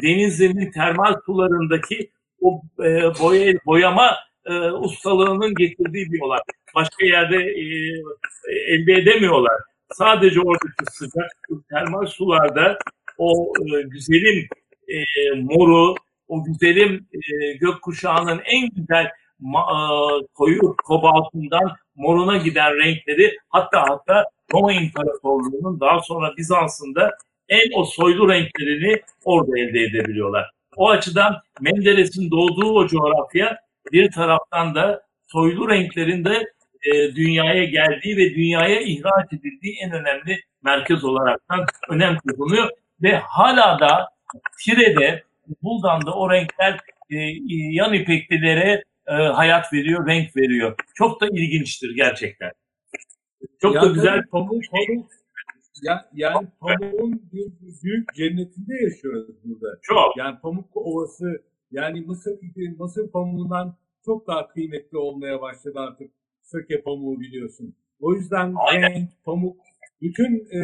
denizlerin 0.03 0.71
termal 0.71 1.15
sularındaki 1.27 2.11
o 2.41 2.63
e, 2.79 2.85
boya, 3.21 3.55
boyama 3.67 4.17
e, 4.47 4.53
ustalığının 4.71 5.55
getirdiği 5.55 6.13
bir 6.13 6.21
olay. 6.21 6.39
Başka 6.75 7.07
yerde 7.07 7.37
e, 7.37 7.65
elde 8.75 8.93
edemiyorlar. 8.93 9.57
Sadece 9.93 10.41
oradaki 10.41 10.93
sıcak 10.93 11.31
termal 11.71 12.07
sularda 12.07 12.79
o 13.19 13.53
e, 13.61 13.83
güzelim 13.83 14.49
e, 14.89 14.97
moru, 15.41 15.95
o 16.29 16.45
güzelim 16.45 17.09
e, 17.13 17.53
gökkuşağının 17.53 18.41
en 18.45 18.69
güzel 18.71 19.11
ma, 19.41 19.61
e, 19.61 19.79
koyu 20.35 20.77
kobaltından 20.85 21.77
moruna 21.95 22.37
giden 22.37 22.77
renkleri 22.77 23.37
hatta 23.49 23.83
hatta 23.89 24.25
Roma 24.53 24.73
İmparatorluğu'nun 24.73 25.81
daha 25.81 26.01
sonra 26.01 26.37
Bizans'ın 26.37 26.95
da 26.95 27.17
en 27.49 27.73
o 27.75 27.85
soylu 27.85 28.29
renklerini 28.29 29.03
orada 29.25 29.59
elde 29.59 29.81
edebiliyorlar. 29.81 30.51
O 30.77 30.91
açıdan 30.91 31.37
Menderes'in 31.61 32.31
doğduğu 32.31 32.73
o 32.75 32.87
coğrafya 32.87 33.59
bir 33.93 34.11
taraftan 34.11 34.75
da 34.75 35.03
soylu 35.27 35.69
renklerin 35.69 36.25
de 36.25 36.45
e, 36.83 37.15
dünyaya 37.15 37.65
geldiği 37.65 38.17
ve 38.17 38.35
dünyaya 38.35 38.81
ihraç 38.81 39.33
edildiği 39.33 39.77
en 39.83 39.93
önemli 39.93 40.41
merkez 40.63 41.05
olaraktan 41.05 41.67
önem 41.89 42.19
kazanıyor 42.19 42.71
ve 43.03 43.17
hala 43.17 43.81
da 43.81 44.09
Tire'de, 44.61 45.23
Buldan'da 45.63 46.15
o 46.15 46.31
renkler 46.31 46.81
e, 47.11 47.17
yan 47.51 47.93
ipeklilere 47.93 48.85
e, 49.07 49.13
hayat 49.13 49.73
veriyor, 49.73 50.07
renk 50.07 50.37
veriyor. 50.37 50.75
Çok 50.95 51.21
da 51.21 51.27
ilginçtir 51.29 51.95
gerçekten. 51.97 52.53
Çok 53.63 53.75
ya 53.75 53.83
da 53.83 53.87
güzel 53.87 54.23
pamuk, 54.27 54.65
ya, 55.83 56.11
yani 56.15 56.49
pamuğun 56.61 57.23
bir 57.33 57.53
büyük 57.83 58.15
cennetinde 58.15 58.75
yaşıyoruz 58.85 59.45
burada. 59.45 59.79
Çok. 59.83 60.17
Yani 60.17 60.39
pamuk 60.43 60.77
ovası, 60.77 61.45
yani 61.71 62.01
mısır 62.01 62.39
mısır 62.79 63.11
pamuğundan 63.11 63.77
çok 64.05 64.27
daha 64.27 64.49
kıymetli 64.49 64.99
olmaya 64.99 65.41
başladı 65.41 65.79
artık 65.79 66.11
söke 66.43 66.83
pamuğu 66.83 67.21
biliyorsun. 67.21 67.75
O 68.01 68.15
yüzden 68.15 68.55
renk, 68.73 69.11
pamuk, 69.25 69.57
bütün 70.01 70.49
e, 70.51 70.61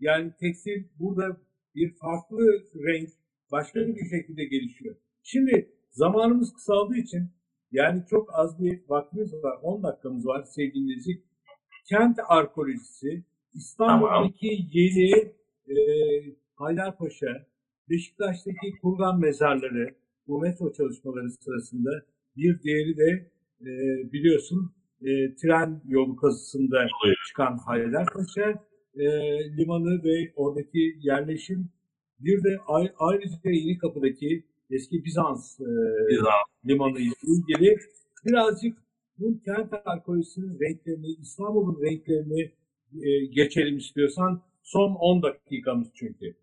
yani 0.00 0.32
tekstil 0.40 0.84
burada 0.98 1.36
bir 1.74 1.94
farklı 1.94 2.44
renk, 2.74 3.08
başka 3.52 3.80
bir 3.80 4.08
şekilde 4.10 4.44
gelişiyor. 4.44 4.96
Şimdi 5.22 5.72
zamanımız 5.90 6.54
kısaldığı 6.54 6.96
için 6.96 7.30
yani 7.72 8.02
çok 8.10 8.28
az 8.32 8.62
bir 8.62 8.80
vaktimiz 8.88 9.34
var. 9.34 9.58
10 9.62 9.82
dakikamız 9.82 10.26
var 10.26 10.42
sevgili 10.42 10.96
Nezik. 10.96 11.24
Kent 11.88 12.18
arkeolojisi, 12.28 13.24
İstanbul'daki 13.54 14.48
tamam. 14.48 14.68
yeni 14.72 15.10
e, 15.68 15.76
Haydarpaşa, 16.54 17.46
Beşiktaş'taki 17.90 18.78
kurgan 18.82 19.20
mezarları, 19.20 19.94
bu 20.28 20.40
metro 20.40 20.72
çalışmaları 20.72 21.30
sırasında 21.30 21.90
bir 22.36 22.62
diğeri 22.62 22.96
de 22.96 23.30
e, 23.60 23.72
biliyorsun 24.12 24.72
e, 25.02 25.34
tren 25.34 25.82
yolu 25.88 26.16
kazısında 26.16 26.86
çıkan 27.28 27.58
Haydarpaşa 27.66 28.64
e, 28.94 29.04
limanı 29.56 30.04
ve 30.04 30.32
oradaki 30.36 30.98
yerleşim 31.00 31.70
bir 32.20 32.44
de 32.44 32.58
ayrıca 32.98 33.50
Yeni 33.50 33.78
Kapı'daki 33.78 34.44
eski 34.70 35.04
Bizans, 35.04 35.60
e, 35.60 35.64
Bizans. 36.10 36.44
limanı 36.66 36.98
ile 36.98 37.14
ilgili 37.22 37.76
birazcık 38.26 38.78
bu 39.18 39.40
kent 39.44 39.72
arkeolojisinin 39.84 40.58
renklerini, 40.60 41.06
İstanbul'un 41.06 41.82
renklerini 41.82 42.52
e, 42.94 43.26
geçelim 43.26 43.76
istiyorsan. 43.76 44.42
Son 44.62 44.94
10 44.94 45.22
dakikamız 45.22 45.88
çünkü. 45.94 46.34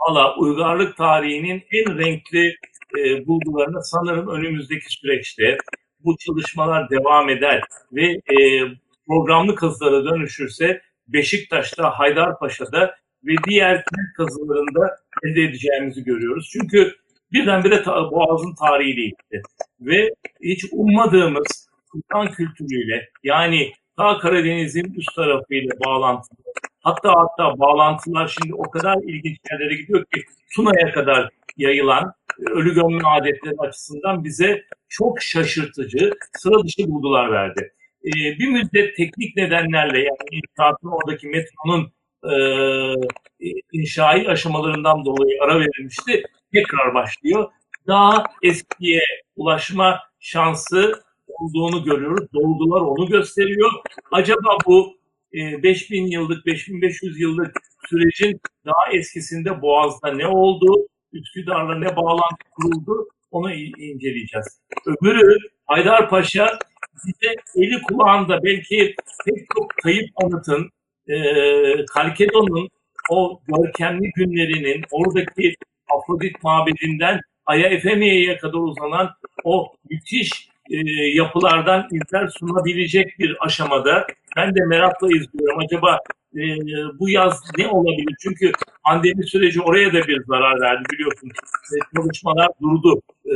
Valla 0.00 0.36
uygarlık 0.38 0.96
tarihinin 0.96 1.62
en 1.72 1.98
renkli 1.98 2.56
e, 2.98 3.26
bulgularını 3.26 3.84
sanırım 3.84 4.28
önümüzdeki 4.28 4.92
süreçte 4.92 5.56
bu 6.04 6.16
çalışmalar 6.18 6.90
devam 6.90 7.28
eder 7.28 7.62
ve 7.92 8.04
e, 8.06 8.36
programlı 9.06 9.54
kazılara 9.54 10.04
dönüşürse 10.04 10.82
Beşiktaş'ta, 11.08 11.90
Haydarpaşa'da 11.90 12.94
ve 13.24 13.32
diğer 13.48 13.76
kent 13.76 14.12
kazılarında 14.16 14.96
elde 15.24 15.42
edeceğimizi 15.42 16.04
görüyoruz. 16.04 16.50
Çünkü 16.52 16.96
birdenbire 17.32 17.82
ta, 17.82 18.10
Boğaz'ın 18.10 18.54
tarihi 18.54 18.96
değişti. 18.96 19.42
Ve 19.80 20.08
hiç 20.42 20.64
ummadığımız 20.72 21.68
sultan 21.92 22.32
kültürüyle 22.32 23.08
yani 23.22 23.72
ta 23.96 24.18
Karadeniz'in 24.18 24.94
üst 24.94 25.16
tarafıyla 25.16 25.70
bağlantılı. 25.86 26.38
Hatta 26.80 27.14
hatta 27.16 27.58
bağlantılar 27.58 28.36
şimdi 28.38 28.54
o 28.54 28.70
kadar 28.70 28.96
ilginç 28.96 29.38
yerlere 29.50 29.74
gidiyor 29.74 30.04
ki 30.04 30.22
Tuna'ya 30.56 30.92
kadar 30.92 31.28
yayılan 31.56 32.12
ölü 32.50 32.74
gömme 32.74 33.08
adetleri 33.08 33.54
açısından 33.58 34.24
bize 34.24 34.64
çok 34.88 35.22
şaşırtıcı, 35.22 36.10
sıra 36.32 36.64
dışı 36.64 36.88
bulgular 36.88 37.32
verdi. 37.32 37.72
Ee, 38.04 38.38
bir 38.38 38.48
müddet 38.48 38.96
teknik 38.96 39.36
nedenlerle 39.36 39.98
yani 39.98 40.18
inşaatın 40.30 40.88
oradaki 40.88 41.28
metronun 41.28 41.92
e, 42.24 42.34
inşai 43.72 44.28
aşamalarından 44.28 45.04
dolayı 45.04 45.42
ara 45.42 45.60
verilmişti. 45.60 46.22
Tekrar 46.54 46.94
başlıyor. 46.94 47.50
Daha 47.86 48.24
eskiye 48.42 49.00
ulaşma 49.36 50.00
şansı 50.20 51.02
olduğunu 51.38 51.84
görüyoruz. 51.84 52.26
Dolgular 52.34 52.80
onu 52.80 53.06
gösteriyor. 53.06 53.70
Acaba 54.12 54.58
bu 54.66 54.96
e, 55.34 55.62
5000 55.62 56.06
yıllık, 56.06 56.46
5500 56.46 57.20
yıllık 57.20 57.56
sürecin 57.90 58.40
daha 58.66 58.92
eskisinde 58.92 59.62
Boğaz'da 59.62 60.12
ne 60.12 60.26
oldu? 60.26 60.88
Üsküdar'la 61.12 61.74
ne 61.74 61.96
bağlantı 61.96 62.44
kuruldu? 62.50 63.08
Onu 63.30 63.54
inceleyeceğiz. 63.54 64.60
Öbürü 64.86 65.36
Haydarpaşa 65.66 66.58
bize 67.06 67.34
eli 67.56 67.82
kulağında 67.82 68.42
belki 68.44 68.94
pek 69.26 69.46
çok 69.54 69.70
kayıp 69.82 70.08
anıtın, 70.24 70.70
e, 71.08 71.16
Kalkedon'un 71.84 72.68
o 73.10 73.40
görkemli 73.48 74.10
günlerinin, 74.16 74.84
oradaki 74.90 75.54
Afrodit 75.98 76.42
mabedinden 76.42 77.20
Aya 77.46 77.68
Efemiye'ye 77.68 78.36
kadar 78.36 78.58
uzanan 78.58 79.10
o 79.44 79.72
müthiş 79.90 80.48
e, 80.72 80.78
yapılardan 81.14 81.88
izler 81.92 82.28
sunabilecek 82.28 83.18
bir 83.18 83.36
aşamada 83.40 84.06
ben 84.36 84.54
de 84.54 84.60
merakla 84.66 85.06
izliyorum. 85.06 85.58
Acaba 85.58 85.98
e, 86.36 86.42
bu 86.98 87.10
yaz 87.10 87.40
ne 87.58 87.68
olabilir? 87.68 88.16
Çünkü 88.22 88.52
pandemi 88.84 89.26
süreci 89.26 89.60
oraya 89.60 89.92
da 89.92 90.08
bir 90.08 90.22
zarar 90.28 90.60
verdi 90.60 90.82
biliyorsun. 90.92 91.28
E, 91.72 91.76
çalışmalar 91.96 92.48
durdu 92.62 93.02
e, 93.26 93.34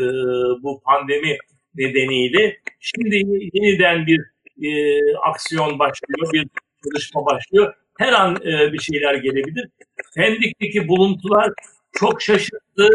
bu 0.63 0.81
pandemi 0.85 1.37
nedeniyle. 1.75 2.57
Şimdi 2.81 3.17
yeniden 3.53 4.07
bir 4.07 4.21
e, 4.63 4.71
aksiyon 5.17 5.79
başlıyor, 5.79 6.33
bir 6.33 6.49
çalışma 6.85 7.27
başlıyor. 7.27 7.75
Her 7.99 8.13
an 8.13 8.37
e, 8.37 8.73
bir 8.73 8.79
şeyler 8.79 9.15
gelebilir. 9.15 9.69
Pendik'teki 10.17 10.89
buluntular 10.89 11.53
çok 11.93 12.23
şaşırttı. 12.23 12.89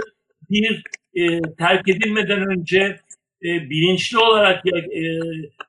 Bir, 0.49 0.83
e, 1.13 1.41
terk 1.57 1.89
edilmeden 1.89 2.47
önce 2.47 2.99
e, 3.43 3.69
bilinçli 3.69 4.17
olarak 4.17 4.65
e, 4.67 5.19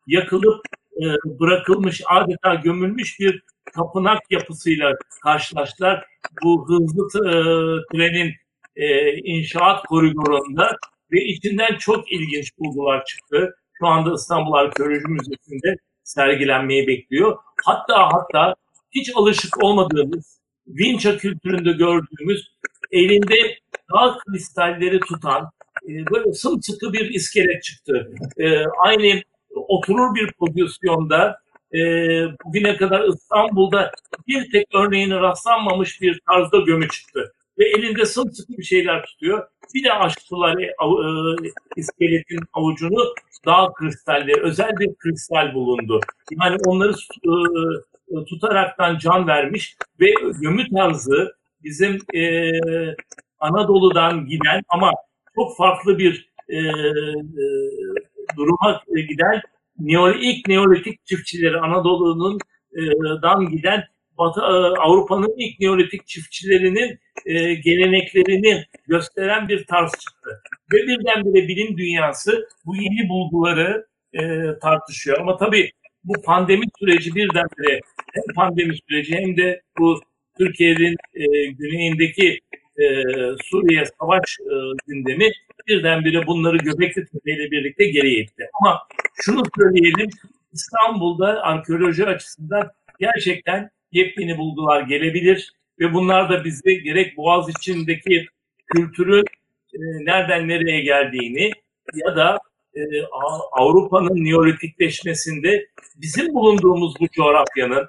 yakılıp 0.06 0.60
e, 0.96 1.04
bırakılmış, 1.40 2.02
adeta 2.08 2.54
gömülmüş 2.54 3.20
bir 3.20 3.42
tapınak 3.74 4.20
yapısıyla 4.30 4.92
karşılaştılar. 5.22 6.04
Bu 6.42 6.68
hızlı 6.68 7.06
e, 7.18 7.32
trenin 7.92 8.34
e, 8.76 9.16
inşaat 9.16 9.82
koridorunda 9.86 10.76
ve 11.12 11.24
içinden 11.24 11.78
çok 11.78 12.12
ilginç 12.12 12.58
bulgular 12.58 13.04
çıktı. 13.04 13.54
Şu 13.78 13.86
anda 13.86 14.14
İstanbul 14.14 14.52
Arkeoloji 14.52 15.08
Müzesi'nde 15.08 15.76
sergilenmeyi 16.04 16.86
bekliyor. 16.86 17.36
Hatta 17.64 18.08
hatta 18.12 18.54
hiç 18.90 19.10
alışık 19.14 19.64
olmadığımız 19.64 20.42
Vinça 20.66 21.16
kültüründe 21.16 21.72
gördüğümüz 21.72 22.52
elinde 22.92 23.58
dağ 23.92 24.18
kristalleri 24.18 25.00
tutan 25.00 25.50
böyle 25.88 26.32
sımsıkı 26.32 26.92
bir 26.92 27.10
iskelet 27.10 27.62
çıktı. 27.62 28.10
E, 28.38 28.64
aynı 28.66 29.22
oturur 29.54 30.14
bir 30.14 30.32
pozisyonda 30.32 31.38
e, 31.74 31.80
bugüne 32.44 32.76
kadar 32.76 33.08
İstanbul'da 33.08 33.90
bir 34.28 34.50
tek 34.52 34.66
örneğine 34.74 35.20
rastlanmamış 35.20 36.00
bir 36.00 36.20
tarzda 36.30 36.58
gömü 36.58 36.88
çıktı. 36.88 37.32
Ve 37.58 37.64
elinde 37.68 38.06
sımsıkı 38.06 38.52
bir 38.58 38.62
şeyler 38.62 39.04
tutuyor. 39.04 39.46
Bir 39.74 39.84
de 39.84 39.92
aşktılar 39.92 40.62
e, 40.62 40.74
iskeletin 41.76 42.40
avucunu 42.52 43.14
dağ 43.46 43.72
kristalleri, 43.72 44.42
özel 44.42 44.70
bir 44.80 44.94
kristal 44.94 45.54
bulundu. 45.54 46.00
Yani 46.42 46.56
onları 46.66 46.92
e, 46.92 48.24
tutaraktan 48.24 48.98
can 48.98 49.26
vermiş 49.26 49.76
ve 50.00 50.06
gömü 50.40 50.70
tarzı 50.70 51.36
bizim 51.64 51.98
Anadolu'dan 53.40 54.26
giden 54.26 54.62
ama 54.68 54.92
çok 55.34 55.56
farklı 55.56 55.98
bir 55.98 56.32
e, 56.48 56.56
e, 56.56 57.52
duruma 58.36 58.82
giden 59.08 59.40
Neol, 59.78 60.14
ilk 60.20 60.48
Neolitik 60.48 61.06
çiftçileri 61.06 61.60
Anadolu'nun 61.60 62.38
e, 62.76 62.80
dan 63.22 63.48
giden 63.48 63.84
Batı 64.18 64.40
e, 64.40 64.78
Avrupa'nın 64.78 65.34
ilk 65.36 65.60
Neolitik 65.60 66.06
çiftçilerinin 66.06 66.98
e, 67.26 67.54
geleneklerini 67.54 68.64
gösteren 68.86 69.48
bir 69.48 69.66
tarz 69.66 69.92
çıktı. 69.92 70.42
Ve 70.72 70.76
birdenbire 70.76 71.48
bilim 71.48 71.78
dünyası 71.78 72.48
bu 72.66 72.76
yeni 72.76 73.08
bulguları 73.08 73.86
e, 74.12 74.20
tartışıyor. 74.62 75.20
Ama 75.20 75.36
tabii 75.36 75.70
bu 76.04 76.22
pandemi 76.22 76.64
süreci 76.78 77.14
birdenbire 77.14 77.80
hem 78.12 78.34
pandemi 78.36 78.74
süreci 78.76 79.16
hem 79.16 79.36
de 79.36 79.62
bu 79.78 80.00
Türkiye'nin 80.38 80.96
e, 81.14 81.46
güneyindeki 81.46 82.40
e, 82.76 82.84
Suriye 83.44 83.84
savaş 84.00 84.38
e, 84.40 84.54
gündemi 84.86 85.30
birdenbire 85.68 86.26
bunları 86.26 86.56
Göbekli 86.56 87.04
Tepe 87.04 87.50
birlikte 87.50 87.84
geri 87.84 88.20
itti. 88.20 88.50
Ama 88.62 88.78
şunu 89.14 89.42
söyleyelim, 89.58 90.10
İstanbul'da 90.52 91.42
arkeoloji 91.42 92.06
açısından 92.06 92.70
gerçekten 93.00 93.70
yepyeni 93.92 94.38
bulgular 94.38 94.82
gelebilir 94.82 95.52
ve 95.80 95.92
bunlar 95.94 96.30
da 96.30 96.44
bizi 96.44 96.82
gerek 96.82 97.16
Boğaz 97.16 97.48
içindeki 97.48 98.26
kültürü 98.66 99.22
e, 99.74 99.78
nereden 100.04 100.48
nereye 100.48 100.80
geldiğini 100.80 101.50
ya 101.94 102.16
da 102.16 102.38
e, 102.74 102.80
Avrupa'nın 103.52 104.24
neolitikleşmesinde 104.24 105.66
bizim 105.96 106.34
bulunduğumuz 106.34 106.94
bu 107.00 107.08
coğrafyanın 107.08 107.88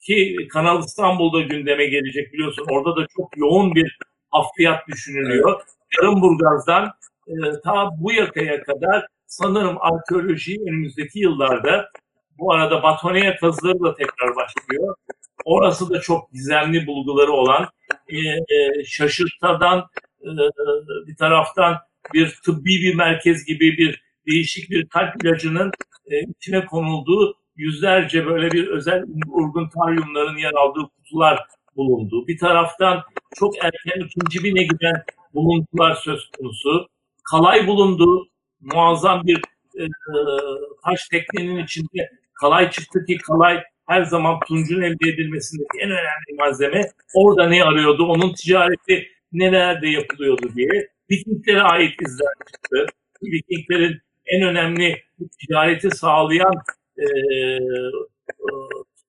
ki 0.00 0.36
Kanal 0.52 0.84
İstanbul'da 0.84 1.40
gündeme 1.40 1.86
gelecek 1.86 2.32
biliyorsun. 2.32 2.66
Orada 2.70 2.96
da 2.96 3.06
çok 3.16 3.36
yoğun 3.36 3.74
bir 3.74 3.98
hafriyat 4.30 4.88
düşünülüyor. 4.88 5.60
Yarımburgaz'dan 5.96 6.92
e, 7.28 7.34
ta 7.64 7.90
bu 8.00 8.12
yakaya 8.12 8.62
kadar 8.62 9.06
sanırım 9.26 9.76
arkeoloji 9.80 10.56
önümüzdeki 10.68 11.18
yıllarda 11.18 11.90
bu 12.38 12.52
arada 12.52 12.82
Batoneya 12.82 13.36
kazıları 13.36 13.80
da 13.80 13.94
tekrar 13.94 14.36
başlıyor. 14.36 14.94
Orası 15.44 15.90
da 15.90 16.00
çok 16.00 16.32
gizemli 16.32 16.86
bulguları 16.86 17.32
olan 17.32 17.68
e, 18.08 18.18
e, 18.18 18.84
şaşırtadan 18.84 19.86
e, 20.22 20.30
bir 21.06 21.16
taraftan 21.16 21.76
bir 22.14 22.38
tıbbi 22.44 22.82
bir 22.82 22.94
merkez 22.94 23.44
gibi 23.44 23.78
bir 23.78 24.02
değişik 24.26 24.70
bir 24.70 24.88
kalp 24.88 25.24
ilacının 25.24 25.72
e, 26.10 26.20
içine 26.20 26.66
konulduğu 26.66 27.34
yüzlerce 27.56 28.26
böyle 28.26 28.50
bir 28.50 28.66
özel 28.66 29.04
urgun 29.28 29.68
taryumların 29.68 30.36
yer 30.36 30.52
aldığı 30.52 30.88
kutular 30.96 31.46
bulundu. 31.78 32.26
Bir 32.28 32.38
taraftan 32.38 33.02
çok 33.34 33.64
erken 33.64 34.00
ikinci 34.06 34.44
bine 34.44 34.62
giden 34.62 35.02
buluntular 35.34 35.94
söz 35.94 36.30
konusu. 36.38 36.88
Kalay 37.30 37.66
bulundu. 37.66 38.28
Muazzam 38.60 39.26
bir 39.26 39.36
e, 39.80 39.82
taş 40.84 41.08
teknenin 41.08 41.64
içinde 41.64 42.10
kalay 42.40 42.70
çıktı 42.70 43.04
ki 43.06 43.18
kalay 43.18 43.62
her 43.86 44.02
zaman 44.02 44.40
tuncun 44.48 44.82
elde 44.82 45.08
edilmesindeki 45.08 45.78
en 45.80 45.90
önemli 45.90 46.34
malzeme. 46.38 46.82
Orada 47.14 47.48
ne 47.48 47.64
arıyordu? 47.64 48.06
Onun 48.06 48.32
ticareti 48.32 49.08
nelerde 49.32 49.88
yapılıyordu 49.88 50.54
diye. 50.54 50.88
Vikinglere 51.10 51.62
ait 51.62 52.02
izler 52.02 52.34
çıktı. 52.52 52.86
Vikinglerin 53.22 53.98
en 54.26 54.42
önemli 54.42 55.02
ticareti 55.40 55.90
sağlayan 55.90 56.54
e, 56.98 57.04
e, 57.04 58.48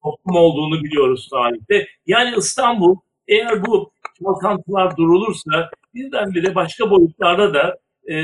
toplum 0.04 0.36
olduğunu 0.36 0.84
biliyoruz 0.84 1.30
tarihte. 1.32 1.88
Yani 2.06 2.36
İstanbul 2.38 2.96
eğer 3.28 3.66
bu 3.66 3.92
çalkantılar 4.20 4.98
durulursa 4.98 5.70
birdenbire 5.96 6.56
başka 6.56 6.90
boyutlarda 6.90 7.54
da 7.54 7.78
e, 8.08 8.16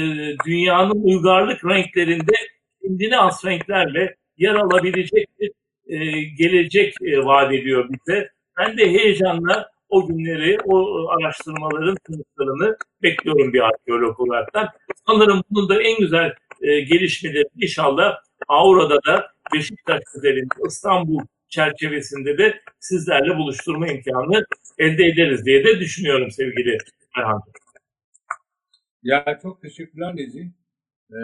dünyanın 0.46 1.04
uygarlık 1.04 1.66
renklerinde 1.66 2.34
kendine 2.82 3.20
az 3.20 3.46
renklerle 3.46 4.16
yer 4.38 4.56
alabilecek 4.56 5.28
bir 5.40 5.52
e, 5.88 6.22
gelecek 6.24 6.94
e, 7.02 7.26
vaat 7.26 7.54
ediyor 7.54 7.90
bize. 7.90 8.30
Ben 8.58 8.78
de 8.78 8.90
heyecanla 8.90 9.70
o 9.90 10.08
günleri, 10.08 10.58
o 10.66 11.08
araştırmaların 11.10 11.98
sonuçlarını 12.08 12.78
bekliyorum 13.04 13.54
bir 13.54 13.60
arkeolog 13.60 14.20
olaraktan. 14.20 14.68
Sanırım 15.08 15.42
bunun 15.50 15.70
da 15.70 15.82
en 15.82 16.00
güzel 16.00 16.34
e, 16.62 16.80
gelişmeleri 16.80 17.46
inşallah 17.62 18.16
Avra'da 18.48 19.04
da 19.04 19.32
Beşiktaş 19.54 20.02
üzerinde 20.18 20.54
İstanbul 20.68 21.20
çerçevesinde 21.56 22.38
de 22.38 22.62
sizlerle 22.80 23.38
buluşturma 23.38 23.88
imkanı 23.88 24.46
elde 24.78 25.04
ederiz 25.06 25.46
diye 25.46 25.64
de 25.64 25.80
düşünüyorum 25.80 26.32
sevgili 26.32 26.78
Erhan. 27.18 27.42
Ya 29.04 29.40
çok 29.42 29.62
teşekkürler 29.62 30.16
Nezi. 30.16 30.52
Ee, 31.12 31.16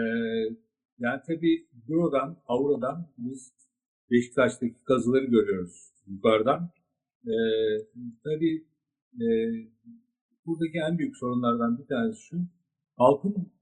yani 0.98 1.20
tabii 1.26 1.66
Euro'dan, 1.88 2.36
Avra'dan 2.46 3.08
biz 3.18 3.52
Beşiktaş'taki 4.10 4.84
kazıları 4.84 5.24
görüyoruz 5.24 5.92
yukarıdan. 6.06 6.70
Ee, 7.26 7.32
tabii 8.24 8.64
e, 9.20 9.26
buradaki 10.46 10.78
en 10.78 10.98
büyük 10.98 11.16
sorunlardan 11.16 11.78
bir 11.78 11.86
tanesi 11.86 12.22
şu, 12.22 12.36
halkın 12.96 13.52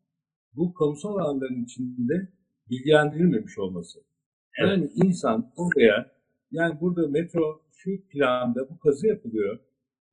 bu 0.57 0.75
kamusal 0.75 1.18
alanların 1.18 1.64
içinde 1.64 2.29
bilgilendirilmemiş 2.71 3.59
olması. 3.59 3.99
Yani 4.59 4.91
insan 4.95 5.53
oraya, 5.57 6.20
yani 6.51 6.80
burada 6.80 7.09
metro 7.09 7.62
şu 7.76 7.90
planda 8.09 8.70
bu 8.70 8.78
kazı 8.78 9.07
yapılıyor. 9.07 9.59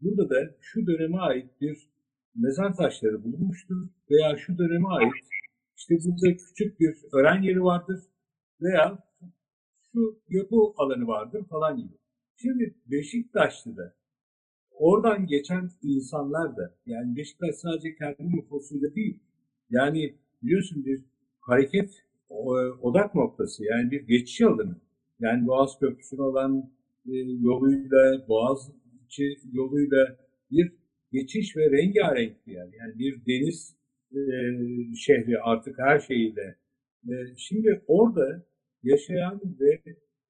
Burada 0.02 0.30
da 0.30 0.56
şu 0.62 0.88
döneme 0.88 1.18
ait 1.18 1.62
bir 1.62 1.90
mezar 2.36 2.76
taşları 2.76 3.24
bulunmuştur 3.24 3.90
veya 4.12 4.38
şu 4.38 4.58
döneme 4.58 4.88
ait 4.88 5.14
işte 5.78 5.96
burada 6.06 6.38
küçük 6.38 6.80
bir 6.80 6.96
öğren 7.14 7.42
yeri 7.42 7.64
vardır 7.64 8.00
veya 8.62 9.04
şu 9.92 10.20
yapı 10.30 10.56
alanı 10.78 11.08
vardır 11.08 11.46
falan 11.50 11.78
gibi. 11.78 11.94
Şimdi 12.36 12.76
Beşiktaşlı'da 12.86 13.96
oradan 14.72 15.28
geçen 15.28 15.70
insanlar 15.84 16.58
da 16.58 16.76
yani 16.86 17.16
Beşiktaş 17.16 17.56
sadece 17.56 17.96
kendi 17.96 18.36
nüfusuyla 18.36 18.96
değil 18.96 19.20
yani 19.70 20.16
biliyorsun 20.44 20.86
bir 20.86 21.04
hareket 21.40 22.04
odak 22.82 23.16
noktası 23.16 23.64
yani 23.66 23.92
bir 23.92 24.08
geçiş 24.08 24.42
alanı. 24.42 24.82
Yani 25.20 25.48
Boğaz 25.48 25.80
Köprüsü'ne 25.80 26.22
olan 26.22 26.72
e, 27.06 27.16
yoluyla, 27.42 28.28
Boğaz 28.28 28.72
içi 29.06 29.36
yoluyla 29.52 30.18
bir 30.52 30.72
geçiş 31.12 31.58
ve 31.58 31.72
rengarenk 31.72 32.48
bir 32.48 32.52
yer. 32.52 32.68
Yani 32.80 33.00
bir 33.00 33.26
deniz 33.26 33.76
e, 34.12 34.20
şehri 34.96 35.40
artık 35.40 35.80
her 35.80 36.00
şeyiyle. 36.00 36.56
E, 37.10 37.14
şimdi 37.38 37.82
orada 37.88 38.46
yaşayan 38.84 39.42
ve 39.60 39.82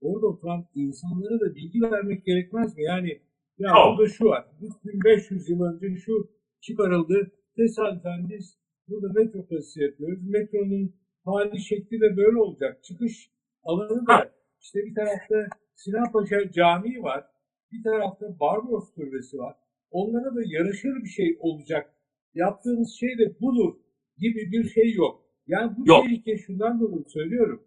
orada 0.02 0.28
oturan 0.28 0.66
insanlara 0.76 1.40
da 1.40 1.56
bilgi 1.56 1.82
vermek 1.82 2.26
gerekmez 2.26 2.78
mi? 2.78 2.84
Yani 2.84 3.20
ya 3.60 3.70
Çok. 3.70 3.98
burada 3.98 4.10
şu 4.10 4.26
var. 4.26 4.46
3500 4.62 5.50
yıl 5.50 5.62
önce 5.62 5.96
şu 5.96 6.32
çıkarıldı. 6.62 7.32
Tesadüfen 7.56 8.30
biz 8.30 8.58
burada 8.88 9.14
metro 9.14 9.48
kazısı 9.48 9.84
yapıyoruz. 9.84 10.24
Metronun 10.24 10.96
hali 11.26 11.60
şekli 11.60 12.02
de 12.02 12.18
böyle 12.18 12.38
olacak. 12.38 12.84
Çıkış 12.84 13.32
alanı 13.64 14.08
da. 14.08 14.37
İşte 14.62 14.80
bir 14.86 14.96
tarafta 14.96 15.48
Sinan 15.76 16.12
Paşa 16.12 16.52
Camii 16.52 17.04
var. 17.04 17.26
Bir 17.72 17.84
tarafta 17.84 18.40
Barbaros 18.40 18.94
Türbesi 18.94 19.38
var. 19.38 19.56
Onlara 19.92 20.36
da 20.36 20.42
yaraşır 20.46 20.96
bir 21.04 21.10
şey 21.10 21.38
olacak. 21.40 21.94
Yaptığımız 22.34 22.96
şey 23.00 23.18
de 23.18 23.40
budur 23.42 23.74
gibi 24.18 24.52
bir 24.52 24.70
şey 24.70 24.94
yok. 24.94 25.24
Yani 25.48 25.78
bu 25.78 25.88
Yok. 25.88 26.04
tehlike 26.04 26.38
şundan 26.38 26.80
dolayı 26.80 27.04
söylüyorum. 27.08 27.64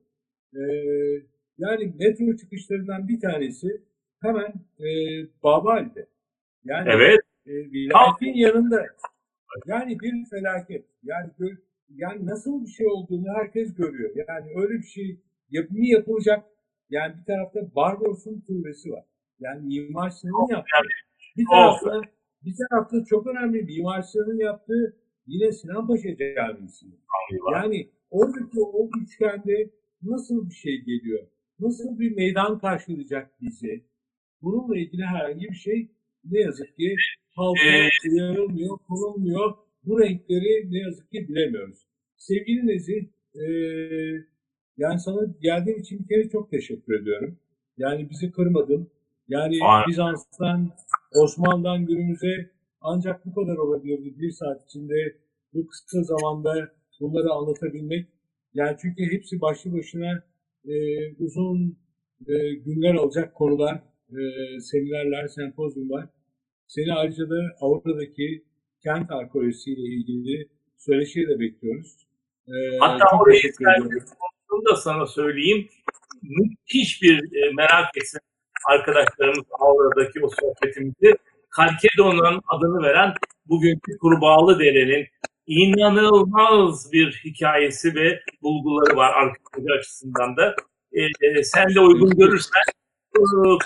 Ee, 0.55 0.61
yani 1.59 1.95
metro 1.99 2.37
çıkışlarından 2.37 3.09
bir 3.09 3.21
tanesi 3.21 3.69
hemen 4.23 4.53
e, 4.81 4.89
Babali'de. 5.43 6.07
Yani 6.65 6.89
Evet. 6.95 7.21
e, 7.47 7.53
vilayetin 7.53 8.35
yanında. 8.35 8.87
Yani 9.67 10.01
bir 10.01 10.25
felaket. 10.31 10.85
Yani 11.03 11.31
yani 11.89 12.27
nasıl 12.27 12.65
bir 12.65 12.71
şey 12.71 12.87
olduğunu 12.87 13.27
herkes 13.35 13.75
görüyor. 13.75 14.11
Yani 14.15 14.51
öyle 14.57 14.75
bir 14.75 14.87
şey 14.87 15.21
yapımı 15.51 15.87
yapılacak. 15.87 16.45
Yani 16.91 17.15
bir 17.21 17.25
tarafta 17.25 17.75
Barbaros'un 17.77 18.41
türbesi 18.41 18.91
var. 18.91 19.05
Yani 19.41 19.67
Mimar 19.67 20.11
Sinan'ın 20.11 20.53
yaptığı. 20.57 20.89
Bir 21.37 21.45
tarafta, 21.51 22.01
bir 22.45 22.55
tarafta 22.71 23.05
çok 23.05 23.27
önemli 23.27 23.63
Mimar 23.63 24.03
Sinan'ın 24.03 24.39
yaptığı 24.39 24.97
yine 25.27 25.53
Sinan 25.53 25.87
Paşa 25.87 26.17
Camisi. 26.37 26.87
Yani 27.53 27.91
oradaki 28.11 28.61
o 28.61 28.91
üçgende 29.03 29.71
nasıl 30.03 30.49
bir 30.51 30.55
şey 30.55 30.81
geliyor? 30.85 31.27
Nasıl 31.61 31.99
bir 31.99 32.17
meydan 32.17 32.59
karşılayacak 32.59 33.31
bizi? 33.41 33.85
Bununla 34.43 34.79
ilgili 34.79 35.03
herhangi 35.03 35.49
bir 35.49 35.55
şey 35.55 35.89
ne 36.25 36.41
yazık 36.41 36.77
ki 36.77 36.97
halka 37.35 37.61
Ee, 37.65 37.89
uyarılmıyor, 38.13 38.79
konulmuyor. 38.89 39.55
Bu 39.85 40.01
renkleri 40.01 40.73
ne 40.73 40.79
yazık 40.79 41.11
ki 41.11 41.29
bilemiyoruz. 41.29 41.87
Sevgili 42.17 42.67
Nezih, 42.67 43.09
eee, 43.35 44.25
yani 44.81 45.01
sana 45.01 45.21
geldiğin 45.41 45.79
için 45.79 45.99
bir 45.99 46.09
kere 46.09 46.29
çok 46.29 46.51
teşekkür 46.51 47.03
ediyorum. 47.03 47.39
Yani 47.79 48.11
bizi 48.11 48.31
kırmadın. 48.33 48.91
Yani 49.29 49.59
Aynen. 49.63 49.89
Bizans'tan, 49.89 50.71
Osmanlı'dan 51.15 51.87
günümüze 51.87 52.51
ancak 52.81 53.27
bu 53.27 53.35
kadar 53.35 53.57
olabilirdi. 53.57 54.21
Bir 54.21 54.31
saat 54.31 54.65
içinde 54.65 55.17
bu 55.55 55.67
kısa 55.67 56.03
zamanda 56.03 56.73
bunları 57.01 57.31
anlatabilmek. 57.31 58.07
Yani 58.55 58.77
çünkü 58.83 59.13
hepsi 59.13 59.41
başlı 59.41 59.73
başına 59.73 60.23
e, 60.65 60.75
uzun 61.19 61.79
e, 62.27 62.55
günler 62.55 62.95
alacak 62.95 63.35
konular, 63.35 63.83
e, 64.11 64.21
seminerler, 64.61 65.29
sempozyumlar. 65.29 66.09
Seni 66.67 66.93
ayrıca 66.93 67.31
da 67.31 67.41
Avrupa'daki 67.61 68.45
kent 68.83 69.11
arkeolojisiyle 69.11 69.83
ilgili 69.83 70.49
söyleşiye 70.79 71.29
de 71.29 71.41
bekliyoruz. 71.41 71.97
E, 72.49 72.79
Hatta 72.81 73.05
çok 73.11 73.23
orayı 73.23 73.41
Bunu 74.51 74.65
da 74.65 74.77
sana 74.77 75.07
söyleyeyim. 75.07 75.69
Müthiş 76.23 77.03
bir 77.03 77.19
e, 77.19 77.53
merak 77.53 77.97
etsin 77.97 78.21
arkadaşlarımız 78.67 79.45
Avrupa'daki 79.61 80.21
o 80.25 80.29
sohbetimizi. 80.29 81.17
Kalkedon'un 81.51 82.41
adını 82.49 82.83
veren 82.83 83.15
bugünkü 83.47 83.99
Kurbağalı 83.99 84.59
Dere'nin 84.59 85.07
inanılmaz 85.47 86.93
bir 86.93 87.23
hikayesi 87.25 87.95
ve 87.95 88.21
bulguları 88.43 88.97
var 88.97 89.13
arkeoloji 89.13 89.73
açısından 89.79 90.37
da. 90.37 90.55
E, 90.93 91.03
e, 91.03 91.43
sen 91.43 91.75
de 91.75 91.81
uygun 91.81 92.11
görürsen 92.11 92.63
e, 93.17 93.21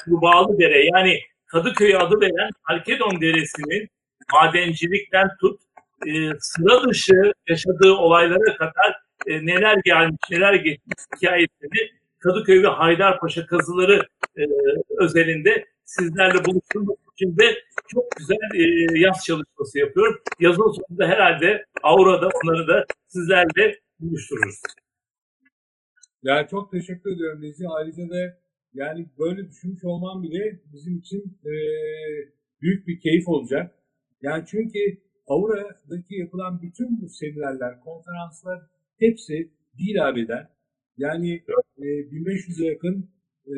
Kurbağalı 0.05 0.59
Dere 0.59 0.85
yani 0.95 1.21
Kadıköy 1.47 1.97
adı 1.97 2.21
veren 2.21 2.51
Kalkedon 2.63 3.21
Deresi'nin 3.21 3.89
madencilikten 4.33 5.29
tut 5.41 5.61
e, 6.07 6.11
sıra 6.41 6.89
dışı 6.89 7.33
yaşadığı 7.49 7.93
olaylara 7.93 8.57
kadar 8.57 9.04
e, 9.27 9.47
neler 9.47 9.77
gelmiş, 9.85 10.21
neler 10.31 10.55
geçmiş 10.55 10.97
hikayesini 11.17 11.91
Kadıköy 12.19 12.63
ve 12.63 12.67
Haydarpaşa 12.67 13.47
kazıları 13.47 14.01
e, 14.37 14.43
özelinde 14.99 15.65
sizlerle 15.85 16.45
buluşturmak 16.45 16.99
için 17.13 17.37
de 17.39 17.55
çok 17.89 18.05
güzel 18.17 18.37
e, 18.55 18.99
yaz 18.99 19.25
çalışması 19.25 19.79
yapıyorum. 19.79 20.21
Yazın 20.41 20.73
sonunda 20.73 21.07
herhalde 21.07 21.65
Aura'da 21.83 22.29
onları 22.45 22.69
da 22.69 22.85
sizlerle 23.09 23.79
buluştururuz. 24.01 24.61
Yani 26.23 26.49
çok 26.49 26.73
teşekkür 26.73 27.15
ediyorum 27.15 27.43
Nezi. 27.43 27.69
Ayrıca 27.69 28.11
da 28.11 28.39
yani 28.75 29.07
böyle 29.19 29.49
düşünmüş 29.49 29.85
olmam 29.85 30.23
bile 30.23 30.61
bizim 30.73 30.99
için 30.99 31.39
e, 31.45 31.53
büyük 32.61 32.87
bir 32.87 33.01
keyif 33.01 33.29
olacak. 33.29 33.75
Yani 34.23 34.45
çünkü 34.47 34.79
Aura'daki 35.27 36.15
yapılan 36.15 36.63
bütün 36.63 37.03
bu 37.03 37.09
seminerler, 37.09 37.81
konferanslar 37.81 38.63
hepsi 38.99 39.51
bir 39.79 40.09
abiden 40.09 40.49
yani 40.99 41.43
e, 41.79 41.83
1500'e 41.83 42.67
yakın 42.67 43.09
e, 43.47 43.57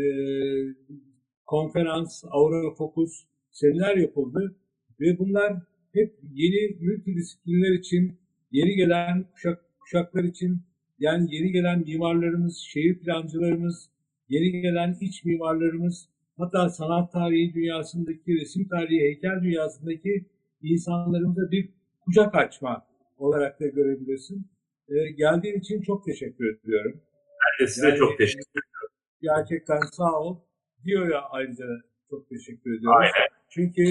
konferans, 1.46 2.24
Aura 2.30 2.74
Focus 2.74 3.24
seminer 3.50 3.96
yapıldı 3.96 4.56
ve 5.00 5.18
bunlar 5.18 5.52
hep 5.92 6.14
yeni 6.32 6.76
multidisiplinler 6.80 7.78
için, 7.78 8.18
yeni 8.52 8.74
gelen 8.74 9.24
kuşak, 9.32 9.64
kuşaklar 9.80 10.24
için 10.24 10.62
yani 10.98 11.34
yeni 11.34 11.52
gelen 11.52 11.78
mimarlarımız, 11.78 12.56
şehir 12.56 12.98
plancılarımız, 12.98 13.90
yeni 14.28 14.60
gelen 14.60 14.96
iç 15.00 15.24
mimarlarımız, 15.24 16.08
hatta 16.36 16.68
sanat 16.68 17.12
tarihi 17.12 17.54
dünyasındaki, 17.54 18.40
resim 18.40 18.68
tarihi, 18.68 19.00
heykel 19.00 19.42
dünyasındaki 19.42 20.24
insanlarımıza 20.62 21.50
bir 21.50 21.68
kucak 22.00 22.34
açma 22.34 22.86
olarak 23.18 23.60
da 23.60 23.66
görebilirsin. 23.66 24.46
Ee, 24.88 25.10
geldiğin 25.10 25.58
için 25.60 25.82
çok 25.82 26.04
teşekkür 26.04 26.58
ediyorum. 26.58 27.00
Ben 27.42 27.66
de 27.66 27.70
size 27.70 27.88
Yani, 27.88 27.98
çok 27.98 28.18
teşekkür 28.18 28.40
ederim. 28.40 28.94
Gerçekten 29.22 29.80
sağ 29.92 30.20
ol. 30.20 30.38
Dio'ya 30.84 31.20
ayrıca 31.30 31.64
çok 32.10 32.28
teşekkür 32.28 32.78
ediyorum. 32.78 32.98
Aynen. 32.98 33.28
Çünkü 33.48 33.82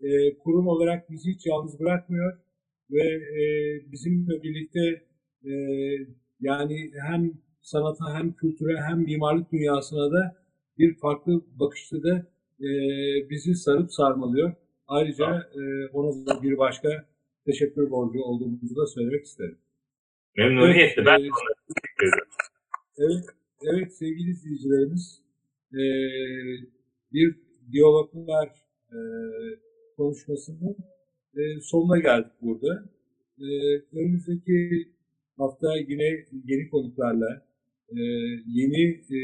e, 0.00 0.38
kurum 0.38 0.66
olarak 0.68 1.10
bizi 1.10 1.30
hiç 1.30 1.46
yalnız 1.46 1.80
bırakmıyor 1.80 2.38
ve 2.90 3.04
e, 3.14 3.42
bizimle 3.92 4.42
birlikte 4.42 5.02
e, 5.44 5.52
yani 6.40 6.90
hem 7.08 7.32
sanata 7.62 8.14
hem 8.14 8.32
kültüre 8.32 8.80
hem 8.80 8.98
mimarlık 8.98 9.52
dünyasına 9.52 10.12
da 10.12 10.36
bir 10.78 10.94
farklı 10.94 11.44
bakışta 11.60 12.02
da 12.02 12.26
e, 12.60 12.68
bizi 13.30 13.54
sarıp 13.54 13.92
sarmalıyor. 13.92 14.52
Ayrıca 14.88 15.50
e, 15.54 15.88
ona 15.92 16.26
da 16.26 16.42
bir 16.42 16.58
başka 16.58 16.88
teşekkür 17.46 17.90
borcu 17.90 18.20
olduğumuzu 18.20 18.76
da 18.76 18.86
söylemek 18.86 19.24
isterim. 19.24 19.58
Memnuniyetle. 20.38 21.04
Ben 21.06 21.20
Evet, 21.20 21.30
teşekkür 21.68 22.06
ederim. 22.08 22.28
Evet, 22.98 23.24
evet 23.62 23.92
sevgili 23.92 24.30
izleyicilerimiz, 24.30 25.22
e, 25.72 25.82
bir 27.12 27.36
diyaloglar 27.72 28.48
e, 28.92 28.98
konuşmasının 29.96 30.76
e, 31.36 31.60
sonuna 31.60 31.98
geldik 31.98 32.32
burada. 32.42 32.84
E, 33.38 33.46
önümüzdeki 33.92 34.88
hafta 35.36 35.76
yine 35.88 36.24
yeni 36.44 36.70
konuklarla, 36.70 37.46
e, 37.90 38.00
yeni 38.46 38.82
e, 38.90 39.20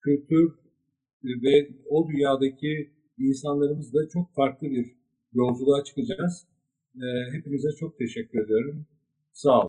kültür 0.00 0.52
ve 1.24 1.68
o 1.90 2.08
dünyadaki 2.08 2.90
insanlarımızla 3.18 4.08
çok 4.08 4.34
farklı 4.34 4.70
bir 4.70 4.86
yolculuğa 5.32 5.84
çıkacağız. 5.84 6.46
E, 6.96 7.06
hepinize 7.32 7.68
çok 7.80 7.98
teşekkür 7.98 8.44
ediyorum. 8.44 8.86
Sağ 9.32 9.50
olun. 9.50 9.64